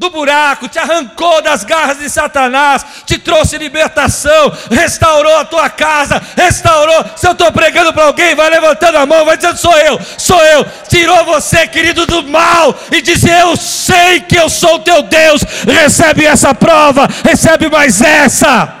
do 0.00 0.08
buraco, 0.08 0.66
te 0.66 0.78
arrancou 0.78 1.42
das 1.42 1.62
garras 1.62 1.98
de 1.98 2.08
Satanás, 2.08 2.86
te 3.04 3.18
trouxe 3.18 3.58
libertação, 3.58 4.50
restaurou 4.70 5.36
a 5.36 5.44
tua 5.44 5.68
casa, 5.68 6.22
restaurou. 6.34 7.04
Se 7.14 7.26
eu 7.28 7.32
estou 7.32 7.52
pregando 7.52 7.92
para 7.92 8.04
alguém, 8.04 8.34
vai 8.34 8.48
levantando 8.48 8.96
a 8.96 9.04
mão, 9.04 9.26
vai 9.26 9.36
dizendo: 9.36 9.58
sou 9.58 9.76
eu, 9.76 10.00
sou 10.16 10.42
eu. 10.42 10.64
Tirou 10.88 11.22
você, 11.26 11.66
querido, 11.68 12.06
do 12.06 12.22
mal 12.22 12.74
e 12.90 13.02
disse: 13.02 13.28
Eu 13.28 13.54
sei 13.58 14.20
que 14.20 14.36
eu 14.36 14.48
sou 14.48 14.78
teu 14.78 15.02
Deus. 15.02 15.42
Recebe 15.66 16.24
essa 16.24 16.54
prova, 16.54 17.06
recebe 17.22 17.68
mais 17.68 18.00
essa. 18.00 18.74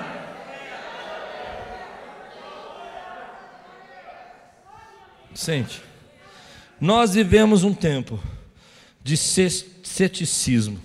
Sente, 5.34 5.82
nós 6.80 7.12
vivemos 7.12 7.62
um 7.62 7.74
tempo 7.74 8.18
de 9.04 9.18
ceticismo. 9.18 10.80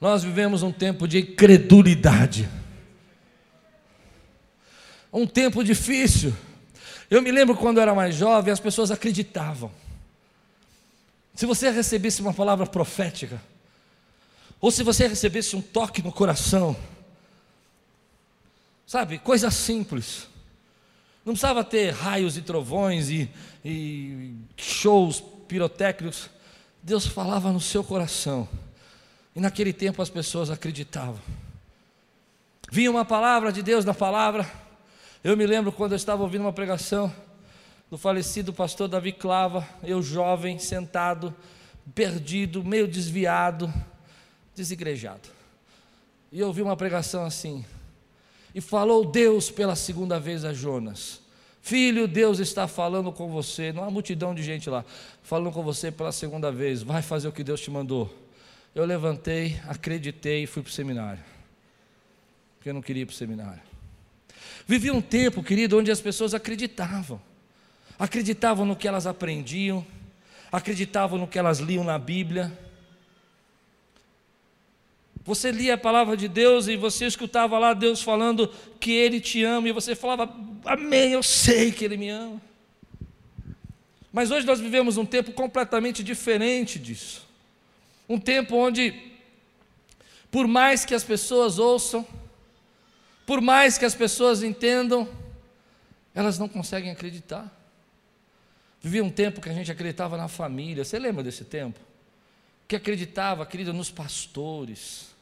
Nós 0.00 0.22
vivemos 0.22 0.62
um 0.62 0.72
tempo 0.72 1.06
de 1.06 1.18
incredulidade. 1.18 2.48
Um 5.12 5.26
tempo 5.26 5.62
difícil. 5.62 6.32
Eu 7.10 7.20
me 7.20 7.30
lembro 7.30 7.54
quando 7.54 7.76
eu 7.76 7.82
era 7.82 7.94
mais 7.94 8.14
jovem, 8.14 8.52
as 8.52 8.60
pessoas 8.60 8.90
acreditavam. 8.90 9.70
Se 11.34 11.44
você 11.44 11.70
recebesse 11.70 12.22
uma 12.22 12.32
palavra 12.32 12.66
profética, 12.66 13.42
ou 14.60 14.70
se 14.70 14.82
você 14.82 15.06
recebesse 15.06 15.54
um 15.54 15.60
toque 15.60 16.02
no 16.02 16.12
coração, 16.12 16.74
sabe, 18.86 19.18
coisa 19.18 19.50
simples. 19.50 20.28
Não 21.24 21.34
precisava 21.34 21.62
ter 21.62 21.90
raios 21.92 22.38
e 22.38 22.42
trovões 22.42 23.10
e, 23.10 23.28
e 23.62 24.34
shows 24.56 25.22
pirotécnicos. 25.46 26.30
Deus 26.82 27.06
falava 27.06 27.52
no 27.52 27.60
seu 27.60 27.84
coração. 27.84 28.48
E 29.34 29.40
naquele 29.40 29.72
tempo 29.72 30.02
as 30.02 30.10
pessoas 30.10 30.50
acreditavam. 30.50 31.20
Vinha 32.70 32.90
uma 32.90 33.04
palavra 33.04 33.52
de 33.52 33.62
Deus 33.62 33.84
na 33.84 33.94
palavra. 33.94 34.50
Eu 35.22 35.36
me 35.36 35.46
lembro 35.46 35.72
quando 35.72 35.92
eu 35.92 35.96
estava 35.96 36.22
ouvindo 36.22 36.42
uma 36.42 36.52
pregação 36.52 37.12
do 37.90 37.98
falecido 37.98 38.52
pastor 38.52 38.88
Davi 38.88 39.12
Clava, 39.12 39.68
eu 39.82 40.00
jovem, 40.00 40.58
sentado, 40.58 41.34
perdido, 41.94 42.64
meio 42.64 42.86
desviado, 42.86 43.72
desigrejado. 44.54 45.28
E 46.30 46.38
eu 46.38 46.46
ouvi 46.46 46.62
uma 46.62 46.76
pregação 46.76 47.24
assim. 47.24 47.64
E 48.54 48.60
falou 48.60 49.04
Deus 49.04 49.50
pela 49.50 49.74
segunda 49.74 50.20
vez 50.20 50.44
a 50.44 50.52
Jonas: 50.52 51.20
Filho, 51.60 52.06
Deus 52.06 52.38
está 52.38 52.68
falando 52.68 53.10
com 53.10 53.28
você. 53.28 53.72
Não 53.72 53.84
há 53.84 53.90
multidão 53.90 54.34
de 54.34 54.42
gente 54.42 54.70
lá, 54.70 54.84
falando 55.22 55.52
com 55.52 55.62
você 55.62 55.90
pela 55.90 56.12
segunda 56.12 56.52
vez. 56.52 56.82
Vai 56.82 57.02
fazer 57.02 57.28
o 57.28 57.32
que 57.32 57.42
Deus 57.42 57.60
te 57.60 57.70
mandou 57.70 58.12
eu 58.74 58.84
levantei, 58.84 59.60
acreditei 59.66 60.44
e 60.44 60.46
fui 60.46 60.62
para 60.62 60.70
o 60.70 60.72
seminário. 60.72 61.22
Porque 62.56 62.70
eu 62.70 62.74
não 62.74 62.82
queria 62.82 63.02
ir 63.02 63.06
para 63.06 63.12
o 63.12 63.16
seminário. 63.16 63.62
Vivi 64.66 64.90
um 64.90 65.00
tempo, 65.00 65.42
querido, 65.42 65.78
onde 65.78 65.90
as 65.90 66.00
pessoas 66.00 66.34
acreditavam. 66.34 67.20
Acreditavam 67.98 68.64
no 68.64 68.76
que 68.76 68.86
elas 68.86 69.06
aprendiam, 69.06 69.84
acreditavam 70.50 71.18
no 71.18 71.26
que 71.26 71.38
elas 71.38 71.58
liam 71.58 71.82
na 71.82 71.98
Bíblia. 71.98 72.56
Você 75.24 75.50
lia 75.50 75.74
a 75.74 75.78
palavra 75.78 76.16
de 76.16 76.28
Deus 76.28 76.66
e 76.66 76.76
você 76.76 77.06
escutava 77.06 77.58
lá 77.58 77.74
Deus 77.74 78.02
falando 78.02 78.48
que 78.78 78.92
Ele 78.92 79.20
te 79.20 79.44
ama, 79.44 79.68
e 79.68 79.72
você 79.72 79.94
falava, 79.94 80.34
Amém, 80.64 81.12
eu 81.12 81.22
sei 81.22 81.72
que 81.72 81.84
Ele 81.84 81.96
me 81.96 82.08
ama. 82.08 82.40
Mas 84.12 84.30
hoje 84.30 84.46
nós 84.46 84.60
vivemos 84.60 84.96
um 84.96 85.04
tempo 85.04 85.32
completamente 85.32 86.02
diferente 86.02 86.78
disso. 86.78 87.29
Um 88.10 88.18
tempo 88.18 88.56
onde, 88.56 88.92
por 90.32 90.48
mais 90.48 90.84
que 90.84 90.96
as 90.96 91.04
pessoas 91.04 91.60
ouçam, 91.60 92.04
por 93.24 93.40
mais 93.40 93.78
que 93.78 93.84
as 93.84 93.94
pessoas 93.94 94.42
entendam, 94.42 95.08
elas 96.12 96.36
não 96.36 96.48
conseguem 96.48 96.90
acreditar. 96.90 97.48
Vivia 98.82 99.04
um 99.04 99.10
tempo 99.10 99.40
que 99.40 99.48
a 99.48 99.52
gente 99.52 99.70
acreditava 99.70 100.16
na 100.16 100.26
família. 100.26 100.84
Você 100.84 100.98
lembra 100.98 101.22
desse 101.22 101.44
tempo? 101.44 101.78
Que 102.66 102.74
acreditava, 102.74 103.46
querida, 103.46 103.72
nos 103.72 103.92
pastores. 103.92 105.14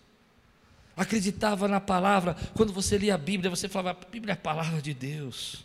Acreditava 0.97 1.69
na 1.69 1.81
palavra. 1.81 2.39
Quando 2.55 2.73
você 2.73 2.97
lia 2.97 3.17
a 3.17 3.19
Bíblia, 3.19 3.51
você 3.51 3.69
falava: 3.69 3.99
a 4.01 4.11
Bíblia 4.11 4.33
é 4.33 4.35
a 4.35 4.37
palavra 4.37 4.81
de 4.81 4.95
Deus. 4.95 5.63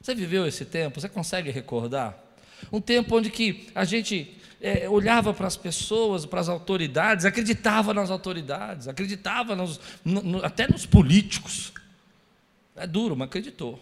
Você 0.00 0.16
viveu 0.16 0.48
esse 0.48 0.64
tempo? 0.64 1.00
Você 1.00 1.08
consegue 1.08 1.52
recordar? 1.52 2.18
Um 2.72 2.80
tempo 2.80 3.16
onde 3.16 3.30
que 3.30 3.68
a 3.72 3.84
gente 3.84 4.39
é, 4.60 4.88
olhava 4.88 5.32
para 5.32 5.46
as 5.46 5.56
pessoas, 5.56 6.26
para 6.26 6.40
as 6.40 6.48
autoridades, 6.48 7.24
acreditava 7.24 7.94
nas 7.94 8.10
autoridades, 8.10 8.88
acreditava 8.88 9.56
nos, 9.56 9.80
no, 10.04 10.22
no, 10.22 10.44
até 10.44 10.68
nos 10.68 10.84
políticos. 10.84 11.72
É 12.76 12.86
duro, 12.86 13.16
mas 13.16 13.28
acreditou. 13.28 13.80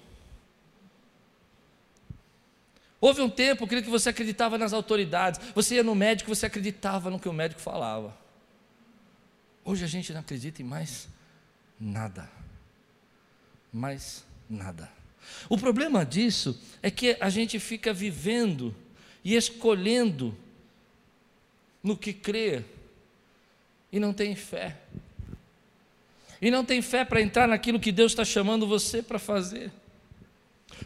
Houve 3.01 3.21
um 3.21 3.31
tempo, 3.31 3.67
querido, 3.67 3.85
que 3.85 3.91
você 3.91 4.09
acreditava 4.09 4.59
nas 4.59 4.73
autoridades. 4.73 5.41
Você 5.55 5.77
ia 5.77 5.85
no 5.85 5.95
médico, 5.95 6.35
você 6.35 6.47
acreditava 6.47 7.11
no 7.11 7.19
que 7.19 7.29
o 7.29 7.33
médico 7.33 7.61
falava. 7.61 8.17
Hoje 9.65 9.85
a 9.85 9.89
gente 9.89 10.13
não 10.13 10.21
acredita 10.21 10.63
em 10.63 10.65
mais 10.65 11.09
nada. 11.79 12.29
Mais 13.73 14.25
nada. 14.49 14.91
O 15.49 15.59
problema 15.59 16.05
disso 16.05 16.59
é 16.83 16.91
que 16.91 17.17
a 17.21 17.29
gente 17.29 17.61
fica 17.61 17.93
vivendo 17.93 18.75
e 19.23 19.37
escolhendo 19.37 20.37
no 21.83 21.97
que 21.97 22.13
crer 22.13 22.65
e 23.93 23.99
não 23.99 24.13
tem 24.13 24.35
fé. 24.35 24.77
E 26.41 26.51
não 26.51 26.65
tem 26.65 26.81
fé 26.81 27.05
para 27.05 27.21
entrar 27.21 27.49
naquilo 27.49 27.81
que 27.81 27.91
Deus 27.91 28.13
está 28.13 28.25
chamando 28.25 28.67
você 28.67 29.03
para 29.03 29.19
fazer. 29.19 29.73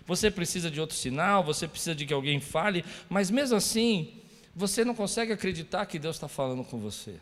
Você 0.07 0.31
precisa 0.31 0.71
de 0.71 0.81
outro 0.81 0.97
sinal, 0.97 1.45
você 1.45 1.69
precisa 1.69 1.95
de 1.95 2.07
que 2.07 2.15
alguém 2.15 2.41
fale, 2.41 2.85
mas 3.09 3.31
mesmo 3.31 3.57
assim, 3.57 4.15
você 4.55 4.85
não 4.85 4.95
consegue 4.95 5.33
acreditar 5.33 5.87
que 5.87 5.99
Deus 5.99 6.17
está 6.17 6.29
falando 6.29 6.65
com 6.65 6.79
você. 6.79 7.17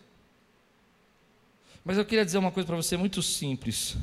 Mas 1.85 1.99
eu 1.99 2.05
queria 2.05 2.25
dizer 2.25 2.39
uma 2.39 2.53
coisa 2.53 2.67
para 2.67 2.77
você 2.77 2.97
muito 2.97 3.23
simples. 3.23 3.97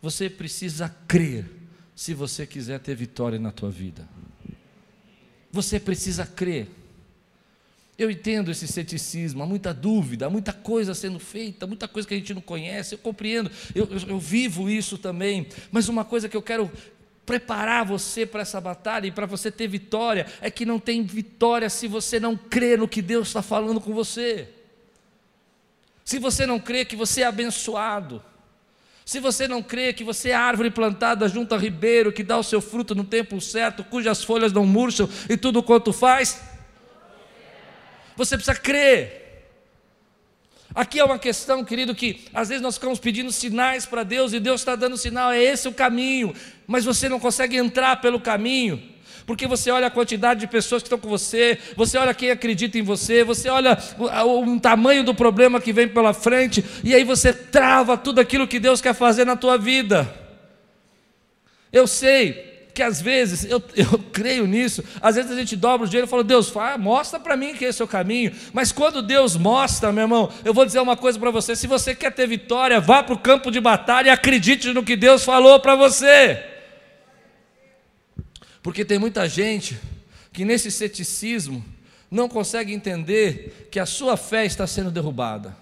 Você 0.00 0.28
precisa 0.28 0.88
crer 1.06 1.48
se 1.94 2.14
você 2.14 2.46
quiser 2.46 2.80
ter 2.80 2.94
vitória 2.96 3.38
na 3.38 3.52
tua 3.52 3.70
vida. 3.70 4.08
Você 5.52 5.78
precisa 5.78 6.26
crer. 6.26 6.68
Eu 7.98 8.10
entendo 8.10 8.50
esse 8.50 8.66
ceticismo, 8.66 9.42
há 9.42 9.46
muita 9.46 9.74
dúvida, 9.74 10.26
há 10.26 10.30
muita 10.30 10.52
coisa 10.52 10.94
sendo 10.94 11.18
feita, 11.18 11.66
muita 11.66 11.86
coisa 11.86 12.08
que 12.08 12.14
a 12.14 12.16
gente 12.16 12.32
não 12.32 12.40
conhece, 12.40 12.94
eu 12.94 12.98
compreendo, 12.98 13.50
eu, 13.74 13.86
eu, 13.90 14.08
eu 14.08 14.18
vivo 14.18 14.68
isso 14.70 14.96
também, 14.96 15.46
mas 15.70 15.88
uma 15.88 16.04
coisa 16.04 16.28
que 16.28 16.36
eu 16.36 16.42
quero 16.42 16.70
preparar 17.24 17.84
você 17.84 18.26
para 18.26 18.42
essa 18.42 18.60
batalha 18.60 19.06
e 19.06 19.12
para 19.12 19.26
você 19.26 19.50
ter 19.50 19.68
vitória 19.68 20.26
é 20.40 20.50
que 20.50 20.66
não 20.66 20.78
tem 20.78 21.02
vitória 21.02 21.68
se 21.70 21.86
você 21.86 22.18
não 22.18 22.36
crê 22.36 22.76
no 22.76 22.88
que 22.88 23.00
Deus 23.00 23.28
está 23.28 23.42
falando 23.42 23.80
com 23.80 23.92
você. 23.92 24.48
Se 26.04 26.18
você 26.18 26.46
não 26.46 26.58
crê 26.58 26.84
que 26.84 26.96
você 26.96 27.22
é 27.22 27.26
abençoado, 27.26 28.22
se 29.04 29.20
você 29.20 29.46
não 29.46 29.62
crê 29.62 29.92
que 29.92 30.02
você 30.02 30.30
é 30.30 30.34
árvore 30.34 30.70
plantada 30.70 31.28
junto 31.28 31.54
a 31.54 31.58
ribeiro, 31.58 32.12
que 32.12 32.22
dá 32.22 32.38
o 32.38 32.42
seu 32.42 32.60
fruto 32.60 32.94
no 32.94 33.04
tempo 33.04 33.40
certo, 33.40 33.84
cujas 33.84 34.24
folhas 34.24 34.52
não 34.52 34.66
murcham 34.66 35.08
e 35.28 35.36
tudo 35.36 35.62
quanto 35.62 35.92
faz, 35.92 36.40
você 38.16 38.36
precisa 38.36 38.58
crer. 38.58 39.22
Aqui 40.74 40.98
é 40.98 41.04
uma 41.04 41.18
questão, 41.18 41.62
querido, 41.64 41.94
que 41.94 42.24
às 42.32 42.48
vezes 42.48 42.62
nós 42.62 42.76
ficamos 42.76 42.98
pedindo 42.98 43.30
sinais 43.30 43.84
para 43.84 44.02
Deus 44.02 44.32
e 44.32 44.40
Deus 44.40 44.62
está 44.62 44.74
dando 44.74 44.96
sinal, 44.96 45.30
é 45.30 45.42
esse 45.42 45.68
o 45.68 45.72
caminho, 45.72 46.34
mas 46.66 46.84
você 46.84 47.08
não 47.08 47.20
consegue 47.20 47.56
entrar 47.56 48.00
pelo 48.00 48.18
caminho, 48.18 48.82
porque 49.26 49.46
você 49.46 49.70
olha 49.70 49.88
a 49.88 49.90
quantidade 49.90 50.40
de 50.40 50.46
pessoas 50.46 50.82
que 50.82 50.86
estão 50.86 50.98
com 50.98 51.08
você, 51.08 51.58
você 51.76 51.98
olha 51.98 52.14
quem 52.14 52.30
acredita 52.30 52.78
em 52.78 52.82
você, 52.82 53.22
você 53.22 53.50
olha 53.50 53.78
o, 53.98 54.54
o 54.54 54.60
tamanho 54.60 55.04
do 55.04 55.14
problema 55.14 55.60
que 55.60 55.74
vem 55.74 55.88
pela 55.88 56.14
frente, 56.14 56.64
e 56.82 56.94
aí 56.94 57.04
você 57.04 57.34
trava 57.34 57.98
tudo 57.98 58.20
aquilo 58.20 58.48
que 58.48 58.58
Deus 58.58 58.80
quer 58.80 58.94
fazer 58.94 59.26
na 59.26 59.36
tua 59.36 59.58
vida. 59.58 60.12
Eu 61.70 61.86
sei, 61.86 62.51
que 62.74 62.82
às 62.82 63.00
vezes, 63.00 63.44
eu, 63.44 63.62
eu 63.76 63.98
creio 64.12 64.46
nisso, 64.46 64.82
às 65.00 65.16
vezes 65.16 65.30
a 65.30 65.36
gente 65.36 65.54
dobra 65.56 65.86
o 65.86 65.88
dinheiro 65.88 66.06
e 66.06 66.10
fala, 66.10 66.24
Deus, 66.24 66.48
fala, 66.48 66.78
mostra 66.78 67.20
para 67.20 67.36
mim 67.36 67.54
que 67.54 67.64
esse 67.64 67.82
é 67.82 67.84
o 67.84 67.88
caminho. 67.88 68.32
Mas 68.52 68.72
quando 68.72 69.02
Deus 69.02 69.36
mostra, 69.36 69.92
meu 69.92 70.02
irmão, 70.02 70.32
eu 70.44 70.54
vou 70.54 70.64
dizer 70.64 70.80
uma 70.80 70.96
coisa 70.96 71.18
para 71.18 71.30
você: 71.30 71.54
se 71.54 71.66
você 71.66 71.94
quer 71.94 72.12
ter 72.12 72.26
vitória, 72.26 72.80
vá 72.80 73.02
para 73.02 73.14
o 73.14 73.18
campo 73.18 73.50
de 73.50 73.60
batalha 73.60 74.08
e 74.08 74.10
acredite 74.10 74.72
no 74.72 74.82
que 74.82 74.96
Deus 74.96 75.24
falou 75.24 75.60
para 75.60 75.74
você. 75.74 76.42
Porque 78.62 78.84
tem 78.84 78.98
muita 78.98 79.28
gente 79.28 79.78
que 80.32 80.44
nesse 80.44 80.70
ceticismo 80.70 81.64
não 82.10 82.28
consegue 82.28 82.72
entender 82.72 83.68
que 83.70 83.80
a 83.80 83.86
sua 83.86 84.16
fé 84.16 84.44
está 84.44 84.66
sendo 84.66 84.90
derrubada. 84.90 85.56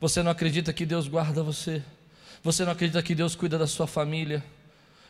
Você 0.00 0.22
não 0.22 0.30
acredita 0.30 0.72
que 0.72 0.86
Deus 0.86 1.08
guarda 1.08 1.42
você, 1.42 1.82
você 2.42 2.64
não 2.64 2.72
acredita 2.72 3.02
que 3.02 3.14
Deus 3.14 3.34
cuida 3.34 3.58
da 3.58 3.66
sua 3.66 3.86
família. 3.86 4.42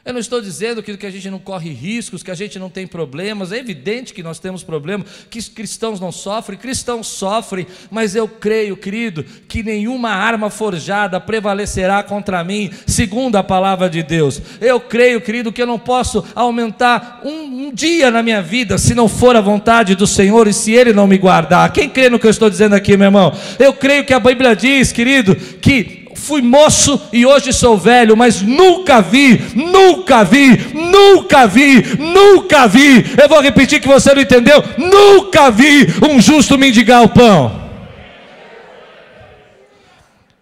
Eu 0.03 0.15
não 0.15 0.21
estou 0.21 0.41
dizendo 0.41 0.83
que, 0.83 1.07
a 1.07 1.11
gente 1.11 1.29
não 1.29 1.39
corre 1.39 1.71
riscos, 1.71 2.23
que 2.23 2.31
a 2.31 2.35
gente 2.35 2.59
não 2.59 2.71
tem 2.71 2.87
problemas. 2.87 3.53
É 3.53 3.59
evidente 3.59 4.15
que 4.15 4.23
nós 4.23 4.39
temos 4.39 4.63
problemas, 4.63 5.07
que 5.29 5.43
cristãos 5.51 6.01
não 6.01 6.11
sofrem, 6.11 6.59
cristãos 6.59 7.07
sofrem, 7.07 7.67
mas 7.91 8.17
eu 8.17 8.27
creio, 8.27 8.79
querido, 8.79 9.23
que 9.47 9.63
nenhuma 9.63 10.09
arma 10.09 10.49
forjada 10.49 11.21
prevalecerá 11.21 12.03
contra 12.03 12.43
mim, 12.43 12.71
segundo 12.87 13.37
a 13.37 13.43
palavra 13.43 13.91
de 13.91 14.03
Deus. 14.03 14.41
Eu 14.59 14.81
creio, 14.81 15.21
querido, 15.21 15.53
que 15.53 15.61
eu 15.61 15.67
não 15.67 15.79
posso 15.79 16.25
aumentar 16.35 17.21
um, 17.23 17.67
um 17.67 17.73
dia 17.73 18.11
na 18.11 18.23
minha 18.23 18.41
vida 18.41 18.79
se 18.79 18.95
não 18.95 19.07
for 19.07 19.37
a 19.37 19.41
vontade 19.43 19.95
do 19.95 20.07
Senhor 20.07 20.49
e 20.49 20.55
se 20.55 20.73
Ele 20.73 20.95
não 20.95 21.07
me 21.07 21.19
guardar. 21.19 21.73
Quem 21.75 21.91
crê 21.91 22.09
no 22.09 22.19
que 22.19 22.27
eu 22.27 22.31
estou 22.31 22.49
dizendo 22.49 22.75
aqui, 22.75 22.97
meu 22.97 23.09
irmão? 23.09 23.37
Eu 23.59 23.75
creio 23.75 24.07
que 24.07 24.15
a 24.15 24.21
Bíblia 24.21 24.57
diz, 24.57 24.93
querido, 24.93 25.37
que 25.37 26.00
fui 26.21 26.43
moço 26.43 27.01
e 27.13 27.27
hoje 27.27 27.53
sou 27.53 27.77
velho, 27.77 28.17
mas 28.17 28.43
nunca 28.43 29.01
vi, 29.01 29.39
nunca 29.55 30.23
vi, 30.23 30.57
nunca 30.75 31.47
vi, 31.47 31.83
nunca 31.99 32.69
vi. 32.69 33.05
Eu 33.21 33.29
vou 33.29 33.41
repetir 33.41 33.81
que 33.81 33.89
você 33.89 34.15
não 34.15 34.23
entendeu: 34.23 34.63
nunca 34.79 35.51
vi 35.51 35.87
um 36.09 36.21
justo 36.21 36.59
mendigar 36.59 37.03
o 37.03 37.09
pão. 37.09 37.69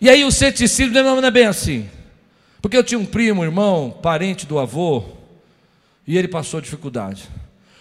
E 0.00 0.08
aí 0.08 0.24
o 0.24 0.30
ceticismo 0.30 0.92
não 0.92 1.18
é 1.18 1.30
bem 1.30 1.46
assim. 1.46 1.88
Porque 2.60 2.76
eu 2.76 2.84
tinha 2.84 2.98
um 2.98 3.06
primo, 3.06 3.44
irmão, 3.44 3.96
parente 4.02 4.44
do 4.44 4.58
avô, 4.58 5.04
e 6.06 6.18
ele 6.18 6.28
passou 6.28 6.60
dificuldade. 6.60 7.24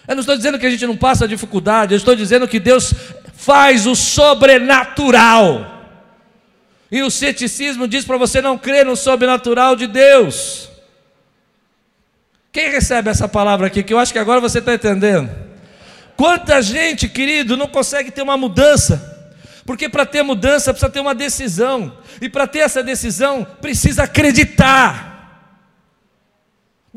Eu 0.06 0.14
não 0.14 0.20
estou 0.20 0.36
dizendo 0.36 0.58
que 0.58 0.66
a 0.66 0.70
gente 0.70 0.86
não 0.86 0.96
passa 0.96 1.28
dificuldade, 1.28 1.92
eu 1.92 1.98
estou 1.98 2.16
dizendo 2.16 2.48
que 2.48 2.58
Deus 2.58 2.94
faz 3.34 3.86
o 3.86 3.94
sobrenatural. 3.94 5.77
E 6.90 7.02
o 7.02 7.10
ceticismo 7.10 7.86
diz 7.86 8.04
para 8.04 8.16
você 8.16 8.40
não 8.40 8.56
crer 8.56 8.86
no 8.86 8.96
sobrenatural 8.96 9.76
de 9.76 9.86
Deus. 9.86 10.68
Quem 12.50 12.70
recebe 12.70 13.10
essa 13.10 13.28
palavra 13.28 13.66
aqui? 13.66 13.82
Que 13.82 13.92
eu 13.92 13.98
acho 13.98 14.12
que 14.12 14.18
agora 14.18 14.40
você 14.40 14.58
está 14.58 14.74
entendendo. 14.74 15.30
Quanta 16.16 16.60
gente, 16.60 17.08
querido, 17.08 17.56
não 17.56 17.68
consegue 17.68 18.10
ter 18.10 18.22
uma 18.22 18.36
mudança. 18.36 19.16
Porque 19.64 19.88
para 19.88 20.06
ter 20.06 20.22
mudança 20.22 20.72
precisa 20.72 20.90
ter 20.90 21.00
uma 21.00 21.14
decisão. 21.14 21.96
E 22.20 22.28
para 22.28 22.46
ter 22.46 22.60
essa 22.60 22.82
decisão, 22.82 23.46
precisa 23.60 24.04
acreditar. 24.04 25.07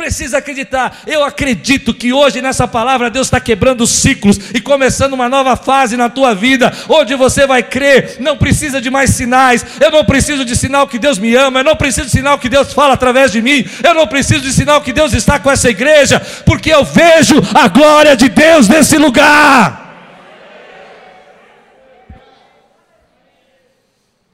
Precisa 0.01 0.39
acreditar. 0.39 1.03
Eu 1.05 1.23
acredito 1.23 1.93
que 1.93 2.11
hoje 2.11 2.41
nessa 2.41 2.67
palavra 2.67 3.07
Deus 3.07 3.27
está 3.27 3.39
quebrando 3.39 3.85
ciclos 3.85 4.49
e 4.51 4.59
começando 4.59 5.13
uma 5.13 5.29
nova 5.29 5.55
fase 5.55 5.95
na 5.95 6.09
tua 6.09 6.33
vida, 6.33 6.73
onde 6.89 7.13
você 7.13 7.45
vai 7.45 7.61
crer. 7.61 8.17
Não 8.19 8.35
precisa 8.35 8.81
de 8.81 8.89
mais 8.89 9.11
sinais. 9.11 9.63
Eu 9.79 9.91
não 9.91 10.03
preciso 10.03 10.43
de 10.43 10.55
sinal 10.55 10.87
que 10.87 10.97
Deus 10.97 11.19
me 11.19 11.35
ama. 11.35 11.59
Eu 11.59 11.63
não 11.63 11.75
preciso 11.75 12.07
de 12.07 12.13
sinal 12.13 12.39
que 12.39 12.49
Deus 12.49 12.73
fala 12.73 12.95
através 12.95 13.31
de 13.31 13.43
mim. 13.43 13.63
Eu 13.83 13.93
não 13.93 14.07
preciso 14.07 14.41
de 14.41 14.51
sinal 14.51 14.81
que 14.81 14.91
Deus 14.91 15.13
está 15.13 15.37
com 15.37 15.51
essa 15.51 15.69
igreja, 15.69 16.19
porque 16.47 16.73
eu 16.73 16.83
vejo 16.83 17.35
a 17.53 17.67
glória 17.67 18.17
de 18.17 18.27
Deus 18.27 18.67
nesse 18.67 18.97
lugar. 18.97 19.81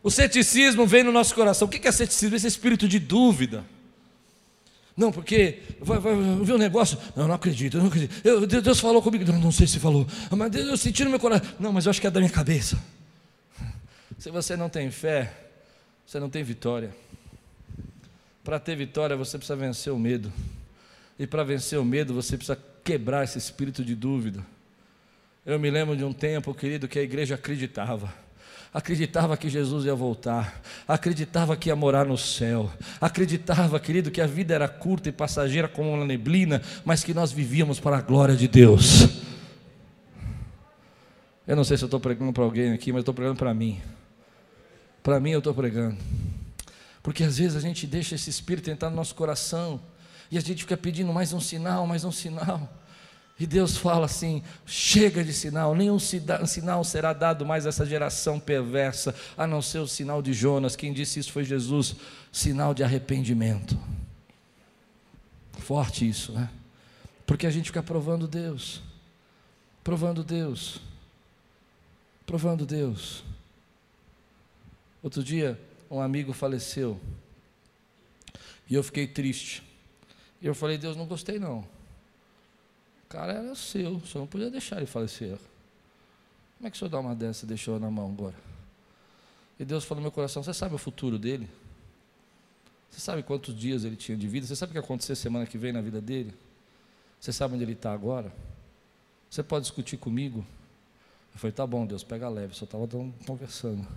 O 0.01 0.09
ceticismo 0.09 0.87
vem 0.87 1.03
no 1.03 1.11
nosso 1.11 1.35
coração. 1.35 1.67
O 1.67 1.69
que 1.69 1.85
é 1.85 1.91
ceticismo? 1.91 2.37
Esse 2.37 2.47
espírito 2.47 2.87
de 2.87 2.99
dúvida. 2.99 3.65
Não, 4.97 5.11
porque 5.11 5.59
vai, 5.79 5.99
vai, 5.99 6.15
ver 6.15 6.53
um 6.53 6.57
negócio. 6.57 6.97
Não, 7.15 7.27
não 7.27 7.35
acredito, 7.35 7.77
não 7.77 7.85
acredito. 7.85 8.19
Eu, 8.25 8.47
Deus 8.47 8.79
falou 8.79 8.99
comigo. 8.99 9.31
Não, 9.31 9.39
não 9.39 9.51
sei 9.51 9.67
se 9.67 9.79
falou. 9.79 10.07
Mas 10.35 10.55
eu 10.55 10.75
senti 10.75 11.03
no 11.03 11.11
meu 11.11 11.19
coração. 11.19 11.47
Não, 11.59 11.71
mas 11.71 11.85
eu 11.85 11.91
acho 11.91 12.01
que 12.01 12.07
é 12.07 12.09
da 12.09 12.19
minha 12.19 12.31
cabeça. 12.31 12.83
Se 14.17 14.31
você 14.31 14.57
não 14.57 14.69
tem 14.69 14.89
fé, 14.89 15.31
você 16.03 16.19
não 16.19 16.31
tem 16.31 16.43
vitória. 16.43 16.95
Para 18.43 18.59
ter 18.59 18.75
vitória, 18.75 19.15
você 19.15 19.37
precisa 19.37 19.55
vencer 19.55 19.93
o 19.93 19.99
medo. 19.99 20.33
E 21.19 21.27
para 21.27 21.43
vencer 21.43 21.77
o 21.77 21.85
medo, 21.85 22.15
você 22.15 22.35
precisa 22.35 22.57
quebrar 22.83 23.23
esse 23.23 23.37
espírito 23.37 23.85
de 23.85 23.93
dúvida. 23.93 24.43
Eu 25.45 25.59
me 25.59 25.69
lembro 25.69 25.95
de 25.95 26.03
um 26.03 26.11
tempo, 26.11 26.55
querido, 26.55 26.87
que 26.87 26.97
a 26.97 27.03
igreja 27.03 27.35
acreditava 27.35 28.11
acreditava 28.73 29.35
que 29.37 29.49
Jesus 29.49 29.85
ia 29.85 29.95
voltar, 29.95 30.61
acreditava 30.87 31.55
que 31.55 31.69
ia 31.69 31.75
morar 31.75 32.05
no 32.05 32.17
céu, 32.17 32.71
acreditava, 32.99 33.79
querido, 33.79 34.11
que 34.11 34.21
a 34.21 34.27
vida 34.27 34.53
era 34.53 34.67
curta 34.67 35.09
e 35.09 35.11
passageira 35.11 35.67
como 35.67 35.93
uma 35.93 36.05
neblina, 36.05 36.61
mas 36.85 37.03
que 37.03 37.13
nós 37.13 37.31
vivíamos 37.31 37.79
para 37.79 37.97
a 37.97 38.01
glória 38.01 38.35
de 38.35 38.47
Deus. 38.47 39.07
Eu 41.47 41.55
não 41.55 41.63
sei 41.63 41.77
se 41.77 41.83
eu 41.83 41.87
estou 41.87 41.99
pregando 41.99 42.33
para 42.33 42.43
alguém 42.43 42.73
aqui, 42.73 42.91
mas 42.91 42.99
estou 42.99 43.13
pregando 43.13 43.37
para 43.37 43.53
mim. 43.53 43.81
Para 45.01 45.19
mim 45.19 45.31
eu 45.31 45.39
estou 45.39 45.53
pregando. 45.53 45.97
Porque 47.01 47.23
às 47.23 47.37
vezes 47.37 47.55
a 47.55 47.61
gente 47.61 47.87
deixa 47.87 48.15
esse 48.15 48.29
espírito 48.29 48.69
entrar 48.69 48.89
no 48.89 48.97
nosso 48.97 49.15
coração 49.15 49.79
E 50.29 50.37
a 50.37 50.41
gente 50.41 50.63
fica 50.63 50.75
pedindo 50.75 51.13
mais 51.13 51.31
um 51.31 51.39
sinal, 51.39 51.87
mais 51.87 52.03
um 52.03 52.11
sinal. 52.11 52.69
E 53.39 53.45
Deus 53.45 53.77
fala 53.77 54.05
assim: 54.05 54.41
chega 54.65 55.23
de 55.23 55.31
sinal, 55.31 55.75
nenhum 55.75 55.99
sinal 55.99 56.83
será 56.83 57.13
dado 57.13 57.45
mais 57.45 57.65
a 57.65 57.69
essa 57.69 57.85
geração 57.85 58.39
perversa, 58.39 59.13
a 59.37 59.45
não 59.45 59.61
ser 59.61 59.79
o 59.79 59.87
sinal 59.87 60.21
de 60.21 60.33
Jonas. 60.33 60.75
Quem 60.75 60.91
disse 60.91 61.19
isso 61.19 61.31
foi 61.31 61.43
Jesus, 61.43 61.95
sinal 62.31 62.73
de 62.73 62.83
arrependimento. 62.83 63.77
Forte 65.59 66.07
isso, 66.07 66.31
né? 66.31 66.49
Porque 67.25 67.45
a 67.45 67.51
gente 67.51 67.65
fica 67.65 67.83
provando 67.83 68.27
Deus, 68.27 68.81
provando 69.83 70.23
Deus, 70.23 70.81
provando 72.25 72.65
Deus. 72.65 73.23
Outro 75.03 75.23
dia, 75.23 75.59
um 75.91 76.01
amigo 76.01 76.33
faleceu, 76.33 76.99
e 78.67 78.73
eu 78.73 78.81
fiquei 78.81 79.05
triste. 79.05 79.61
E 80.41 80.47
eu 80.47 80.55
falei: 80.55 80.77
Deus, 80.77 80.97
não 80.97 81.05
gostei 81.05 81.37
não. 81.37 81.76
O 83.07 83.09
cara 83.09 83.31
era 83.31 83.55
seu, 83.55 83.95
o 83.95 84.05
senhor 84.05 84.23
não 84.23 84.27
podia 84.27 84.51
deixar 84.51 84.77
ele 84.77 84.85
falecer. 84.85 85.37
Como 86.57 86.67
é 86.67 86.69
que 86.69 86.75
o 86.75 86.77
senhor 86.77 86.89
dá 86.89 86.99
uma 86.99 87.15
dessa 87.15 87.45
e 87.45 87.47
deixou 87.47 87.79
na 87.79 87.89
mão 87.89 88.09
agora? 88.11 88.35
E 89.57 89.63
Deus 89.63 89.85
falou 89.85 90.01
no 90.01 90.03
meu 90.03 90.11
coração: 90.11 90.43
Você 90.43 90.53
sabe 90.53 90.75
o 90.75 90.77
futuro 90.77 91.17
dele? 91.17 91.49
Você 92.89 92.99
sabe 92.99 93.23
quantos 93.23 93.57
dias 93.57 93.85
ele 93.85 93.95
tinha 93.95 94.17
de 94.17 94.27
vida? 94.27 94.45
Você 94.45 94.57
sabe 94.57 94.71
o 94.71 94.73
que 94.73 94.79
acontecer 94.79 95.15
semana 95.15 95.45
que 95.45 95.57
vem 95.57 95.71
na 95.71 95.79
vida 95.79 96.01
dele? 96.01 96.33
Você 97.19 97.31
sabe 97.31 97.53
onde 97.53 97.63
ele 97.63 97.73
está 97.73 97.93
agora? 97.93 98.33
Você 99.29 99.41
pode 99.41 99.63
discutir 99.63 99.95
comigo? 99.95 100.45
Eu 101.33 101.39
falei: 101.39 101.53
Tá 101.53 101.65
bom, 101.65 101.85
Deus, 101.85 102.03
pega 102.03 102.27
leve, 102.27 102.55
só 102.55 102.65
estava 102.65 102.85
conversando. 103.25 103.87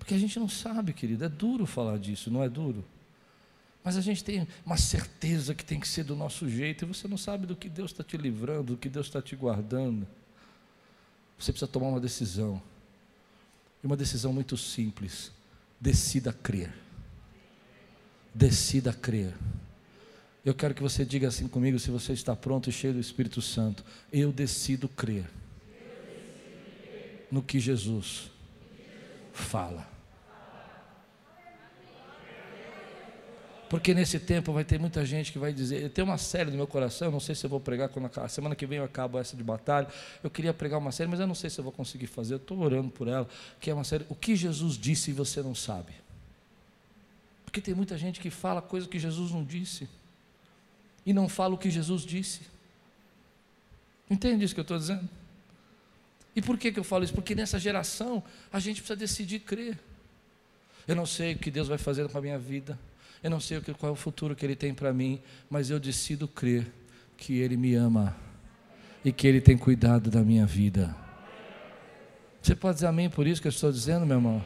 Porque 0.00 0.14
a 0.14 0.18
gente 0.18 0.38
não 0.40 0.48
sabe, 0.48 0.92
querido, 0.92 1.24
é 1.24 1.28
duro 1.28 1.64
falar 1.64 1.98
disso, 1.98 2.28
não 2.28 2.42
é 2.42 2.48
duro? 2.48 2.84
Mas 3.86 3.96
a 3.96 4.00
gente 4.00 4.24
tem 4.24 4.48
uma 4.64 4.76
certeza 4.76 5.54
que 5.54 5.64
tem 5.64 5.78
que 5.78 5.86
ser 5.86 6.02
do 6.02 6.16
nosso 6.16 6.48
jeito, 6.48 6.84
e 6.84 6.88
você 6.88 7.06
não 7.06 7.16
sabe 7.16 7.46
do 7.46 7.54
que 7.54 7.68
Deus 7.68 7.92
está 7.92 8.02
te 8.02 8.16
livrando, 8.16 8.72
do 8.72 8.76
que 8.76 8.88
Deus 8.88 9.06
está 9.06 9.22
te 9.22 9.36
guardando. 9.36 10.04
Você 11.38 11.52
precisa 11.52 11.70
tomar 11.70 11.86
uma 11.86 12.00
decisão. 12.00 12.60
E 13.84 13.86
uma 13.86 13.96
decisão 13.96 14.32
muito 14.32 14.56
simples. 14.56 15.30
Decida 15.80 16.32
crer. 16.32 16.74
Decida 18.34 18.92
crer. 18.92 19.32
Eu 20.44 20.52
quero 20.52 20.74
que 20.74 20.82
você 20.82 21.04
diga 21.04 21.28
assim 21.28 21.46
comigo, 21.46 21.78
se 21.78 21.88
você 21.92 22.12
está 22.12 22.34
pronto 22.34 22.68
e 22.68 22.72
cheio 22.72 22.94
do 22.94 22.98
Espírito 22.98 23.40
Santo. 23.40 23.84
Eu 24.12 24.32
decido 24.32 24.88
crer 24.88 25.30
no 27.30 27.40
que 27.40 27.60
Jesus 27.60 28.32
fala. 29.32 29.95
Porque 33.68 33.92
nesse 33.92 34.20
tempo 34.20 34.52
vai 34.52 34.64
ter 34.64 34.78
muita 34.78 35.04
gente 35.04 35.32
que 35.32 35.38
vai 35.38 35.52
dizer. 35.52 35.90
Tem 35.90 36.04
uma 36.04 36.18
série 36.18 36.50
no 36.50 36.56
meu 36.56 36.66
coração, 36.66 37.10
não 37.10 37.18
sei 37.18 37.34
se 37.34 37.44
eu 37.44 37.50
vou 37.50 37.60
pregar 37.60 37.88
quando 37.88 38.10
a 38.16 38.28
semana 38.28 38.54
que 38.54 38.64
vem 38.64 38.78
eu 38.78 38.84
acabo 38.84 39.18
essa 39.18 39.36
de 39.36 39.42
batalha. 39.42 39.88
Eu 40.22 40.30
queria 40.30 40.54
pregar 40.54 40.78
uma 40.78 40.92
série, 40.92 41.10
mas 41.10 41.18
eu 41.18 41.26
não 41.26 41.34
sei 41.34 41.50
se 41.50 41.58
eu 41.58 41.64
vou 41.64 41.72
conseguir 41.72 42.06
fazer. 42.06 42.34
Eu 42.34 42.38
estou 42.38 42.58
orando 42.58 42.90
por 42.90 43.08
ela, 43.08 43.28
que 43.60 43.68
é 43.68 43.74
uma 43.74 43.82
série. 43.82 44.04
O 44.08 44.14
que 44.14 44.36
Jesus 44.36 44.78
disse 44.78 45.10
e 45.10 45.14
você 45.14 45.42
não 45.42 45.54
sabe? 45.54 45.92
Porque 47.44 47.60
tem 47.60 47.74
muita 47.74 47.98
gente 47.98 48.20
que 48.20 48.30
fala 48.30 48.62
coisa 48.62 48.86
que 48.86 48.98
Jesus 48.98 49.32
não 49.32 49.42
disse 49.42 49.88
e 51.04 51.12
não 51.12 51.28
fala 51.28 51.54
o 51.54 51.58
que 51.58 51.70
Jesus 51.70 52.02
disse. 52.02 52.42
Entende 54.08 54.44
isso 54.44 54.54
que 54.54 54.60
eu 54.60 54.62
estou 54.62 54.78
dizendo? 54.78 55.08
E 56.36 56.42
por 56.42 56.58
que, 56.58 56.70
que 56.70 56.78
eu 56.78 56.84
falo 56.84 57.02
isso? 57.02 57.14
Porque 57.14 57.34
nessa 57.34 57.58
geração 57.58 58.22
a 58.52 58.60
gente 58.60 58.80
precisa 58.80 58.96
decidir 58.96 59.40
crer. 59.40 59.78
Eu 60.86 60.94
não 60.94 61.06
sei 61.06 61.32
o 61.32 61.38
que 61.38 61.50
Deus 61.50 61.66
vai 61.66 61.78
fazer 61.78 62.08
com 62.08 62.18
a 62.18 62.20
minha 62.20 62.38
vida. 62.38 62.78
Eu 63.22 63.30
não 63.30 63.40
sei 63.40 63.60
qual 63.60 63.90
é 63.90 63.92
o 63.92 63.96
futuro 63.96 64.34
que 64.34 64.44
Ele 64.44 64.56
tem 64.56 64.74
para 64.74 64.92
mim, 64.92 65.20
mas 65.48 65.70
eu 65.70 65.80
decido 65.80 66.28
crer 66.28 66.70
que 67.16 67.38
Ele 67.38 67.56
me 67.56 67.74
ama 67.74 68.16
e 69.04 69.12
que 69.12 69.26
Ele 69.26 69.40
tem 69.40 69.56
cuidado 69.56 70.10
da 70.10 70.22
minha 70.22 70.46
vida. 70.46 70.94
Você 72.42 72.54
pode 72.54 72.76
dizer 72.76 72.86
amém 72.86 73.10
por 73.10 73.26
isso 73.26 73.40
que 73.40 73.48
eu 73.48 73.52
estou 73.52 73.72
dizendo, 73.72 74.06
meu 74.06 74.18
irmão? 74.18 74.44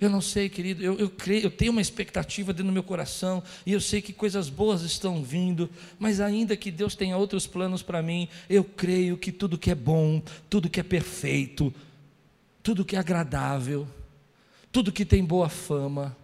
Eu 0.00 0.10
não 0.10 0.20
sei, 0.20 0.48
querido, 0.48 0.82
eu, 0.82 0.98
eu, 0.98 1.08
creio, 1.10 1.44
eu 1.44 1.50
tenho 1.50 1.72
uma 1.72 1.80
expectativa 1.80 2.52
dentro 2.52 2.66
do 2.66 2.72
meu 2.72 2.82
coração 2.82 3.42
e 3.64 3.72
eu 3.72 3.80
sei 3.80 4.02
que 4.02 4.12
coisas 4.12 4.48
boas 4.48 4.82
estão 4.82 5.22
vindo, 5.22 5.70
mas 5.98 6.20
ainda 6.20 6.56
que 6.56 6.70
Deus 6.70 6.94
tenha 6.94 7.16
outros 7.16 7.46
planos 7.46 7.82
para 7.82 8.02
mim, 8.02 8.28
eu 8.48 8.64
creio 8.64 9.16
que 9.16 9.30
tudo 9.30 9.58
que 9.58 9.70
é 9.70 9.74
bom, 9.74 10.22
tudo 10.48 10.68
que 10.68 10.80
é 10.80 10.82
perfeito, 10.82 11.72
tudo 12.62 12.84
que 12.84 12.96
é 12.96 12.98
agradável, 12.98 13.86
tudo 14.70 14.92
que 14.92 15.04
tem 15.04 15.24
boa 15.24 15.48
fama, 15.48 16.16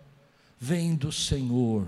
vem 0.65 0.95
do 0.95 1.13
Senhor. 1.13 1.87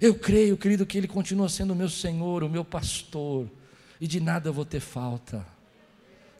Eu 0.00 0.14
creio, 0.14 0.56
querido, 0.56 0.86
que 0.86 0.96
Ele 0.96 1.08
continua 1.08 1.48
sendo 1.48 1.72
o 1.72 1.76
meu 1.76 1.88
Senhor, 1.88 2.44
o 2.44 2.48
meu 2.48 2.64
pastor, 2.64 3.50
e 4.00 4.06
de 4.06 4.20
nada 4.20 4.52
vou 4.52 4.64
ter 4.64 4.78
falta. 4.78 5.44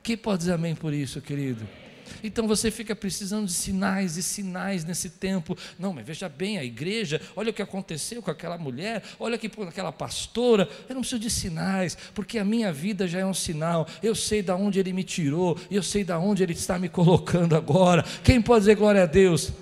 Quem 0.04 0.16
pode 0.16 0.38
dizer 0.38 0.52
amém 0.52 0.76
por 0.76 0.94
isso, 0.94 1.20
querido? 1.20 1.66
Então 2.22 2.46
você 2.46 2.70
fica 2.70 2.94
precisando 2.94 3.46
de 3.46 3.52
sinais 3.52 4.16
e 4.16 4.22
sinais 4.22 4.84
nesse 4.84 5.10
tempo. 5.10 5.58
Não, 5.78 5.92
mas 5.92 6.06
veja 6.06 6.28
bem, 6.28 6.58
a 6.58 6.64
igreja, 6.64 7.20
olha 7.34 7.50
o 7.50 7.52
que 7.52 7.60
aconteceu 7.60 8.22
com 8.22 8.30
aquela 8.30 8.56
mulher, 8.56 9.02
olha 9.18 9.36
com 9.36 9.62
aquela 9.64 9.90
pastora. 9.90 10.68
Eu 10.88 10.94
não 10.94 11.02
preciso 11.02 11.20
de 11.20 11.28
sinais, 11.28 11.98
porque 12.14 12.38
a 12.38 12.44
minha 12.44 12.72
vida 12.72 13.08
já 13.08 13.18
é 13.18 13.26
um 13.26 13.34
sinal. 13.34 13.86
Eu 14.00 14.14
sei 14.14 14.42
de 14.42 14.52
onde 14.52 14.78
ele 14.78 14.92
me 14.92 15.02
tirou, 15.02 15.58
eu 15.68 15.82
sei 15.82 16.04
de 16.04 16.12
onde 16.12 16.44
ele 16.44 16.52
está 16.52 16.78
me 16.78 16.88
colocando 16.88 17.56
agora. 17.56 18.04
Quem 18.22 18.40
pode 18.40 18.60
dizer 18.60 18.76
glória 18.76 19.02
a 19.02 19.06
Deus? 19.06 19.52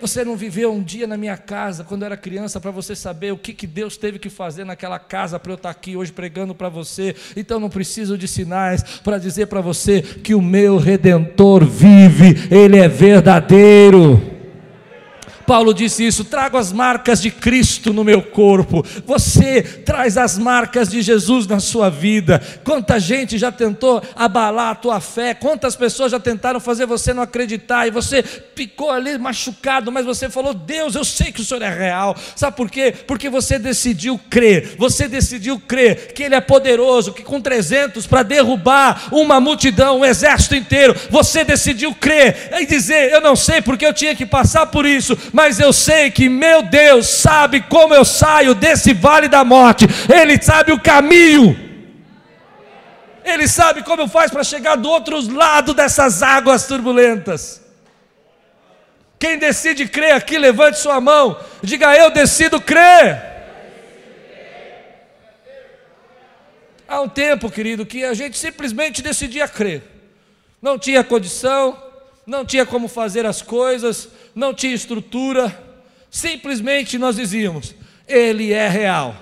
Você 0.00 0.24
não 0.24 0.36
viveu 0.36 0.72
um 0.72 0.82
dia 0.82 1.06
na 1.06 1.16
minha 1.16 1.36
casa 1.36 1.84
quando 1.84 2.02
eu 2.02 2.06
era 2.06 2.16
criança 2.16 2.60
para 2.60 2.70
você 2.70 2.94
saber 2.94 3.32
o 3.32 3.38
que, 3.38 3.54
que 3.54 3.66
Deus 3.66 3.96
teve 3.96 4.18
que 4.18 4.28
fazer 4.28 4.64
naquela 4.64 4.98
casa 4.98 5.38
para 5.38 5.52
eu 5.52 5.56
estar 5.56 5.70
aqui 5.70 5.96
hoje 5.96 6.12
pregando 6.12 6.54
para 6.54 6.68
você. 6.68 7.14
Então 7.36 7.60
não 7.60 7.70
preciso 7.70 8.18
de 8.18 8.28
sinais 8.28 8.82
para 9.00 9.18
dizer 9.18 9.46
para 9.46 9.60
você 9.60 10.02
que 10.02 10.34
o 10.34 10.42
meu 10.42 10.78
redentor 10.78 11.64
vive, 11.64 12.48
ele 12.50 12.78
é 12.78 12.88
verdadeiro. 12.88 14.33
Paulo 15.46 15.74
disse 15.74 16.06
isso: 16.06 16.24
trago 16.24 16.56
as 16.56 16.72
marcas 16.72 17.20
de 17.20 17.30
Cristo 17.30 17.92
no 17.92 18.04
meu 18.04 18.22
corpo. 18.22 18.84
Você 19.06 19.62
traz 19.62 20.16
as 20.16 20.38
marcas 20.38 20.88
de 20.88 21.02
Jesus 21.02 21.46
na 21.46 21.60
sua 21.60 21.90
vida. 21.90 22.40
Quanta 22.64 22.98
gente 22.98 23.38
já 23.38 23.52
tentou 23.52 24.02
abalar 24.16 24.70
a 24.70 24.74
tua 24.74 25.00
fé, 25.00 25.34
quantas 25.34 25.76
pessoas 25.76 26.12
já 26.12 26.20
tentaram 26.20 26.60
fazer 26.60 26.86
você 26.86 27.12
não 27.12 27.22
acreditar, 27.22 27.86
e 27.86 27.90
você 27.90 28.22
ficou 28.22 28.90
ali 28.90 29.16
machucado, 29.18 29.92
mas 29.92 30.04
você 30.04 30.28
falou: 30.28 30.54
Deus, 30.54 30.94
eu 30.94 31.04
sei 31.04 31.30
que 31.30 31.40
o 31.40 31.44
Senhor 31.44 31.62
é 31.62 31.70
real. 31.70 32.16
Sabe 32.34 32.56
por 32.56 32.70
quê? 32.70 32.94
Porque 33.06 33.28
você 33.28 33.58
decidiu 33.58 34.18
crer, 34.30 34.76
você 34.78 35.06
decidiu 35.08 35.58
crer 35.58 36.12
que 36.12 36.22
Ele 36.22 36.34
é 36.34 36.40
poderoso, 36.40 37.12
que 37.12 37.22
com 37.22 37.40
300 37.40 38.06
para 38.06 38.22
derrubar 38.22 39.08
uma 39.12 39.40
multidão, 39.40 40.00
um 40.00 40.04
exército 40.04 40.54
inteiro, 40.54 40.94
você 41.10 41.44
decidiu 41.44 41.94
crer 41.94 42.50
e 42.60 42.66
dizer: 42.66 43.12
Eu 43.12 43.20
não 43.20 43.36
sei 43.36 43.60
porque 43.60 43.84
eu 43.84 43.92
tinha 43.92 44.14
que 44.14 44.26
passar 44.26 44.66
por 44.66 44.86
isso 44.86 45.16
mas 45.34 45.58
eu 45.58 45.72
sei 45.72 46.12
que 46.12 46.28
meu 46.28 46.62
Deus 46.62 47.08
sabe 47.08 47.60
como 47.62 47.92
eu 47.92 48.04
saio 48.04 48.54
desse 48.54 48.94
vale 48.94 49.26
da 49.26 49.44
morte, 49.44 49.84
Ele 50.08 50.40
sabe 50.40 50.70
o 50.70 50.80
caminho, 50.80 51.58
Ele 53.24 53.48
sabe 53.48 53.82
como 53.82 54.02
eu 54.02 54.06
faço 54.06 54.32
para 54.32 54.44
chegar 54.44 54.76
do 54.76 54.88
outro 54.88 55.20
lado 55.34 55.74
dessas 55.74 56.22
águas 56.22 56.68
turbulentas. 56.68 57.60
Quem 59.18 59.36
decide 59.36 59.88
crer 59.88 60.14
aqui, 60.14 60.38
levante 60.38 60.78
sua 60.78 61.00
mão, 61.00 61.36
diga 61.60 61.96
eu 61.96 62.12
decido 62.12 62.60
crer. 62.60 63.20
Há 66.86 67.00
um 67.00 67.08
tempo, 67.08 67.50
querido, 67.50 67.84
que 67.84 68.04
a 68.04 68.14
gente 68.14 68.38
simplesmente 68.38 69.02
decidia 69.02 69.48
crer, 69.48 69.82
não 70.62 70.78
tinha 70.78 71.02
condição, 71.02 71.76
não 72.26 72.44
tinha 72.44 72.64
como 72.64 72.88
fazer 72.88 73.26
as 73.26 73.42
coisas, 73.42 74.08
não 74.34 74.54
tinha 74.54 74.74
estrutura, 74.74 75.56
simplesmente 76.10 76.98
nós 76.98 77.16
dizíamos: 77.16 77.74
Ele 78.06 78.52
é 78.52 78.68
real. 78.68 79.16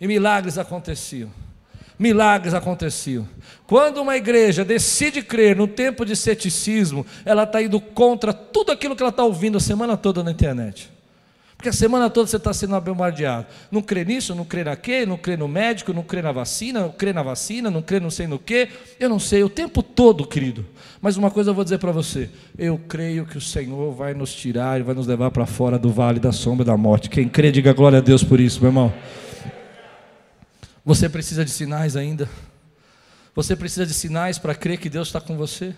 E 0.00 0.06
milagres 0.06 0.58
aconteciam. 0.58 1.30
Milagres 1.98 2.54
aconteciam. 2.54 3.28
Quando 3.66 4.02
uma 4.02 4.16
igreja 4.16 4.64
decide 4.64 5.22
crer 5.22 5.56
no 5.56 5.68
tempo 5.68 6.04
de 6.04 6.16
ceticismo, 6.16 7.06
ela 7.24 7.44
está 7.44 7.62
indo 7.62 7.80
contra 7.80 8.32
tudo 8.32 8.72
aquilo 8.72 8.96
que 8.96 9.02
ela 9.02 9.10
está 9.10 9.24
ouvindo 9.24 9.58
a 9.58 9.60
semana 9.60 9.96
toda 9.96 10.22
na 10.22 10.32
internet. 10.32 10.93
Porque 11.64 11.70
a 11.70 11.72
semana 11.72 12.10
toda 12.10 12.26
você 12.26 12.36
está 12.36 12.52
sendo 12.52 12.78
bombardeado. 12.78 13.46
Não 13.70 13.80
crê 13.80 14.04
nisso, 14.04 14.34
não 14.34 14.44
crê 14.44 14.62
naquele, 14.62 15.06
não 15.06 15.16
crê 15.16 15.34
no 15.34 15.48
médico, 15.48 15.94
não 15.94 16.02
crê 16.02 16.20
na 16.20 16.30
vacina, 16.30 16.80
não 16.80 16.90
crê 16.90 17.10
na 17.10 17.22
vacina, 17.22 17.70
não 17.70 17.80
crê 17.80 17.98
não 17.98 18.10
sei 18.10 18.26
no 18.26 18.38
que. 18.38 18.68
Eu 19.00 19.08
não 19.08 19.18
sei, 19.18 19.42
o 19.42 19.48
tempo 19.48 19.82
todo, 19.82 20.26
querido. 20.26 20.66
Mas 21.00 21.16
uma 21.16 21.30
coisa 21.30 21.48
eu 21.48 21.54
vou 21.54 21.64
dizer 21.64 21.78
para 21.78 21.90
você: 21.90 22.28
eu 22.58 22.78
creio 22.86 23.24
que 23.24 23.38
o 23.38 23.40
Senhor 23.40 23.94
vai 23.94 24.12
nos 24.12 24.34
tirar 24.34 24.78
e 24.78 24.82
vai 24.82 24.94
nos 24.94 25.06
levar 25.06 25.30
para 25.30 25.46
fora 25.46 25.78
do 25.78 25.90
vale 25.90 26.20
da 26.20 26.32
sombra 26.32 26.66
da 26.66 26.76
morte. 26.76 27.08
Quem 27.08 27.30
crê, 27.30 27.50
diga 27.50 27.72
glória 27.72 27.96
a 27.96 28.02
Deus 28.02 28.22
por 28.22 28.38
isso, 28.38 28.60
meu 28.60 28.68
irmão. 28.68 28.92
Você 30.84 31.08
precisa 31.08 31.46
de 31.46 31.50
sinais 31.50 31.96
ainda. 31.96 32.28
Você 33.34 33.56
precisa 33.56 33.86
de 33.86 33.94
sinais 33.94 34.36
para 34.36 34.54
crer 34.54 34.76
que 34.76 34.90
Deus 34.90 35.08
está 35.08 35.18
com 35.18 35.34
você. 35.34 35.74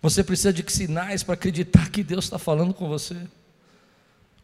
Você 0.00 0.24
precisa 0.24 0.50
de 0.50 0.64
sinais 0.72 1.22
para 1.22 1.34
acreditar 1.34 1.90
que 1.90 2.02
Deus 2.02 2.24
está 2.24 2.38
falando 2.38 2.72
com 2.72 2.88
você. 2.88 3.18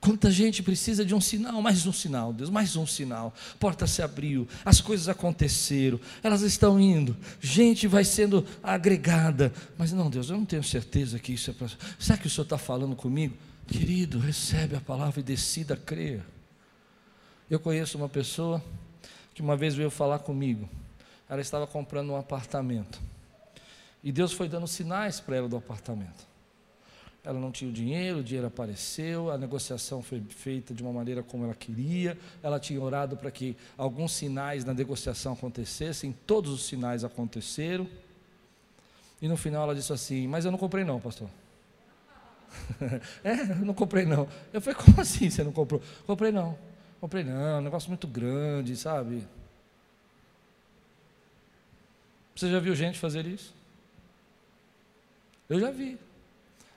Quanta 0.01 0.31
gente 0.31 0.63
precisa 0.63 1.05
de 1.05 1.15
um 1.15 1.21
sinal, 1.21 1.61
mais 1.63 1.87
um 1.87 1.93
sinal, 1.93 2.33
Deus, 2.33 2.51
mais 2.51 2.77
um 2.77 2.87
sinal. 2.87 3.35
Porta 3.59 3.87
se 3.87 4.03
abriu, 4.03 4.47
as 4.65 4.81
coisas 4.81 5.09
aconteceram, 5.09 5.99
elas 6.23 6.43
estão 6.43 6.79
indo, 6.79 7.17
gente 7.41 7.87
vai 7.87 8.05
sendo 8.05 8.47
agregada. 8.63 9.53
Mas 9.77 9.93
não, 9.93 10.11
Deus, 10.11 10.29
eu 10.29 10.37
não 10.37 10.45
tenho 10.45 10.63
certeza 10.63 11.19
que 11.19 11.33
isso 11.33 11.51
é 11.51 11.55
para. 11.55 11.69
Será 11.99 12.19
que 12.19 12.27
o 12.27 12.31
Senhor 12.31 12.45
está 12.45 12.59
falando 12.59 12.95
comigo? 12.95 13.37
Querido, 13.67 14.19
recebe 14.19 14.77
a 14.77 14.81
palavra 14.81 15.21
e 15.21 15.23
decida 15.23 15.77
crer. 15.77 16.23
Eu 17.51 17.59
conheço 17.59 17.97
uma 17.97 18.09
pessoa 18.09 18.63
que 19.35 19.43
uma 19.43 19.57
vez 19.57 19.75
veio 19.75 19.91
falar 19.91 20.21
comigo. 20.21 20.69
Ela 21.29 21.41
estava 21.41 21.67
comprando 21.67 22.11
um 22.11 22.17
apartamento. 22.17 23.01
E 24.05 24.13
Deus 24.13 24.33
foi 24.33 24.49
dando 24.49 24.69
sinais 24.69 25.19
para 25.19 25.37
ela 25.37 25.49
do 25.49 25.57
apartamento 25.57 26.36
ela 27.27 27.41
não 27.41 27.51
tinha 27.51 27.69
o 27.69 27.73
dinheiro, 27.73 28.21
o 28.21 28.23
dinheiro 28.23 28.47
apareceu, 28.47 29.33
a 29.33 29.37
negociação 29.37 30.01
foi 30.01 30.23
feita 30.29 30.73
de 30.73 30.81
uma 30.81 30.93
maneira 30.93 31.25
como 31.25 31.45
ela 31.45 31.57
queria, 31.57 32.17
ela 32.41 32.61
tinha 32.61 32.81
orado 32.81 33.17
para 33.17 33.33
que 33.33 33.57
alguns 33.77 34.13
sinais 34.13 34.65
na 34.65 34.73
negociação 34.73 35.33
acontecessem, 35.33 36.15
todos 36.25 36.53
os 36.53 36.65
sinais 36.65 37.03
aconteceram, 37.03 37.89
e 39.21 39.27
no 39.27 39.37
final 39.37 39.65
ela 39.65 39.75
disse 39.75 39.93
assim: 39.93 40.29
Mas 40.29 40.45
eu 40.45 40.53
não 40.53 40.59
comprei, 40.59 40.85
não, 40.85 41.01
pastor. 41.01 41.29
é, 43.25 43.51
eu 43.51 43.67
não 43.67 43.75
comprei, 43.75 44.07
não. 44.07 44.29
Eu 44.53 44.61
falei: 44.61 44.79
Como 44.79 45.01
assim 45.01 45.29
você 45.29 45.43
não 45.43 45.53
comprou? 45.53 45.83
Comprei, 46.07 46.31
não. 46.31 46.57
Comprei, 47.01 47.25
não, 47.25 47.59
um 47.59 47.63
negócio 47.63 47.89
muito 47.89 48.07
grande, 48.07 48.77
sabe? 48.77 49.27
Você 52.37 52.51
já 52.51 52.61
viu 52.61 52.75
gente 52.75 53.01
fazer 53.01 53.27
isso? 53.27 53.53
Eu 55.49 55.59
já 55.59 55.73
vi. 55.73 55.99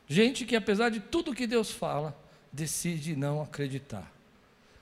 Gente 0.09 0.43
que, 0.43 0.55
apesar 0.55 0.89
de 0.89 0.99
tudo 0.99 1.35
que 1.35 1.45
Deus 1.45 1.69
fala, 1.69 2.19
decide 2.51 3.15
não 3.15 3.43
acreditar. 3.43 4.11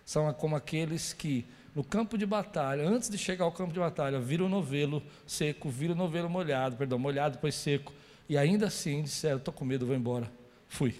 São 0.05 0.31
como 0.33 0.55
aqueles 0.55 1.11
que, 1.11 1.45
no 1.75 1.83
campo 1.83 2.17
de 2.17 2.25
batalha, 2.25 2.87
antes 2.87 3.09
de 3.09 3.17
chegar 3.17 3.43
ao 3.43 3.51
campo 3.51 3.73
de 3.73 3.79
batalha, 3.79 4.21
viram 4.21 4.45
o 4.45 4.49
novelo 4.49 5.03
seco, 5.27 5.69
viram 5.69 5.93
o 5.93 5.97
novelo 5.97 6.29
molhado, 6.29 6.77
perdão, 6.77 6.97
molhado 6.97 7.35
depois 7.35 7.55
seco, 7.55 7.93
e 8.29 8.37
ainda 8.37 8.67
assim 8.67 9.03
disseram: 9.03 9.37
estou 9.37 9.53
com 9.53 9.65
medo, 9.65 9.85
vou 9.85 9.95
embora. 9.95 10.31
Fui. 10.69 10.95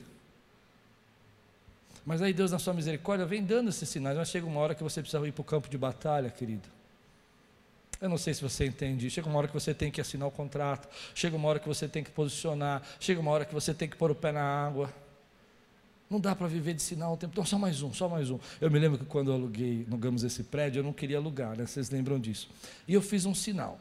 Mas 2.05 2.21
aí 2.21 2.33
Deus, 2.33 2.51
na 2.51 2.59
sua 2.59 2.73
misericórdia, 2.73 3.25
vem 3.25 3.41
dando 3.41 3.69
esses 3.69 3.87
sinais, 3.87 4.17
mas 4.17 4.27
chega 4.27 4.45
uma 4.45 4.59
hora 4.59 4.75
que 4.75 4.83
você 4.83 5.01
precisa 5.01 5.25
ir 5.25 5.31
para 5.31 5.41
o 5.41 5.45
campo 5.45 5.69
de 5.69 5.77
batalha, 5.77 6.29
querido. 6.29 6.76
Eu 7.99 8.09
não 8.09 8.17
sei 8.17 8.33
se 8.33 8.41
você 8.41 8.65
entende. 8.65 9.09
Chega 9.09 9.27
uma 9.27 9.37
hora 9.39 9.47
que 9.47 9.53
você 9.53 9.73
tem 9.73 9.91
que 9.91 9.99
assinar 9.99 10.27
o 10.27 10.31
contrato, 10.31 10.87
chega 11.15 11.35
uma 11.35 11.47
hora 11.47 11.59
que 11.59 11.67
você 11.67 11.87
tem 11.87 12.03
que 12.03 12.11
posicionar, 12.11 12.81
chega 12.99 13.19
uma 13.19 13.31
hora 13.31 13.45
que 13.45 13.53
você 13.53 13.73
tem 13.73 13.89
que 13.89 13.95
pôr 13.95 14.11
o 14.11 14.15
pé 14.15 14.31
na 14.31 14.41
água. 14.41 14.93
Não 16.09 16.19
dá 16.19 16.33
para 16.33 16.47
viver 16.47 16.73
de 16.73 16.81
sinal 16.81 17.13
o 17.13 17.17
tempo 17.17 17.35
todo. 17.35 17.45
Só 17.45 17.57
mais 17.57 17.81
um, 17.81 17.93
só 17.93 18.07
mais 18.07 18.29
um. 18.29 18.39
Eu 18.61 18.71
me 18.71 18.79
lembro 18.79 18.97
que 18.97 19.05
quando 19.05 19.29
eu 19.29 19.33
aluguei, 19.33 19.85
alugamos 19.87 20.23
esse 20.23 20.43
prédio, 20.43 20.79
eu 20.79 20.83
não 20.83 20.93
queria 20.93 21.17
alugar, 21.17 21.57
né? 21.57 21.65
Vocês 21.65 21.89
lembram 21.89 22.19
disso? 22.19 22.49
E 22.87 22.93
eu 22.93 23.01
fiz 23.01 23.25
um 23.25 23.35
sinal. 23.35 23.77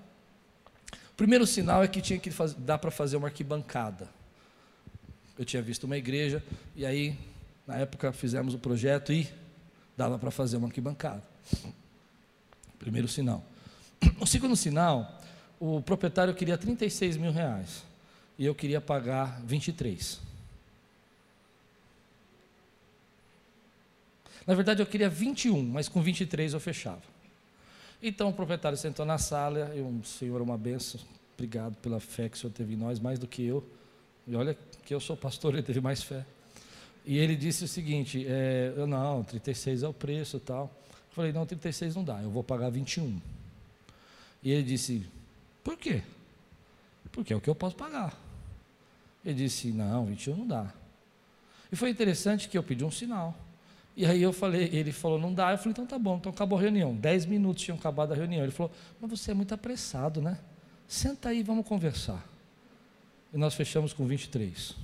O 1.13 1.17
primeiro 1.17 1.47
sinal 1.47 1.85
é 1.85 1.89
que 1.89 2.01
tinha 2.01 2.19
que 2.19 2.31
dar 2.59 2.79
para 2.79 2.91
fazer 2.91 3.17
uma 3.17 3.29
arquibancada. 3.29 4.09
Eu 5.39 5.45
tinha 5.45 5.63
visto 5.63 5.85
uma 5.85 5.97
igreja, 5.97 6.43
e 6.75 6.85
aí, 6.85 7.17
na 7.67 7.77
época, 7.77 8.13
fizemos 8.13 8.55
o 8.55 8.59
projeto 8.59 9.13
e 9.13 9.29
dava 9.97 10.19
para 10.19 10.31
fazer 10.31 10.57
uma 10.57 10.67
arquibancada. 10.67 11.23
Primeiro 12.79 13.07
sinal. 13.07 13.45
O 14.21 14.27
segundo 14.27 14.57
sinal, 14.57 15.21
o 15.61 15.81
proprietário 15.81 16.35
queria 16.35 16.59
36 16.59 17.17
mil 17.17 17.33
reais 17.33 17.85
e 18.39 18.45
eu 18.45 18.55
queria 18.55 18.81
pagar 18.81 19.41
23. 19.45 20.21
Na 24.47 24.55
verdade, 24.55 24.81
eu 24.81 24.87
queria 24.87 25.09
21, 25.09 25.63
mas 25.63 25.89
com 25.89 26.01
23 26.01 26.55
eu 26.55 26.61
fechava. 26.61 27.03
Então 28.03 28.29
o 28.29 28.33
proprietário 28.33 28.79
sentou 28.79 29.05
na 29.05 29.19
sala, 29.19 29.73
e 29.75 29.81
um 29.81 30.05
senhor, 30.05 30.41
uma 30.41 30.57
benção, 30.57 31.01
obrigado 31.35 31.75
pela 31.77 31.99
fé 31.99 32.29
que 32.29 32.37
o 32.37 32.41
senhor 32.41 32.53
teve 32.53 32.75
em 32.75 32.77
nós, 32.77 33.01
mais 33.01 33.19
do 33.19 33.27
que 33.27 33.45
eu. 33.45 33.65
E 34.27 34.37
olha 34.37 34.57
que 34.85 34.95
eu 34.95 35.01
sou 35.01 35.17
pastor, 35.17 35.55
ele 35.55 35.63
teve 35.63 35.81
mais 35.81 36.03
fé. 36.03 36.25
E 37.05 37.19
ele 37.19 37.35
disse 37.35 37.65
o 37.65 37.69
seguinte: 37.69 38.25
é, 38.29 38.73
eu, 38.77 38.87
não, 38.87 39.25
36 39.25 39.83
é 39.83 39.89
o 39.89 39.93
preço 39.93 40.39
tal. 40.39 40.71
Eu 40.93 41.15
falei: 41.15 41.33
não, 41.33 41.47
36 41.47 41.97
não 41.97 42.05
dá, 42.05 42.21
eu 42.23 42.31
vou 42.31 42.45
pagar 42.45 42.71
21. 42.71 43.21
E 44.47 44.53
ele 44.53 44.63
disse: 44.63 45.05
Por 45.65 45.77
quê? 45.77 46.05
Porque 47.11 47.33
é 47.33 47.37
o 47.37 47.41
que 47.41 47.51
eu 47.51 47.55
posso 47.55 47.75
pagar. 47.75 48.17
Ele 49.25 49.35
disse: 49.35 49.73
Não, 49.73 50.07
21 50.07 50.37
não 50.37 50.47
dá. 50.47 50.73
E 51.73 51.75
foi 51.75 51.91
interessante 51.91 52.49
que 52.49 52.57
eu 52.57 52.63
pedi 52.63 52.85
um 52.85 52.91
sinal. 52.91 53.37
E 53.97 54.07
aí 54.07 54.23
eu 54.23 54.33
falei, 54.33 54.71
ele 54.73 54.93
falou, 54.93 55.19
não 55.19 55.35
dá. 55.35 55.51
Eu 55.51 55.59
falei, 55.59 55.73
então 55.73 55.85
tá 55.85 55.99
bom, 55.99 56.19
então 56.19 56.31
acabou 56.31 56.59
a 56.59 56.61
reunião. 56.61 56.95
Dez 56.95 57.27
minutos 57.27 57.65
tinham 57.65 57.77
acabado 57.77 58.13
a 58.13 58.15
reunião. 58.15 58.45
Ele 58.45 58.53
falou, 58.53 58.71
mas 59.01 59.11
você 59.11 59.33
é 59.33 59.35
muito 59.35 59.53
apressado, 59.53 60.23
né? 60.23 60.39
Senta 60.87 61.31
aí, 61.31 61.43
vamos 61.43 61.67
conversar. 61.67 62.25
E 63.35 63.39
nós 63.39 63.55
fechamos 63.55 63.93
com 63.93 64.07
23. 64.07 64.77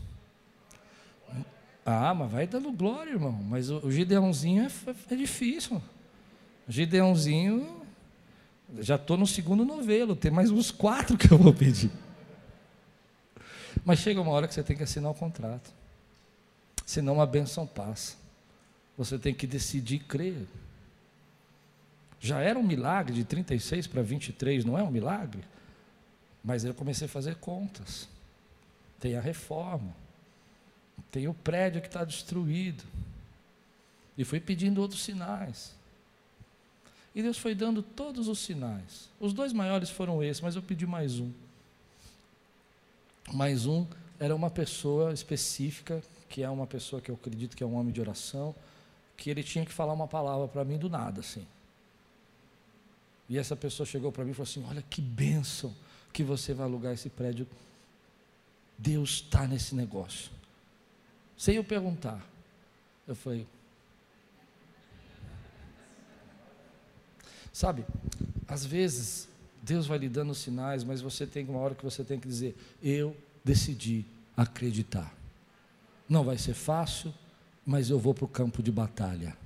Ah, 1.87 2.13
mas 2.13 2.33
vai 2.33 2.49
dando 2.49 2.73
glória, 2.73 3.11
irmão. 3.11 3.33
Mas 3.33 3.71
o, 3.71 3.89
Gideãozinho 3.93 4.65
é, 4.65 4.71
é 5.13 5.15
difícil. 5.15 5.81
Gideãozinho 6.67 7.82
já 8.79 8.97
estou 8.97 9.17
no 9.17 9.27
segundo 9.27 9.65
novelo, 9.65 10.17
tem 10.17 10.31
mais 10.31 10.51
uns 10.51 10.71
quatro 10.71 11.17
que 11.17 11.31
eu 11.31 11.39
vou 11.39 11.53
pedir. 11.53 11.91
Mas 13.85 13.99
chega 13.99 14.21
uma 14.21 14.31
hora 14.33 14.47
que 14.47 14.55
você 14.55 14.63
tem 14.63 14.77
que 14.77 14.83
assinar 14.83 15.11
o 15.11 15.15
contrato. 15.15 15.73
Senão 16.87 17.21
a 17.21 17.27
benção 17.27 17.67
passa. 17.67 18.17
Você 18.97 19.19
tem 19.19 19.35
que 19.35 19.47
decidir 19.47 20.01
crer. 20.01 20.47
Já 22.21 22.41
era 22.41 22.59
um 22.59 22.63
milagre 22.63 23.15
de 23.15 23.25
36 23.25 23.87
para 23.87 24.03
23, 24.03 24.65
não 24.65 24.79
é 24.79 24.83
um 24.83 24.91
milagre? 24.91 25.43
Mas 26.45 26.65
eu 26.65 26.75
comecei 26.75 27.07
a 27.07 27.11
fazer 27.11 27.37
contas. 27.37 28.09
Tem 29.01 29.17
a 29.17 29.21
reforma. 29.21 29.95
Tem 31.11 31.27
o 31.27 31.35
prédio 31.35 31.81
que 31.81 31.89
está 31.89 32.05
destruído. 32.05 32.85
E 34.17 34.25
fui 34.25 34.39
pedindo 34.39 34.81
outros 34.81 35.03
sinais. 35.03 35.75
E 37.15 37.23
Deus 37.23 37.39
foi 37.39 37.55
dando 37.55 37.83
todos 37.83 38.29
os 38.29 38.39
sinais. 38.39 39.09
Os 39.21 39.33
dois 39.33 39.53
maiores 39.53 39.91
foram 39.91 40.23
esses, 40.23 40.41
mas 40.41 40.57
eu 40.57 40.63
pedi 40.63 40.87
mais 40.87 41.19
um. 41.19 41.31
Mais 43.33 43.67
um 43.67 43.87
era 44.19 44.35
uma 44.35 44.51
pessoa 44.51 45.13
específica, 45.13 46.03
que 46.29 46.43
é 46.43 46.49
uma 46.49 46.67
pessoa 46.67 47.03
que 47.03 47.11
eu 47.11 47.15
acredito 47.15 47.57
que 47.57 47.63
é 47.63 47.67
um 47.67 47.75
homem 47.75 47.93
de 47.93 48.01
oração, 48.01 48.55
que 49.17 49.29
ele 49.29 49.43
tinha 49.43 49.65
que 49.67 49.73
falar 49.73 49.93
uma 49.93 50.09
palavra 50.09 50.49
para 50.49 50.65
mim 50.65 50.79
do 50.79 50.89
nada, 50.89 51.21
assim. 51.21 51.47
E 53.29 53.39
essa 53.39 53.57
pessoa 53.57 53.87
chegou 53.87 54.13
para 54.13 54.25
mim 54.25 54.31
e 54.31 54.35
falou 54.35 54.49
assim: 54.49 54.65
Olha 54.69 54.83
que 54.83 55.01
bênção 55.01 55.75
que 56.13 56.23
você 56.23 56.53
vai 56.53 56.67
alugar 56.67 56.93
esse 56.93 57.09
prédio. 57.09 57.47
Deus 58.77 59.11
está 59.11 59.47
nesse 59.47 59.75
negócio. 59.75 60.31
Sem 61.37 61.57
eu 61.57 61.65
perguntar. 61.65 62.25
Eu 63.07 63.17
falei, 63.17 63.47
Sabe, 67.53 67.85
às 68.49 68.65
vezes 68.65 69.29
Deus 69.63 69.87
vai 69.87 69.99
lhe 69.99 70.09
dando 70.09 70.35
sinais, 70.35 70.83
mas 70.83 71.01
você 71.01 71.27
tem 71.27 71.45
uma 71.47 71.59
hora 71.59 71.75
que 71.75 71.85
você 71.85 72.03
tem 72.03 72.19
que 72.19 72.27
dizer: 72.27 72.57
Eu 72.83 73.17
decidi 73.45 74.05
acreditar. 74.37 75.15
Não 76.09 76.25
vai 76.25 76.39
ser 76.39 76.55
fácil, 76.55 77.13
mas 77.65 77.91
eu 77.91 77.99
vou 77.99 78.15
para 78.15 78.25
o 78.25 78.29
campo 78.29 78.63
de 78.63 78.73
batalha. 78.73 79.37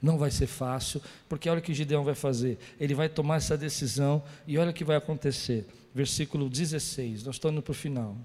Não 0.00 0.18
vai 0.18 0.30
ser 0.30 0.46
fácil, 0.46 1.00
porque 1.28 1.48
olha 1.48 1.58
o 1.58 1.62
que 1.62 1.74
Gideão 1.74 2.04
vai 2.04 2.14
fazer. 2.14 2.58
Ele 2.78 2.94
vai 2.94 3.08
tomar 3.08 3.36
essa 3.36 3.56
decisão 3.56 4.22
e 4.46 4.56
olha 4.58 4.70
o 4.70 4.74
que 4.74 4.84
vai 4.84 4.96
acontecer. 4.96 5.66
Versículo 5.94 6.48
16, 6.48 7.24
nós 7.24 7.36
estamos 7.36 7.64
para 7.64 7.72
o 7.72 7.74
final. 7.74 8.16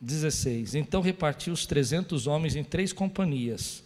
16. 0.00 0.74
Então 0.74 1.00
repartiu 1.00 1.52
os 1.52 1.66
300 1.66 2.26
homens 2.26 2.56
em 2.56 2.64
três 2.64 2.92
companhias. 2.92 3.82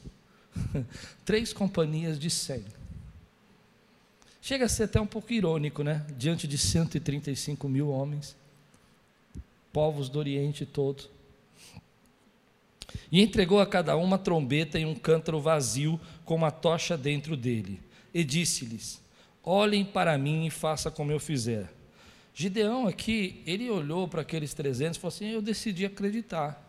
três 1.25 1.53
companhias 1.53 2.19
de 2.19 2.31
100. 2.31 2.78
Chega 4.41 4.67
a 4.67 4.69
ser 4.69 4.85
até 4.85 5.01
um 5.01 5.07
pouco 5.07 5.33
irônico, 5.33 5.83
né? 5.83 6.07
Diante 6.17 6.47
de 6.47 6.57
135 6.57 7.69
mil 7.69 7.91
homens, 7.91 8.37
povos 9.73 10.09
do 10.09 10.19
Oriente 10.19 10.65
todo. 10.65 11.05
E 13.11 13.21
entregou 13.21 13.61
a 13.61 13.67
cada 13.67 13.97
um 13.97 14.05
uma 14.05 14.19
trombeta 14.19 14.79
e 14.79 14.87
um 14.87 14.95
cântaro 14.95 15.41
vazio 15.41 16.01
com 16.25 16.35
uma 16.35 16.51
tocha 16.51 16.97
dentro 16.97 17.37
dele. 17.37 17.81
E 18.15 18.25
disse-lhes: 18.25 19.01
Olhem 19.45 19.85
para 19.85 20.17
mim 20.17 20.47
e 20.47 20.51
faça 20.51 20.91
como 20.91 21.13
eu 21.13 21.21
fizer. 21.21 21.71
Gideão 22.35 22.87
aqui, 22.87 23.43
ele 23.47 23.69
olhou 23.69 24.07
para 24.07 24.23
aqueles 24.23 24.55
300 24.55 24.97
e 24.97 25.01
falou 25.01 25.15
assim: 25.15 25.29
Eu 25.31 25.43
decidi 25.43 25.85
acreditar. 25.85 26.65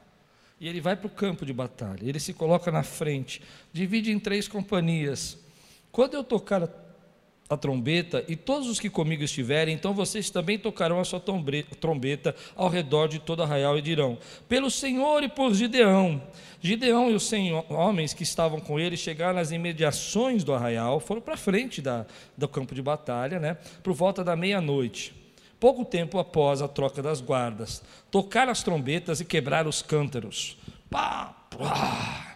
E 0.59 0.67
ele 0.67 0.81
vai 0.81 0.95
para 0.95 1.07
o 1.07 1.09
campo 1.09 1.45
de 1.45 1.53
batalha, 1.53 2.03
ele 2.03 2.19
se 2.19 2.33
coloca 2.33 2.69
na 2.69 2.83
frente, 2.83 3.41
divide 3.71 4.11
em 4.11 4.19
três 4.19 4.45
companhias. 4.45 5.37
Quando 5.91 6.15
eu 6.15 6.23
tocar 6.23 6.67
a 7.49 7.57
trombeta, 7.57 8.23
e 8.27 8.35
todos 8.35 8.69
os 8.69 8.79
que 8.79 8.89
comigo 8.89 9.23
estiverem, 9.23 9.73
então 9.73 9.91
vocês 9.93 10.29
também 10.29 10.59
tocarão 10.59 10.99
a 10.99 11.03
sua 11.03 11.19
trombeta 11.79 12.35
ao 12.55 12.69
redor 12.69 13.07
de 13.07 13.17
todo 13.17 13.41
arraial 13.41 13.77
e 13.77 13.81
dirão: 13.81 14.19
Pelo 14.47 14.69
Senhor 14.69 15.23
e 15.23 15.27
por 15.27 15.53
Gideão. 15.53 16.21
Gideão 16.61 17.09
e 17.09 17.15
os 17.15 17.31
homens 17.69 18.13
que 18.13 18.21
estavam 18.21 18.59
com 18.59 18.79
ele 18.79 18.97
chegaram 18.97 19.35
nas 19.35 19.51
imediações 19.51 20.43
do 20.43 20.53
arraial, 20.53 20.99
foram 20.99 21.21
para 21.21 21.37
frente 21.37 21.81
da, 21.81 22.05
do 22.37 22.47
campo 22.47 22.75
de 22.75 22.81
batalha, 22.81 23.39
né, 23.39 23.57
por 23.81 23.93
volta 23.93 24.23
da 24.23 24.35
meia-noite. 24.35 25.15
Pouco 25.59 25.83
tempo 25.83 26.19
após 26.19 26.61
a 26.61 26.67
troca 26.67 27.01
das 27.01 27.19
guardas, 27.19 27.81
tocaram 28.11 28.51
as 28.51 28.61
trombetas 28.61 29.19
e 29.19 29.25
quebraram 29.25 29.69
os 29.69 29.81
cântaros. 29.81 30.57
Pá, 30.89 31.35
pá, 31.49 32.28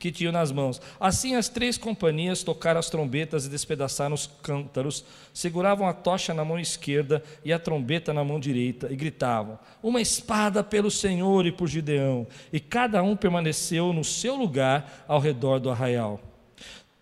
que 0.00 0.10
tinham 0.10 0.32
nas 0.32 0.50
mãos. 0.50 0.80
Assim 0.98 1.36
as 1.36 1.48
três 1.48 1.76
companhias 1.76 2.42
tocaram 2.42 2.80
as 2.80 2.88
trombetas 2.88 3.44
e 3.44 3.50
despedaçaram 3.50 4.14
os 4.14 4.26
cântaros, 4.42 5.04
seguravam 5.32 5.86
a 5.86 5.92
tocha 5.92 6.32
na 6.32 6.42
mão 6.42 6.58
esquerda 6.58 7.22
e 7.44 7.52
a 7.52 7.58
trombeta 7.58 8.12
na 8.14 8.24
mão 8.24 8.40
direita, 8.40 8.88
e 8.90 8.96
gritavam: 8.96 9.58
Uma 9.82 10.00
espada 10.00 10.64
pelo 10.64 10.90
Senhor 10.90 11.44
e 11.44 11.52
por 11.52 11.68
Gideão. 11.68 12.26
E 12.50 12.58
cada 12.58 13.02
um 13.02 13.14
permaneceu 13.14 13.92
no 13.92 14.02
seu 14.02 14.34
lugar 14.34 15.04
ao 15.06 15.20
redor 15.20 15.60
do 15.60 15.70
arraial. 15.70 16.18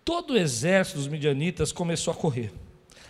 Todo 0.03 0.33
o 0.33 0.37
exército 0.37 0.97
dos 0.97 1.07
midianitas 1.07 1.71
começou 1.71 2.11
a 2.11 2.17
correr, 2.17 2.51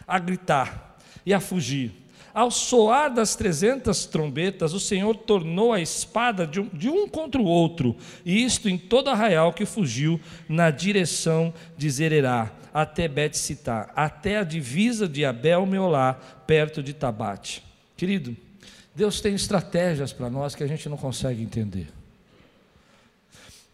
a 0.08 0.20
gritar 0.20 1.00
e 1.26 1.34
a 1.34 1.40
fugir. 1.40 1.92
Ao 2.34 2.52
soar 2.52 3.14
das 3.14 3.36
trezentas 3.36 4.06
trombetas, 4.06 4.74
o 4.74 4.80
Senhor 4.80 5.16
tornou 5.16 5.74
a 5.74 5.82
espada 5.82 6.46
de 6.46 6.60
um, 6.60 6.68
de 6.68 6.90
um 6.90 7.08
contra 7.08 7.42
o 7.42 7.46
outro, 7.46 7.96
e 8.26 8.44
isto 8.44 8.70
em 8.70 8.78
todo 8.78 9.10
arraial 9.10 9.54
que 9.54 9.66
fugiu 9.66 10.20
na 10.48 10.70
direção 10.72 11.54
de 11.78 11.90
Zererá, 11.90 12.52
até 12.74 13.08
bet 13.08 13.36
até 13.96 14.38
a 14.38 14.44
divisa 14.44 15.08
de 15.08 15.26
Abel-Meolá, 15.26 16.14
perto 16.46 16.84
de 16.84 16.94
Tabate. 16.94 17.64
Querido, 17.98 18.36
Deus 18.96 19.22
tem 19.22 19.34
estratégias 19.34 20.14
para 20.14 20.30
nós 20.30 20.56
que 20.56 20.64
a 20.64 20.68
gente 20.68 20.88
não 20.88 20.98
consegue 20.98 21.42
entender. 21.42 21.99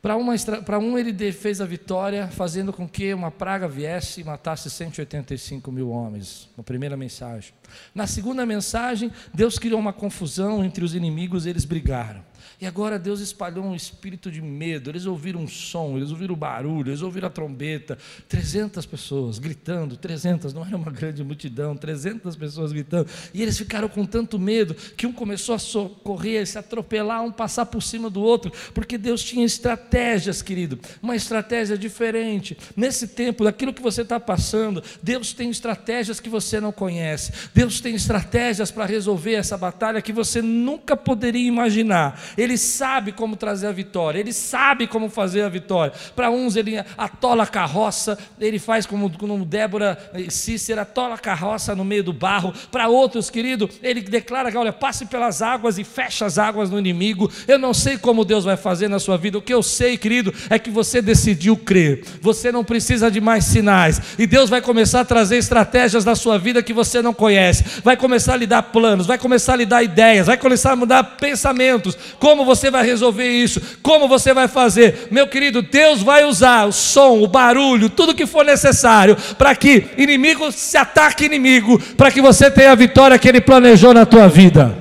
Para 0.06 0.78
um, 0.78 0.99
ele 0.99 1.32
fez 1.32 1.60
a 1.60 1.66
vitória, 1.66 2.28
fazendo 2.28 2.72
com 2.72 2.88
que 2.88 3.12
uma 3.12 3.32
praga 3.32 3.68
viesse 3.68 4.22
e 4.22 4.24
matasse 4.24 4.70
185 4.70 5.72
mil 5.72 5.89
homens. 5.89 6.47
Na 6.56 6.64
primeira 6.64 6.95
mensagem. 6.95 7.51
Na 7.95 8.06
segunda 8.06 8.45
mensagem, 8.45 9.12
Deus 9.34 9.58
criou 9.58 9.80
uma 9.80 9.91
confusão 9.91 10.64
entre 10.64 10.86
os 10.86 10.93
inimigos, 10.93 11.47
e 11.47 11.49
eles 11.49 11.66
brigaram. 11.66 12.24
E 12.60 12.66
agora 12.66 12.97
Deus 12.97 13.20
espalhou 13.20 13.66
um 13.66 13.76
espírito 13.76 14.32
de 14.32 14.41
medo. 14.41 14.89
Eles 14.89 15.06
ouviram 15.06 15.41
um 15.41 15.47
som, 15.47 15.97
eles 15.97 16.12
ouviram 16.12 16.36
barulho, 16.36 16.89
eles 16.89 17.01
ouviram 17.01 17.28
a 17.28 17.32
trombeta. 17.32 17.97
300 18.28 18.86
pessoas 18.86 19.39
gritando, 19.39 19.97
300, 19.97 20.53
não 20.53 20.66
era 20.66 20.76
uma 20.76 20.91
grande 20.91 21.24
multidão, 21.24 21.76
300 21.76 22.36
pessoas 22.36 22.72
gritando. 22.72 23.10
E 23.34 23.41
eles 23.41 23.58
ficaram 23.58 23.89
com 23.89 24.06
tanto 24.06 24.39
medo 24.39 24.74
que 24.74 25.08
um 25.08 25.12
começou 25.12 25.56
a 25.56 25.60
socorrer, 25.60 26.45
se 26.47 26.58
atropelar, 26.58 27.24
um 27.24 27.32
passar 27.32 27.66
por 27.66 27.82
cima 27.82 28.10
do 28.10 28.22
outro, 28.22 28.51
porque 28.74 28.97
Deus 28.97 29.24
tinha 29.24 29.45
estratégias, 29.45 30.41
querido, 30.41 30.80
uma 31.01 31.16
estratégia 31.16 31.78
diferente. 31.78 32.58
Nesse 32.76 33.08
tempo, 33.08 33.43
daquilo 33.43 33.74
que 33.74 33.82
você 33.82 34.01
está 34.01 34.20
passando, 34.20 34.84
Deus 35.01 35.34
tem 35.34 35.49
estratégias 35.49 36.20
que 36.20 36.30
você 36.30 36.60
não 36.60 36.72
conhece. 36.72 37.32
Deus 37.53 37.80
tem 37.80 37.95
estratégias 37.95 38.72
para 38.72 38.86
resolver 38.86 39.34
essa 39.34 39.58
batalha 39.58 40.01
que 40.01 40.14
você 40.14 40.41
nunca 40.41 40.95
poderia 40.95 41.47
imaginar. 41.47 42.22
Ele 42.38 42.45
sabe 42.58 43.12
como 43.12 43.36
trazer 43.36 43.68
a 43.68 43.72
vitória, 43.72 44.20
ele 44.20 44.34
sabe 44.34 44.88
como 44.88 45.10
fazer 45.10 45.41
a 45.41 45.50
vitória. 45.50 45.93
Para 46.16 46.30
uns, 46.30 46.56
ele 46.56 46.78
atola 46.98 47.43
a 47.43 47.48
carroça, 47.48 48.18
ele 48.39 48.60
faz 48.60 48.86
como, 48.86 49.10
como 49.18 49.43
Débora 49.43 49.98
e 50.16 50.32
Cícera, 50.32 50.84
atola 50.84 51.16
a 51.16 51.18
carroça 51.18 51.76
no 51.76 51.86
meio 51.86 52.04
do 52.04 52.14
barro. 52.14 52.54
Para 52.72 52.88
outros, 52.88 53.30
querido, 53.30 53.70
ele 53.82 54.02
declara 54.02 54.52
que, 54.52 54.58
olha, 54.58 54.74
passe 54.74 55.06
pelas 55.06 55.41
águas 55.41 55.78
e 55.78 55.84
fecha 55.84 56.26
as 56.26 56.38
águas 56.38 56.70
no 56.70 56.80
inimigo. 56.80 57.32
Eu 57.48 57.58
não 57.58 57.74
sei 57.74 57.98
como 57.98 58.26
Deus 58.26 58.43
vai 58.43 58.58
fazer 58.58 58.88
na 58.88 59.00
sua 59.00 59.18
vida, 59.18 59.38
o 59.38 59.41
que 59.41 59.54
eu 59.54 59.64
sei, 59.64 59.98
querido, 59.98 60.34
é 60.50 60.60
que 60.60 60.70
você 60.70 61.02
decidiu 61.02 61.56
crer, 61.56 62.04
você 62.22 62.52
não 62.52 62.64
precisa 62.64 63.10
de 63.10 63.22
mais 63.22 63.46
sinais, 63.46 64.02
e 64.18 64.28
Deus 64.28 64.50
vai 64.50 64.62
começar 64.62 65.02
a 65.02 65.06
trazer 65.06 65.38
estratégias 65.38 66.04
na 66.04 66.16
sua 66.16 66.38
vida 66.38 66.64
que 66.64 66.74
você 66.74 67.02
não 67.02 67.14
conhece, 67.14 67.64
vai 67.84 67.96
começar 67.96 68.34
a 68.34 68.38
lhe 68.38 68.48
dar 68.48 68.64
planos, 68.64 69.06
vai 69.06 69.18
começar 69.18 69.54
a 69.54 69.58
lhe 69.58 69.66
dar 69.66 69.84
ideias, 69.84 70.28
vai 70.28 70.38
começar 70.38 70.72
a 70.72 70.76
mudar 70.76 71.04
pensamentos, 71.04 71.98
como 72.20 72.35
você 72.44 72.72
vai 72.72 72.84
resolver 72.84 73.30
isso? 73.30 73.62
Como 73.82 74.08
você 74.08 74.34
vai 74.34 74.48
fazer? 74.48 75.08
Meu 75.12 75.28
querido, 75.28 75.62
Deus 75.62 76.02
vai 76.02 76.26
usar 76.26 76.68
o 76.68 76.72
som, 76.72 77.22
o 77.22 77.28
barulho, 77.28 77.90
tudo 77.90 78.16
que 78.16 78.26
for 78.26 78.44
necessário 78.44 79.16
para 79.38 79.56
que 79.56 79.86
inimigo 79.98 80.52
se 80.52 80.76
ataque 80.76 81.26
inimigo, 81.26 81.80
para 81.96 82.12
que 82.12 82.22
você 82.22 82.50
tenha 82.50 82.72
a 82.72 82.76
vitória 82.76 83.18
que 83.18 83.30
ele 83.30 83.40
planejou 83.40 83.94
na 83.94 84.06
tua 84.06 84.28
vida. 84.28 84.76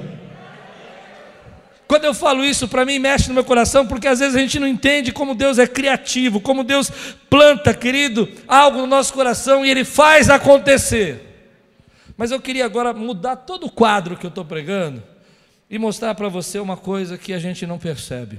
Quando 1.86 2.06
eu 2.06 2.14
falo 2.14 2.44
isso, 2.44 2.66
para 2.66 2.84
mim 2.84 2.98
mexe 2.98 3.28
no 3.28 3.34
meu 3.34 3.44
coração, 3.44 3.86
porque 3.86 4.08
às 4.08 4.18
vezes 4.18 4.34
a 4.34 4.38
gente 4.40 4.58
não 4.58 4.66
entende 4.66 5.12
como 5.12 5.34
Deus 5.34 5.58
é 5.58 5.66
criativo, 5.66 6.40
como 6.40 6.64
Deus 6.64 6.90
planta, 7.28 7.74
querido, 7.74 8.28
algo 8.48 8.78
no 8.78 8.86
nosso 8.86 9.12
coração 9.12 9.64
e 9.64 9.70
Ele 9.70 9.84
faz 9.84 10.30
acontecer. 10.30 11.52
Mas 12.16 12.30
eu 12.30 12.40
queria 12.40 12.64
agora 12.64 12.92
mudar 12.92 13.36
todo 13.36 13.66
o 13.66 13.70
quadro 13.70 14.16
que 14.16 14.24
eu 14.24 14.28
estou 14.28 14.44
pregando 14.44 15.13
e 15.74 15.78
mostrar 15.78 16.14
para 16.14 16.28
você 16.28 16.60
uma 16.60 16.76
coisa 16.76 17.18
que 17.18 17.32
a 17.32 17.38
gente 17.40 17.66
não 17.66 17.80
percebe. 17.80 18.38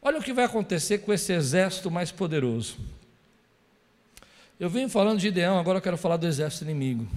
Olha 0.00 0.20
o 0.20 0.22
que 0.22 0.32
vai 0.32 0.44
acontecer 0.44 0.98
com 0.98 1.12
esse 1.12 1.32
exército 1.32 1.90
mais 1.90 2.12
poderoso. 2.12 2.76
Eu 4.60 4.70
venho 4.70 4.88
falando 4.88 5.16
de 5.16 5.24
Gideão, 5.24 5.58
agora 5.58 5.78
eu 5.78 5.82
quero 5.82 5.96
falar 5.96 6.16
do 6.16 6.24
exército 6.28 6.62
inimigo. 6.62 7.08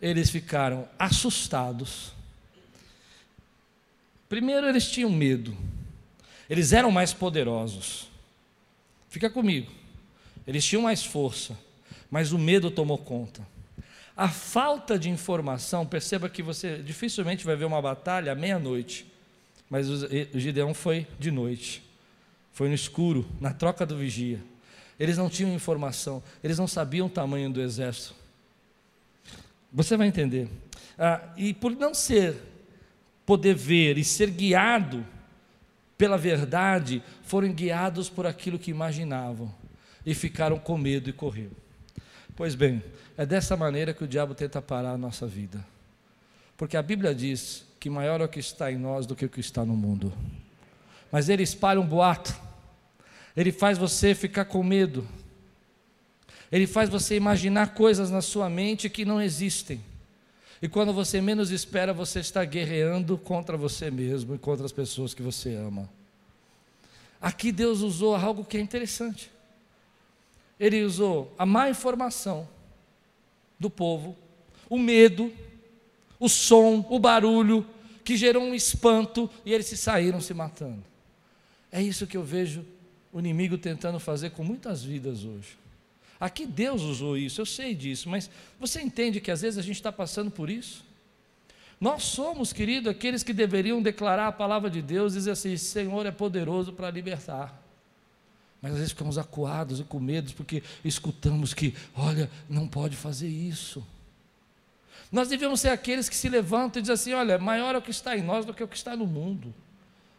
Eles 0.00 0.30
ficaram 0.30 0.88
assustados. 0.98 2.14
Primeiro, 4.30 4.66
eles 4.66 4.90
tinham 4.90 5.10
medo. 5.10 5.54
Eles 6.48 6.72
eram 6.72 6.90
mais 6.90 7.12
poderosos. 7.12 8.08
Fica 9.10 9.28
comigo. 9.28 9.70
Eles 10.46 10.64
tinham 10.64 10.80
mais 10.80 11.04
força, 11.04 11.54
mas 12.10 12.32
o 12.32 12.38
medo 12.38 12.70
tomou 12.70 12.96
conta. 12.96 13.46
A 14.16 14.28
falta 14.28 14.96
de 14.96 15.10
informação, 15.10 15.84
perceba 15.84 16.28
que 16.28 16.42
você 16.42 16.78
dificilmente 16.78 17.44
vai 17.44 17.56
ver 17.56 17.64
uma 17.64 17.82
batalha 17.82 18.32
à 18.32 18.34
meia-noite, 18.34 19.10
mas 19.68 19.88
o 19.88 20.38
Gideão 20.38 20.72
foi 20.72 21.06
de 21.18 21.32
noite, 21.32 21.82
foi 22.52 22.68
no 22.68 22.74
escuro, 22.74 23.26
na 23.40 23.52
troca 23.52 23.84
do 23.84 23.96
vigia. 23.96 24.40
Eles 25.00 25.18
não 25.18 25.28
tinham 25.28 25.52
informação, 25.52 26.22
eles 26.44 26.58
não 26.58 26.68
sabiam 26.68 27.08
o 27.08 27.10
tamanho 27.10 27.50
do 27.50 27.60
exército. 27.60 28.14
Você 29.72 29.96
vai 29.96 30.06
entender. 30.06 30.48
Ah, 30.96 31.20
e 31.36 31.52
por 31.52 31.72
não 31.72 31.92
ser, 31.92 32.36
poder 33.26 33.54
ver 33.56 33.98
e 33.98 34.04
ser 34.04 34.30
guiado 34.30 35.04
pela 35.98 36.16
verdade, 36.16 37.02
foram 37.24 37.52
guiados 37.52 38.08
por 38.08 38.26
aquilo 38.26 38.60
que 38.60 38.70
imaginavam 38.70 39.52
e 40.06 40.14
ficaram 40.14 40.56
com 40.56 40.78
medo 40.78 41.10
e 41.10 41.12
correram. 41.12 41.63
Pois 42.36 42.54
bem, 42.54 42.82
é 43.16 43.24
dessa 43.24 43.56
maneira 43.56 43.94
que 43.94 44.02
o 44.02 44.08
diabo 44.08 44.34
tenta 44.34 44.60
parar 44.60 44.92
a 44.92 44.98
nossa 44.98 45.26
vida. 45.26 45.64
Porque 46.56 46.76
a 46.76 46.82
Bíblia 46.82 47.14
diz 47.14 47.64
que 47.78 47.88
maior 47.88 48.20
é 48.20 48.24
o 48.24 48.28
que 48.28 48.40
está 48.40 48.72
em 48.72 48.76
nós 48.76 49.06
do 49.06 49.14
que 49.14 49.24
o 49.24 49.28
que 49.28 49.40
está 49.40 49.64
no 49.64 49.76
mundo. 49.76 50.12
Mas 51.12 51.28
ele 51.28 51.42
espalha 51.42 51.80
um 51.80 51.86
boato. 51.86 52.34
Ele 53.36 53.52
faz 53.52 53.78
você 53.78 54.14
ficar 54.14 54.46
com 54.46 54.62
medo. 54.62 55.06
Ele 56.50 56.66
faz 56.66 56.88
você 56.88 57.16
imaginar 57.16 57.74
coisas 57.74 58.10
na 58.10 58.20
sua 58.20 58.48
mente 58.48 58.90
que 58.90 59.04
não 59.04 59.20
existem. 59.20 59.80
E 60.60 60.68
quando 60.68 60.92
você 60.92 61.20
menos 61.20 61.50
espera, 61.50 61.92
você 61.92 62.20
está 62.20 62.44
guerreando 62.44 63.18
contra 63.18 63.56
você 63.56 63.90
mesmo 63.90 64.34
e 64.34 64.38
contra 64.38 64.64
as 64.64 64.72
pessoas 64.72 65.12
que 65.12 65.22
você 65.22 65.54
ama. 65.54 65.88
Aqui 67.20 67.52
Deus 67.52 67.80
usou 67.80 68.14
algo 68.14 68.44
que 68.44 68.56
é 68.56 68.60
interessante. 68.60 69.33
Ele 70.58 70.82
usou 70.82 71.34
a 71.38 71.44
má 71.44 71.68
informação 71.68 72.48
do 73.58 73.68
povo, 73.68 74.16
o 74.68 74.78
medo, 74.78 75.32
o 76.18 76.28
som, 76.28 76.86
o 76.88 76.98
barulho, 76.98 77.66
que 78.04 78.16
gerou 78.16 78.42
um 78.42 78.54
espanto 78.54 79.30
e 79.44 79.52
eles 79.52 79.66
se 79.66 79.76
saíram 79.76 80.20
se 80.20 80.34
matando. 80.34 80.84
É 81.72 81.82
isso 81.82 82.06
que 82.06 82.16
eu 82.16 82.22
vejo 82.22 82.64
o 83.12 83.18
inimigo 83.18 83.56
tentando 83.56 83.98
fazer 83.98 84.30
com 84.30 84.44
muitas 84.44 84.84
vidas 84.84 85.24
hoje. 85.24 85.56
Aqui 86.20 86.46
Deus 86.46 86.82
usou 86.82 87.16
isso, 87.16 87.40
eu 87.40 87.46
sei 87.46 87.74
disso, 87.74 88.08
mas 88.08 88.30
você 88.58 88.80
entende 88.80 89.20
que 89.20 89.30
às 89.30 89.42
vezes 89.42 89.58
a 89.58 89.62
gente 89.62 89.76
está 89.76 89.90
passando 89.90 90.30
por 90.30 90.48
isso? 90.48 90.84
Nós 91.80 92.04
somos, 92.04 92.52
querido, 92.52 92.88
aqueles 92.88 93.22
que 93.22 93.32
deveriam 93.32 93.82
declarar 93.82 94.28
a 94.28 94.32
palavra 94.32 94.70
de 94.70 94.80
Deus 94.80 95.12
e 95.12 95.16
dizer 95.16 95.32
assim: 95.32 95.56
Senhor 95.56 96.06
é 96.06 96.10
poderoso 96.10 96.72
para 96.72 96.90
libertar. 96.90 97.62
Mas 98.64 98.72
às 98.72 98.78
vezes 98.78 98.92
ficamos 98.92 99.18
acuados 99.18 99.78
e 99.78 99.84
com 99.84 100.00
medo 100.00 100.32
porque 100.32 100.62
escutamos 100.82 101.52
que, 101.52 101.74
olha, 101.94 102.30
não 102.48 102.66
pode 102.66 102.96
fazer 102.96 103.28
isso. 103.28 103.86
Nós 105.12 105.28
devemos 105.28 105.60
ser 105.60 105.68
aqueles 105.68 106.08
que 106.08 106.16
se 106.16 106.30
levantam 106.30 106.80
e 106.80 106.82
dizem 106.82 106.94
assim: 106.94 107.12
olha, 107.12 107.38
maior 107.38 107.74
é 107.74 107.78
o 107.78 107.82
que 107.82 107.90
está 107.90 108.16
em 108.16 108.22
nós 108.22 108.46
do 108.46 108.54
que 108.54 108.64
o 108.64 108.66
que 108.66 108.74
está 108.74 108.96
no 108.96 109.06
mundo. 109.06 109.52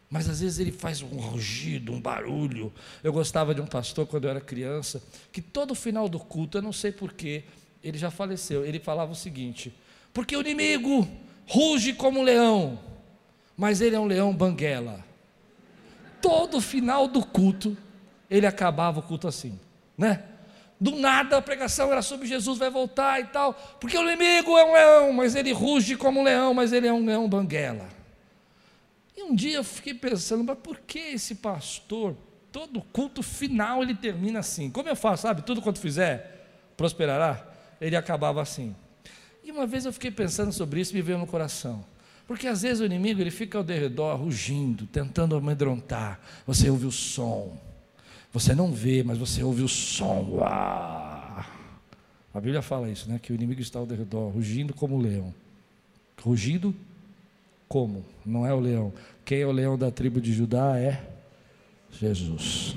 Mas 0.08 0.28
às 0.28 0.38
vezes 0.38 0.60
ele 0.60 0.70
faz 0.70 1.02
um 1.02 1.16
rugido, 1.16 1.92
um 1.92 2.00
barulho. 2.00 2.72
Eu 3.02 3.12
gostava 3.12 3.52
de 3.52 3.60
um 3.60 3.66
pastor 3.66 4.06
quando 4.06 4.26
eu 4.26 4.30
era 4.30 4.40
criança, 4.40 5.02
que 5.32 5.42
todo 5.42 5.74
final 5.74 6.08
do 6.08 6.20
culto, 6.20 6.58
eu 6.58 6.62
não 6.62 6.72
sei 6.72 6.92
porquê, 6.92 7.42
ele 7.82 7.98
já 7.98 8.12
faleceu, 8.12 8.64
ele 8.64 8.78
falava 8.78 9.10
o 9.10 9.16
seguinte: 9.16 9.74
porque 10.14 10.36
o 10.36 10.40
inimigo 10.40 11.08
ruge 11.48 11.94
como 11.94 12.20
um 12.20 12.22
leão, 12.22 12.78
mas 13.56 13.80
ele 13.80 13.96
é 13.96 13.98
um 13.98 14.06
leão 14.06 14.32
banguela. 14.32 15.04
Todo 16.22 16.60
final 16.60 17.08
do 17.08 17.26
culto, 17.26 17.76
ele 18.30 18.46
acabava 18.46 19.00
o 19.00 19.02
culto 19.02 19.28
assim, 19.28 19.58
né? 19.96 20.22
Do 20.78 20.92
nada 20.92 21.38
a 21.38 21.42
pregação 21.42 21.90
era 21.90 22.02
sobre 22.02 22.26
Jesus 22.26 22.58
vai 22.58 22.68
voltar 22.68 23.20
e 23.20 23.24
tal, 23.24 23.54
porque 23.80 23.96
o 23.96 24.02
inimigo 24.02 24.56
é 24.58 24.64
um 24.64 24.72
leão, 24.74 25.12
mas 25.12 25.34
ele 25.34 25.52
ruge 25.52 25.96
como 25.96 26.20
um 26.20 26.22
leão, 26.22 26.52
mas 26.52 26.72
ele 26.72 26.86
é 26.86 26.92
um 26.92 27.04
leão 27.04 27.28
banguela. 27.28 27.88
E 29.16 29.22
um 29.22 29.34
dia 29.34 29.56
eu 29.56 29.64
fiquei 29.64 29.94
pensando, 29.94 30.44
mas 30.44 30.58
por 30.58 30.78
que 30.80 30.98
esse 30.98 31.36
pastor, 31.36 32.14
todo 32.52 32.82
culto 32.92 33.22
final 33.22 33.82
ele 33.82 33.94
termina 33.94 34.40
assim? 34.40 34.70
Como 34.70 34.86
eu 34.86 34.96
faço, 34.96 35.22
sabe? 35.22 35.40
Tudo 35.40 35.62
quanto 35.62 35.80
fizer, 35.80 36.46
prosperará? 36.76 37.42
Ele 37.80 37.96
acabava 37.96 38.42
assim. 38.42 38.76
E 39.42 39.50
uma 39.50 39.66
vez 39.66 39.86
eu 39.86 39.92
fiquei 39.92 40.10
pensando 40.10 40.52
sobre 40.52 40.80
isso 40.80 40.92
me 40.92 41.00
veio 41.00 41.16
no 41.16 41.26
coração. 41.26 41.82
Porque 42.26 42.46
às 42.48 42.62
vezes 42.62 42.80
o 42.80 42.84
inimigo 42.84 43.20
ele 43.20 43.30
fica 43.30 43.56
ao 43.56 43.64
redor 43.64 44.16
rugindo, 44.16 44.86
tentando 44.86 45.36
amedrontar. 45.36 46.20
Você 46.46 46.68
ouve 46.68 46.84
o 46.84 46.92
som. 46.92 47.56
Você 48.36 48.54
não 48.54 48.70
vê, 48.70 49.02
mas 49.02 49.16
você 49.16 49.42
ouve 49.42 49.62
o 49.62 49.68
som. 49.68 50.40
A 50.44 51.42
Bíblia 52.34 52.60
fala 52.60 52.90
isso, 52.90 53.08
né? 53.08 53.18
Que 53.18 53.32
o 53.32 53.34
inimigo 53.34 53.62
está 53.62 53.78
ao 53.78 53.86
redor, 53.86 54.28
rugindo 54.28 54.74
como 54.74 54.94
o 54.94 55.00
leão. 55.00 55.32
Rugido 56.20 56.74
como? 57.66 58.04
Não 58.26 58.44
é 58.44 58.52
o 58.52 58.60
leão. 58.60 58.92
Quem 59.24 59.40
é 59.40 59.46
o 59.46 59.52
leão 59.52 59.78
da 59.78 59.90
tribo 59.90 60.20
de 60.20 60.34
Judá 60.34 60.78
é 60.78 61.02
Jesus. 61.90 62.76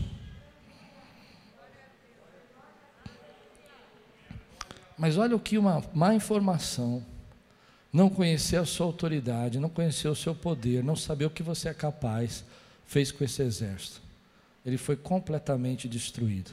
Mas 4.98 5.18
olha 5.18 5.36
o 5.36 5.42
que 5.42 5.58
uma 5.58 5.84
má 5.94 6.16
informação, 6.16 7.04
não 7.92 8.10
conhecer 8.10 8.56
a 8.56 8.66
sua 8.66 8.86
autoridade, 8.86 9.60
não 9.60 9.68
conhecer 9.68 10.08
o 10.08 10.16
seu 10.16 10.34
poder, 10.34 10.82
não 10.86 10.96
saber 10.96 11.26
o 11.26 11.30
que 11.30 11.44
você 11.44 11.68
é 11.68 11.74
capaz, 11.74 12.46
fez 12.86 13.12
com 13.12 13.26
esse 13.26 13.42
exército. 13.42 14.08
Ele 14.66 14.78
foi 14.78 14.96
completamente 14.96 15.88
destruído. 15.88 16.52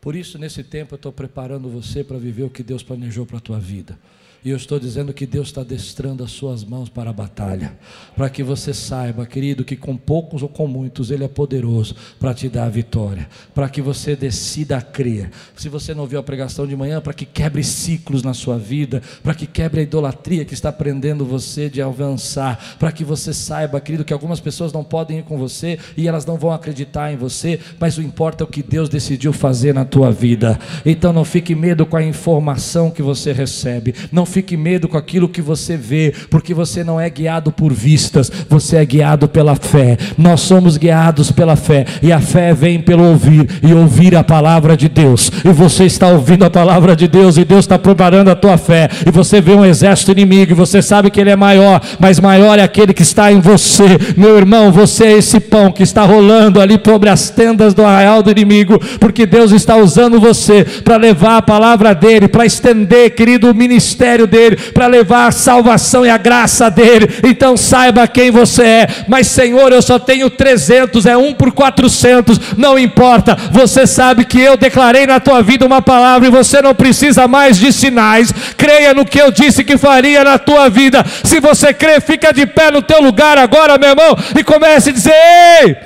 Por 0.00 0.14
isso, 0.14 0.38
nesse 0.38 0.62
tempo, 0.62 0.94
eu 0.94 0.96
estou 0.96 1.12
preparando 1.12 1.68
você 1.68 2.04
para 2.04 2.18
viver 2.18 2.42
o 2.42 2.50
que 2.50 2.62
Deus 2.62 2.82
planejou 2.82 3.24
para 3.24 3.38
a 3.38 3.40
tua 3.40 3.58
vida. 3.58 3.98
E 4.44 4.50
eu 4.50 4.58
estou 4.58 4.78
dizendo 4.78 5.14
que 5.14 5.24
Deus 5.24 5.46
está 5.46 5.64
destrando 5.64 6.22
as 6.22 6.30
suas 6.30 6.62
mãos 6.62 6.90
para 6.90 7.08
a 7.08 7.14
batalha, 7.14 7.78
para 8.14 8.28
que 8.28 8.42
você 8.42 8.74
saiba, 8.74 9.24
querido, 9.24 9.64
que 9.64 9.74
com 9.74 9.96
poucos 9.96 10.42
ou 10.42 10.50
com 10.50 10.66
muitos 10.66 11.10
Ele 11.10 11.24
é 11.24 11.28
poderoso 11.28 11.96
para 12.20 12.34
te 12.34 12.46
dar 12.50 12.66
a 12.66 12.68
vitória, 12.68 13.26
para 13.54 13.70
que 13.70 13.80
você 13.80 14.14
decida 14.14 14.82
crer. 14.82 15.30
Se 15.56 15.70
você 15.70 15.94
não 15.94 16.02
ouviu 16.02 16.18
a 16.18 16.22
pregação 16.22 16.66
de 16.66 16.76
manhã, 16.76 17.00
para 17.00 17.14
que 17.14 17.24
quebre 17.24 17.64
ciclos 17.64 18.22
na 18.22 18.34
sua 18.34 18.58
vida, 18.58 19.00
para 19.22 19.34
que 19.34 19.46
quebre 19.46 19.80
a 19.80 19.82
idolatria 19.82 20.44
que 20.44 20.52
está 20.52 20.70
prendendo 20.70 21.24
você 21.24 21.70
de 21.70 21.80
avançar, 21.80 22.76
para 22.78 22.92
que 22.92 23.02
você 23.02 23.32
saiba, 23.32 23.80
querido, 23.80 24.04
que 24.04 24.12
algumas 24.12 24.40
pessoas 24.40 24.74
não 24.74 24.84
podem 24.84 25.20
ir 25.20 25.22
com 25.22 25.38
você 25.38 25.78
e 25.96 26.06
elas 26.06 26.26
não 26.26 26.36
vão 26.36 26.52
acreditar 26.52 27.10
em 27.10 27.16
você, 27.16 27.58
mas 27.80 27.96
o 27.96 28.02
importa 28.02 28.44
é 28.44 28.46
o 28.46 28.50
que 28.50 28.62
Deus 28.62 28.90
decidiu 28.90 29.32
fazer 29.32 29.72
na 29.72 29.86
tua 29.86 30.12
vida. 30.12 30.58
Então 30.84 31.14
não 31.14 31.24
fique 31.24 31.54
medo 31.54 31.86
com 31.86 31.96
a 31.96 32.04
informação 32.04 32.90
que 32.90 33.00
você 33.00 33.32
recebe, 33.32 33.94
não 34.12 34.33
fique 34.34 34.56
medo 34.56 34.88
com 34.88 34.98
aquilo 34.98 35.28
que 35.28 35.40
você 35.40 35.76
vê, 35.76 36.12
porque 36.28 36.52
você 36.52 36.82
não 36.82 37.00
é 37.00 37.08
guiado 37.08 37.52
por 37.52 37.72
vistas, 37.72 38.32
você 38.50 38.78
é 38.78 38.84
guiado 38.84 39.28
pela 39.28 39.54
fé. 39.54 39.96
Nós 40.18 40.40
somos 40.40 40.76
guiados 40.76 41.30
pela 41.30 41.54
fé, 41.54 41.84
e 42.02 42.10
a 42.10 42.20
fé 42.20 42.52
vem 42.52 42.80
pelo 42.80 43.04
ouvir, 43.04 43.48
e 43.62 43.72
ouvir 43.72 44.16
a 44.16 44.24
palavra 44.24 44.76
de 44.76 44.88
Deus. 44.88 45.30
E 45.44 45.50
você 45.50 45.84
está 45.84 46.08
ouvindo 46.08 46.44
a 46.44 46.50
palavra 46.50 46.96
de 46.96 47.06
Deus, 47.06 47.36
e 47.36 47.44
Deus 47.44 47.60
está 47.60 47.78
preparando 47.78 48.28
a 48.28 48.34
tua 48.34 48.58
fé. 48.58 48.88
E 49.06 49.10
você 49.12 49.40
vê 49.40 49.52
um 49.52 49.64
exército 49.64 50.10
inimigo, 50.10 50.50
e 50.50 50.54
você 50.56 50.82
sabe 50.82 51.12
que 51.12 51.20
ele 51.20 51.30
é 51.30 51.36
maior, 51.36 51.80
mas 52.00 52.18
maior 52.18 52.58
é 52.58 52.62
aquele 52.64 52.92
que 52.92 53.02
está 53.02 53.30
em 53.30 53.38
você. 53.38 53.84
Meu 54.16 54.36
irmão, 54.36 54.72
você 54.72 55.04
é 55.04 55.12
esse 55.12 55.38
pão 55.38 55.70
que 55.70 55.84
está 55.84 56.04
rolando 56.04 56.60
ali 56.60 56.76
sobre 56.84 57.08
as 57.08 57.30
tendas 57.30 57.72
do 57.72 57.84
arraial 57.84 58.20
do 58.20 58.32
inimigo, 58.32 58.80
porque 58.98 59.26
Deus 59.26 59.52
está 59.52 59.76
usando 59.76 60.18
você 60.18 60.64
para 60.82 60.96
levar 60.96 61.36
a 61.36 61.42
palavra 61.42 61.94
dele, 61.94 62.26
para 62.26 62.44
estender, 62.44 63.14
querido, 63.14 63.48
o 63.48 63.54
ministério 63.54 64.23
dele, 64.26 64.56
para 64.56 64.86
levar 64.86 65.28
a 65.28 65.32
salvação 65.32 66.04
e 66.04 66.10
a 66.10 66.16
graça 66.16 66.70
dele. 66.70 67.08
Então 67.24 67.56
saiba 67.56 68.06
quem 68.06 68.30
você 68.30 68.62
é. 68.62 68.88
Mas 69.08 69.26
Senhor, 69.26 69.72
eu 69.72 69.82
só 69.82 69.98
tenho 69.98 70.30
300, 70.30 71.06
é 71.06 71.16
um 71.16 71.34
por 71.34 71.52
400, 71.52 72.40
não 72.56 72.78
importa. 72.78 73.36
Você 73.50 73.86
sabe 73.86 74.24
que 74.24 74.40
eu 74.40 74.56
declarei 74.56 75.06
na 75.06 75.20
tua 75.20 75.42
vida 75.42 75.66
uma 75.66 75.82
palavra 75.82 76.28
e 76.28 76.30
você 76.30 76.60
não 76.60 76.74
precisa 76.74 77.28
mais 77.28 77.58
de 77.58 77.72
sinais. 77.72 78.32
Creia 78.56 78.94
no 78.94 79.04
que 79.04 79.20
eu 79.20 79.30
disse 79.30 79.64
que 79.64 79.78
faria 79.78 80.24
na 80.24 80.38
tua 80.38 80.68
vida. 80.68 81.04
Se 81.22 81.40
você 81.40 81.72
crê, 81.72 82.00
fica 82.00 82.32
de 82.32 82.46
pé 82.46 82.70
no 82.70 82.82
teu 82.82 83.02
lugar 83.02 83.38
agora, 83.38 83.78
meu 83.78 83.90
irmão, 83.90 84.16
e 84.38 84.42
comece 84.42 84.90
a 84.90 84.92
dizer: 84.92 85.14
Ei, 85.62 85.76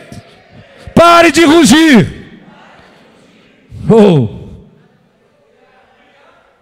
pare 0.95 1.31
de 1.31 1.45
rugir. 1.45 2.19
Oh. 3.89 4.48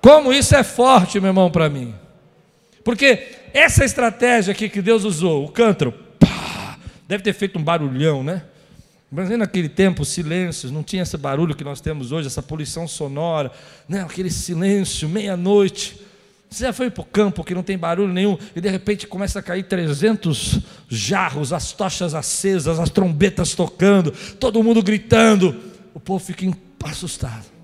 Como 0.00 0.32
isso 0.32 0.54
é 0.54 0.62
forte, 0.62 1.18
meu 1.20 1.30
irmão, 1.30 1.50
para 1.50 1.68
mim. 1.68 1.94
Porque 2.84 3.26
essa 3.52 3.84
estratégia 3.84 4.52
aqui 4.52 4.68
que 4.68 4.80
Deus 4.80 5.04
usou, 5.04 5.44
o 5.44 5.48
cântaro, 5.48 5.92
pá, 6.20 6.78
deve 7.08 7.22
ter 7.22 7.32
feito 7.32 7.58
um 7.58 7.62
barulhão, 7.62 8.22
né? 8.22 8.42
Mas 9.10 9.30
naquele 9.30 9.68
tempo, 9.68 10.04
silêncios, 10.04 10.70
não 10.70 10.82
tinha 10.82 11.02
esse 11.02 11.16
barulho 11.16 11.54
que 11.54 11.64
nós 11.64 11.80
temos 11.80 12.12
hoje, 12.12 12.26
essa 12.26 12.42
poluição 12.42 12.86
sonora, 12.88 13.50
né? 13.88 14.02
aquele 14.02 14.30
silêncio, 14.30 15.08
meia-noite. 15.08 16.00
Você 16.50 16.64
já 16.64 16.72
foi 16.72 16.90
para 16.90 17.02
o 17.02 17.04
campo 17.04 17.44
que 17.44 17.54
não 17.54 17.62
tem 17.62 17.78
barulho 17.78 18.12
nenhum 18.12 18.36
e 18.54 18.60
de 18.60 18.68
repente 18.68 19.06
começa 19.06 19.38
a 19.38 19.42
cair 19.42 19.64
300 19.64 20.60
jarros, 20.88 21.52
as 21.52 21.72
tochas 21.72 22.14
acesas, 22.14 22.78
as 22.78 22.90
trombetas 22.90 23.54
tocando, 23.54 24.12
todo 24.38 24.62
mundo 24.62 24.82
gritando. 24.82 25.56
O 25.94 26.00
povo 26.00 26.24
fica 26.24 26.46
assustado. 26.84 27.55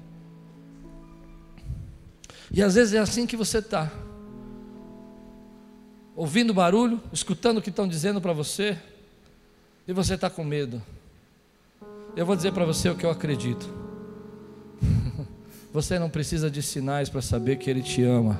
E 2.52 2.62
às 2.62 2.74
vezes 2.74 2.92
é 2.92 2.98
assim 2.98 3.26
que 3.26 3.36
você 3.36 3.58
está. 3.58 3.90
Ouvindo 6.14 6.52
barulho, 6.52 7.00
escutando 7.12 7.58
o 7.58 7.62
que 7.62 7.70
estão 7.70 7.88
dizendo 7.88 8.20
para 8.20 8.34
você, 8.34 8.76
e 9.88 9.92
você 9.92 10.14
está 10.14 10.28
com 10.28 10.44
medo. 10.44 10.82
Eu 12.14 12.26
vou 12.26 12.36
dizer 12.36 12.52
para 12.52 12.66
você 12.66 12.90
o 12.90 12.94
que 12.94 13.06
eu 13.06 13.10
acredito. 13.10 13.68
Você 15.72 15.98
não 15.98 16.10
precisa 16.10 16.50
de 16.50 16.62
sinais 16.62 17.08
para 17.08 17.22
saber 17.22 17.56
que 17.56 17.70
Ele 17.70 17.80
te 17.80 18.02
ama. 18.02 18.38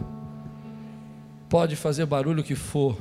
Pode 1.49 1.77
fazer 1.77 2.05
barulho 2.05 2.45
que 2.45 2.55
for, 2.55 2.99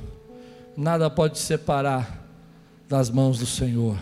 nada 0.78 1.09
pode 1.09 1.38
separar 1.38 2.26
das 2.88 3.09
mãos 3.09 3.38
do 3.39 3.45
Senhor, 3.45 3.97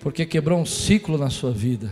porque 0.00 0.26
quebrou 0.26 0.60
um 0.60 0.66
ciclo 0.66 1.16
na 1.16 1.30
sua 1.30 1.52
vida. 1.52 1.88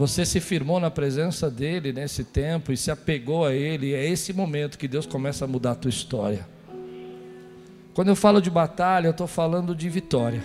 Você 0.00 0.24
se 0.24 0.40
firmou 0.40 0.80
na 0.80 0.90
presença 0.90 1.50
dele 1.50 1.92
nesse 1.92 2.24
tempo 2.24 2.72
e 2.72 2.76
se 2.78 2.90
apegou 2.90 3.44
a 3.44 3.52
ele, 3.52 3.92
é 3.92 4.02
esse 4.08 4.32
momento 4.32 4.78
que 4.78 4.88
Deus 4.88 5.04
começa 5.04 5.44
a 5.44 5.46
mudar 5.46 5.72
a 5.72 5.74
tua 5.74 5.90
história. 5.90 6.48
Quando 7.92 8.08
eu 8.08 8.16
falo 8.16 8.40
de 8.40 8.50
batalha, 8.50 9.08
eu 9.08 9.10
estou 9.10 9.26
falando 9.26 9.74
de 9.74 9.90
vitória. 9.90 10.42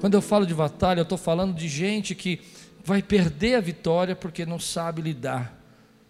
Quando 0.00 0.14
eu 0.14 0.22
falo 0.22 0.46
de 0.46 0.54
batalha, 0.54 1.00
eu 1.00 1.02
estou 1.02 1.18
falando 1.18 1.54
de 1.54 1.68
gente 1.68 2.14
que 2.14 2.40
vai 2.82 3.02
perder 3.02 3.56
a 3.56 3.60
vitória 3.60 4.16
porque 4.16 4.46
não 4.46 4.58
sabe 4.58 5.02
lidar 5.02 5.54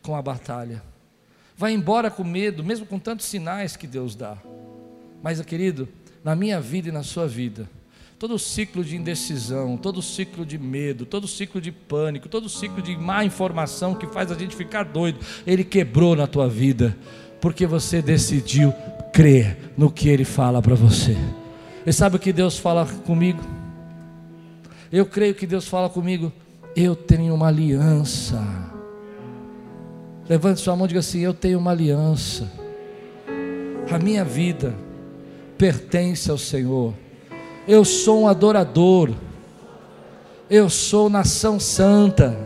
com 0.00 0.14
a 0.14 0.22
batalha. 0.22 0.84
Vai 1.56 1.72
embora 1.72 2.12
com 2.12 2.22
medo, 2.22 2.62
mesmo 2.62 2.86
com 2.86 3.00
tantos 3.00 3.26
sinais 3.26 3.76
que 3.76 3.88
Deus 3.88 4.14
dá. 4.14 4.38
Mas, 5.20 5.40
querido, 5.40 5.88
na 6.22 6.36
minha 6.36 6.60
vida 6.60 6.90
e 6.90 6.92
na 6.92 7.02
sua 7.02 7.26
vida, 7.26 7.68
todo 8.18 8.38
ciclo 8.38 8.82
de 8.82 8.96
indecisão, 8.96 9.76
todo 9.76 10.00
ciclo 10.00 10.46
de 10.46 10.58
medo, 10.58 11.04
todo 11.04 11.28
ciclo 11.28 11.60
de 11.60 11.70
pânico, 11.70 12.28
todo 12.28 12.48
ciclo 12.48 12.80
de 12.80 12.96
má 12.96 13.24
informação 13.24 13.94
que 13.94 14.06
faz 14.06 14.32
a 14.32 14.34
gente 14.34 14.56
ficar 14.56 14.84
doido, 14.84 15.20
ele 15.46 15.62
quebrou 15.62 16.16
na 16.16 16.26
tua 16.26 16.48
vida, 16.48 16.96
porque 17.40 17.66
você 17.66 18.00
decidiu 18.00 18.72
crer 19.12 19.58
no 19.76 19.90
que 19.90 20.08
ele 20.08 20.24
fala 20.24 20.62
para 20.62 20.74
você. 20.74 21.16
E 21.84 21.92
sabe 21.92 22.16
o 22.16 22.18
que 22.18 22.32
Deus 22.32 22.58
fala 22.58 22.86
comigo? 22.86 23.40
Eu 24.90 25.04
creio 25.04 25.34
que 25.34 25.46
Deus 25.46 25.68
fala 25.68 25.90
comigo, 25.90 26.32
eu 26.74 26.96
tenho 26.96 27.34
uma 27.34 27.48
aliança. 27.48 28.42
Levante 30.28 30.60
sua 30.60 30.74
mão 30.74 30.86
e 30.86 30.88
diga 30.88 31.00
assim: 31.00 31.20
Eu 31.20 31.34
tenho 31.34 31.58
uma 31.58 31.70
aliança. 31.70 32.50
A 33.90 33.98
minha 33.98 34.24
vida 34.24 34.74
pertence 35.56 36.30
ao 36.30 36.38
Senhor. 36.38 36.94
Eu 37.66 37.84
sou 37.84 38.22
um 38.22 38.28
adorador. 38.28 39.10
Eu 40.48 40.68
sou 40.70 41.08
nação 41.08 41.58
santa. 41.58 42.38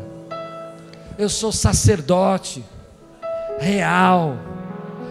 Eu 1.19 1.29
sou 1.29 1.53
sacerdote 1.53 2.65
real. 3.59 4.37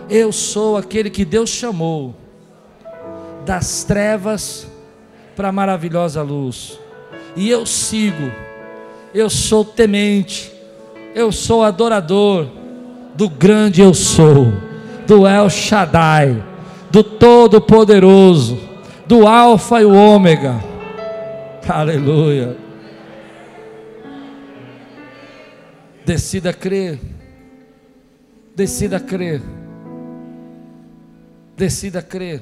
Eu 0.10 0.32
sou 0.32 0.78
aquele 0.78 1.10
que 1.10 1.24
Deus 1.24 1.50
chamou 1.50 2.16
das 3.46 3.84
trevas 3.84 4.68
para 5.36 5.50
a 5.50 5.52
maravilhosa 5.52 6.22
luz. 6.22 6.80
E 7.36 7.50
eu 7.50 7.66
sigo. 7.66 8.32
Eu 9.14 9.30
sou 9.30 9.64
temente. 9.64 10.52
Eu 11.14 11.32
sou 11.32 11.64
adorador 11.64 12.48
do 13.20 13.28
grande 13.28 13.82
eu 13.82 13.94
sou, 13.94 14.54
do 15.06 15.28
El 15.28 15.50
Shaddai, 15.50 16.42
do 16.90 17.04
Todo-Poderoso, 17.04 18.58
do 19.10 19.26
Alfa 19.26 19.82
e 19.82 19.86
o 19.86 19.92
Ômega. 19.92 20.54
Aleluia. 21.68 22.56
Decida 26.06 26.54
crer. 26.54 27.00
Decida 28.56 29.00
crer. 29.00 29.42
Decida 31.58 32.04
crer. 32.04 32.40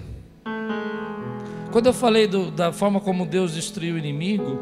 Quando 1.71 1.85
eu 1.85 1.93
falei 1.93 2.27
do, 2.27 2.51
da 2.51 2.73
forma 2.73 2.99
como 2.99 3.25
Deus 3.25 3.53
destruiu 3.53 3.95
o 3.95 3.97
inimigo, 3.97 4.59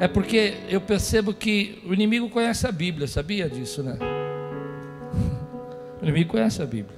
é 0.00 0.08
porque 0.08 0.54
eu 0.66 0.80
percebo 0.80 1.34
que 1.34 1.82
o 1.86 1.92
inimigo 1.92 2.30
conhece 2.30 2.66
a 2.66 2.72
Bíblia, 2.72 3.06
sabia 3.06 3.50
disso, 3.50 3.82
né? 3.82 3.98
O 6.00 6.04
inimigo 6.04 6.30
conhece 6.30 6.62
a 6.62 6.66
Bíblia. 6.66 6.96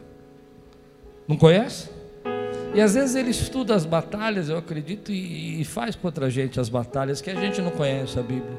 Não 1.26 1.36
conhece? 1.36 1.97
E 2.74 2.80
às 2.80 2.94
vezes 2.94 3.14
ele 3.14 3.30
estuda 3.30 3.74
as 3.74 3.84
batalhas, 3.84 4.48
eu 4.48 4.58
acredito, 4.58 5.10
e, 5.10 5.60
e 5.60 5.64
faz 5.64 5.96
contra 5.96 6.26
a 6.26 6.30
gente 6.30 6.60
as 6.60 6.68
batalhas 6.68 7.20
que 7.20 7.30
a 7.30 7.34
gente 7.34 7.60
não 7.62 7.70
conhece 7.70 8.18
a 8.18 8.22
Bíblia. 8.22 8.58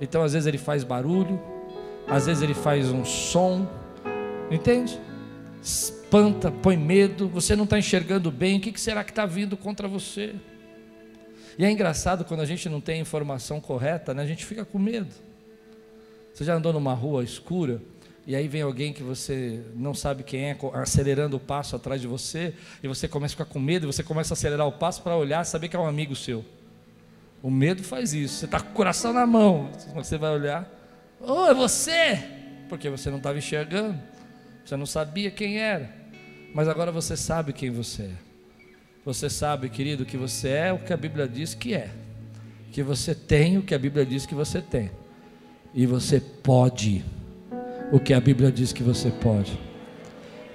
Então 0.00 0.22
às 0.22 0.32
vezes 0.32 0.46
ele 0.46 0.58
faz 0.58 0.84
barulho, 0.84 1.40
às 2.08 2.26
vezes 2.26 2.42
ele 2.42 2.54
faz 2.54 2.90
um 2.90 3.04
som, 3.04 3.68
entende? 4.50 4.98
Espanta, 5.62 6.50
põe 6.50 6.76
medo, 6.76 7.28
você 7.28 7.54
não 7.54 7.64
está 7.64 7.78
enxergando 7.78 8.30
bem, 8.30 8.58
o 8.58 8.60
que 8.60 8.80
será 8.80 9.04
que 9.04 9.10
está 9.10 9.26
vindo 9.26 9.56
contra 9.56 9.86
você? 9.86 10.34
E 11.58 11.64
é 11.64 11.70
engraçado 11.70 12.24
quando 12.24 12.40
a 12.40 12.46
gente 12.46 12.68
não 12.68 12.80
tem 12.80 12.98
a 12.98 13.02
informação 13.02 13.60
correta, 13.60 14.14
né? 14.14 14.22
a 14.22 14.26
gente 14.26 14.46
fica 14.46 14.64
com 14.64 14.78
medo. 14.78 15.14
Você 16.32 16.44
já 16.44 16.54
andou 16.54 16.72
numa 16.72 16.94
rua 16.94 17.22
escura 17.22 17.82
e 18.30 18.36
aí 18.36 18.46
vem 18.46 18.62
alguém 18.62 18.92
que 18.92 19.02
você 19.02 19.60
não 19.74 19.92
sabe 19.92 20.22
quem 20.22 20.50
é, 20.50 20.56
acelerando 20.74 21.36
o 21.36 21.40
passo 21.40 21.74
atrás 21.74 22.00
de 22.00 22.06
você, 22.06 22.54
e 22.80 22.86
você 22.86 23.08
começa 23.08 23.34
a 23.34 23.36
ficar 23.38 23.44
com 23.52 23.58
medo, 23.58 23.84
e 23.84 23.92
você 23.92 24.04
começa 24.04 24.32
a 24.32 24.36
acelerar 24.36 24.68
o 24.68 24.70
passo 24.70 25.02
para 25.02 25.16
olhar, 25.16 25.44
saber 25.44 25.68
que 25.68 25.74
é 25.74 25.78
um 25.80 25.84
amigo 25.84 26.14
seu. 26.14 26.44
O 27.42 27.50
medo 27.50 27.82
faz 27.82 28.14
isso. 28.14 28.36
Você 28.36 28.44
está 28.44 28.60
com 28.60 28.70
o 28.70 28.72
coração 28.72 29.12
na 29.12 29.26
mão, 29.26 29.68
você 29.92 30.16
vai 30.16 30.30
olhar, 30.30 30.70
oh, 31.20 31.46
é 31.46 31.54
você! 31.54 32.22
Porque 32.68 32.88
você 32.88 33.10
não 33.10 33.16
estava 33.16 33.36
enxergando, 33.36 34.00
você 34.64 34.76
não 34.76 34.86
sabia 34.86 35.32
quem 35.32 35.58
era, 35.58 35.92
mas 36.54 36.68
agora 36.68 36.92
você 36.92 37.16
sabe 37.16 37.52
quem 37.52 37.72
você 37.72 38.02
é. 38.02 38.14
Você 39.04 39.28
sabe, 39.28 39.68
querido, 39.68 40.06
que 40.06 40.16
você 40.16 40.50
é 40.50 40.72
o 40.72 40.78
que 40.78 40.92
a 40.92 40.96
Bíblia 40.96 41.26
diz 41.26 41.52
que 41.52 41.74
é, 41.74 41.90
que 42.70 42.80
você 42.80 43.12
tem 43.12 43.58
o 43.58 43.62
que 43.62 43.74
a 43.74 43.78
Bíblia 43.78 44.06
diz 44.06 44.24
que 44.24 44.36
você 44.36 44.62
tem, 44.62 44.88
e 45.74 45.84
você 45.84 46.20
pode 46.20 47.04
o 47.92 47.98
que 47.98 48.14
a 48.14 48.20
Bíblia 48.20 48.50
diz 48.50 48.72
que 48.72 48.82
você 48.82 49.10
pode. 49.10 49.58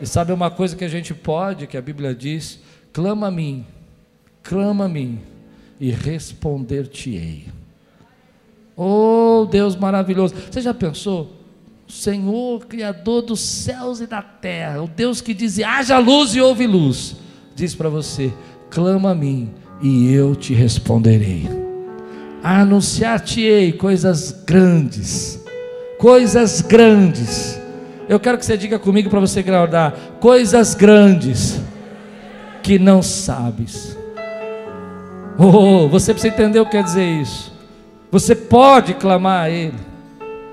E 0.02 0.06
sabe 0.06 0.34
uma 0.34 0.52
coisa 0.52 0.76
que 0.76 0.84
a 0.84 0.90
gente 0.90 1.14
pode, 1.14 1.68
que 1.68 1.78
a 1.78 1.82
Bíblia 1.82 2.14
diz: 2.14 2.60
clama 2.92 3.28
a 3.28 3.32
mim, 3.32 3.66
clama 4.44 4.86
a 4.86 4.90
mim, 4.90 5.20
e 5.80 5.92
responder-te-ei. 5.92 7.46
Oh, 8.76 9.48
Deus 9.50 9.76
maravilhoso. 9.76 10.36
Você 10.52 10.62
já 10.62 10.74
pensou? 10.74 11.32
Senhor, 11.88 12.66
Criador 12.66 13.22
dos 13.22 13.40
céus 13.40 14.02
e 14.02 14.08
da 14.08 14.22
terra, 14.22 14.82
o 14.82 14.88
Deus 14.88 15.22
que 15.22 15.34
diz: 15.34 15.60
haja 15.60 15.98
luz 15.98 16.36
e 16.36 16.42
houve 16.42 16.68
luz, 16.68 17.16
diz 17.56 17.74
para 17.74 17.90
você: 17.90 18.34
clama 18.70 19.12
a 19.12 19.16
mim 19.16 19.54
e 19.82 20.12
eu 20.12 20.36
te 20.36 20.54
responderei. 20.54 21.48
Anunciar-te-ei 22.44 23.74
coisas 23.74 24.44
grandes 24.46 25.45
coisas 25.98 26.62
grandes. 26.62 27.60
Eu 28.08 28.20
quero 28.20 28.38
que 28.38 28.46
você 28.46 28.58
diga 28.58 28.78
comigo 28.78 29.10
para 29.10 29.20
você 29.20 29.42
guardar 29.42 29.94
coisas 30.20 30.76
grandes 30.76 31.60
que 32.62 32.78
não 32.80 33.02
sabes. 33.02 33.98
Oh, 35.38 35.88
você 35.90 36.14
precisa 36.14 36.34
entender 36.34 36.60
o 36.60 36.66
que 36.66 36.72
quer 36.72 36.84
dizer 36.84 37.22
isso. 37.22 37.54
Você 38.12 38.36
pode 38.36 38.94
clamar 38.94 39.46
a 39.46 39.50
Ele, 39.50 39.78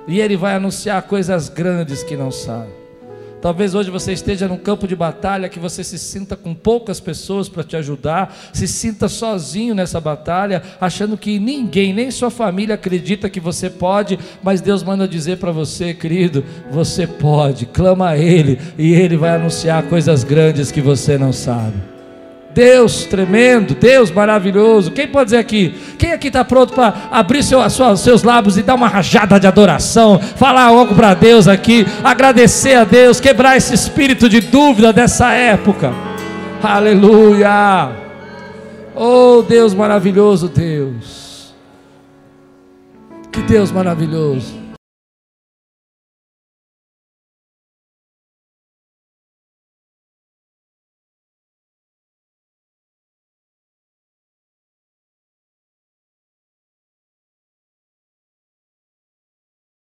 e 0.09 0.21
Ele 0.21 0.37
vai 0.37 0.55
anunciar 0.55 1.03
coisas 1.03 1.49
grandes 1.49 2.03
que 2.03 2.17
não 2.17 2.31
sabe. 2.31 2.82
Talvez 3.43 3.75
hoje 3.75 3.91
você 3.91 4.13
esteja 4.13 4.47
num 4.47 4.57
campo 4.57 4.87
de 4.87 4.95
batalha 4.95 5.49
que 5.49 5.59
você 5.59 5.83
se 5.83 5.99
sinta 5.99 6.37
com 6.37 6.55
poucas 6.55 7.01
pessoas 7.01 7.49
para 7.49 7.65
te 7.65 7.77
ajudar, 7.77 8.33
se 8.53 8.69
sinta 8.69 9.09
sozinho 9.09 9.75
nessa 9.75 10.01
batalha, 10.01 10.63
achando 10.81 11.19
que 11.19 11.41
ninguém, 11.41 11.93
nem 11.93 12.09
sua 12.13 12.31
família 12.31 12.77
acredita 12.77 13.29
que 13.29 13.41
você 13.41 13.69
pode, 13.69 14.17
mas 14.45 14.61
Deus 14.61 14.85
manda 14.85 15.09
dizer 15.09 15.39
para 15.39 15.51
você, 15.51 15.93
querido, 15.93 16.45
você 16.71 17.05
pode, 17.05 17.67
clama 17.67 18.11
a 18.11 18.17
Ele 18.17 18.61
e 18.79 18.95
Ele 18.95 19.17
vai 19.17 19.31
anunciar 19.31 19.83
coisas 19.89 20.23
grandes 20.23 20.71
que 20.71 20.81
você 20.81 21.19
não 21.19 21.33
sabe. 21.33 21.92
Deus 22.55 23.05
tremendo, 23.05 23.75
Deus 23.75 24.11
maravilhoso. 24.11 24.91
Quem 24.91 25.09
pode 25.09 25.27
dizer 25.27 25.39
aqui? 25.39 25.75
Quem 25.99 26.13
aqui 26.13 26.29
está 26.29 26.45
pronto 26.45 26.75
para 26.75 26.95
abrir 27.11 27.43
seu, 27.43 27.69
sua, 27.71 27.97
seus 27.97 28.23
lábios 28.23 28.59
e 28.59 28.63
dar 28.63 28.75
uma 28.75 28.89
rajada 28.89 29.41
de 29.41 29.47
adoração? 29.47 30.19
Falar 30.19 30.65
algo 30.65 30.95
para 30.95 31.15
Deus 31.15 31.49
aqui, 31.49 31.87
agradecer 32.05 32.75
a 32.75 32.85
Deus, 32.85 33.21
quebrar 33.21 33.57
esse 33.57 33.75
espírito 33.75 34.29
de 34.29 34.41
dúvida 34.41 34.93
dessa 34.93 35.33
época. 35.33 35.93
Aleluia! 36.63 37.91
Oh 38.95 39.43
Deus 39.43 39.73
maravilhoso, 39.73 40.49
Deus. 40.49 41.55
Que 43.33 43.41
Deus 43.43 43.73
maravilhoso. 43.73 44.62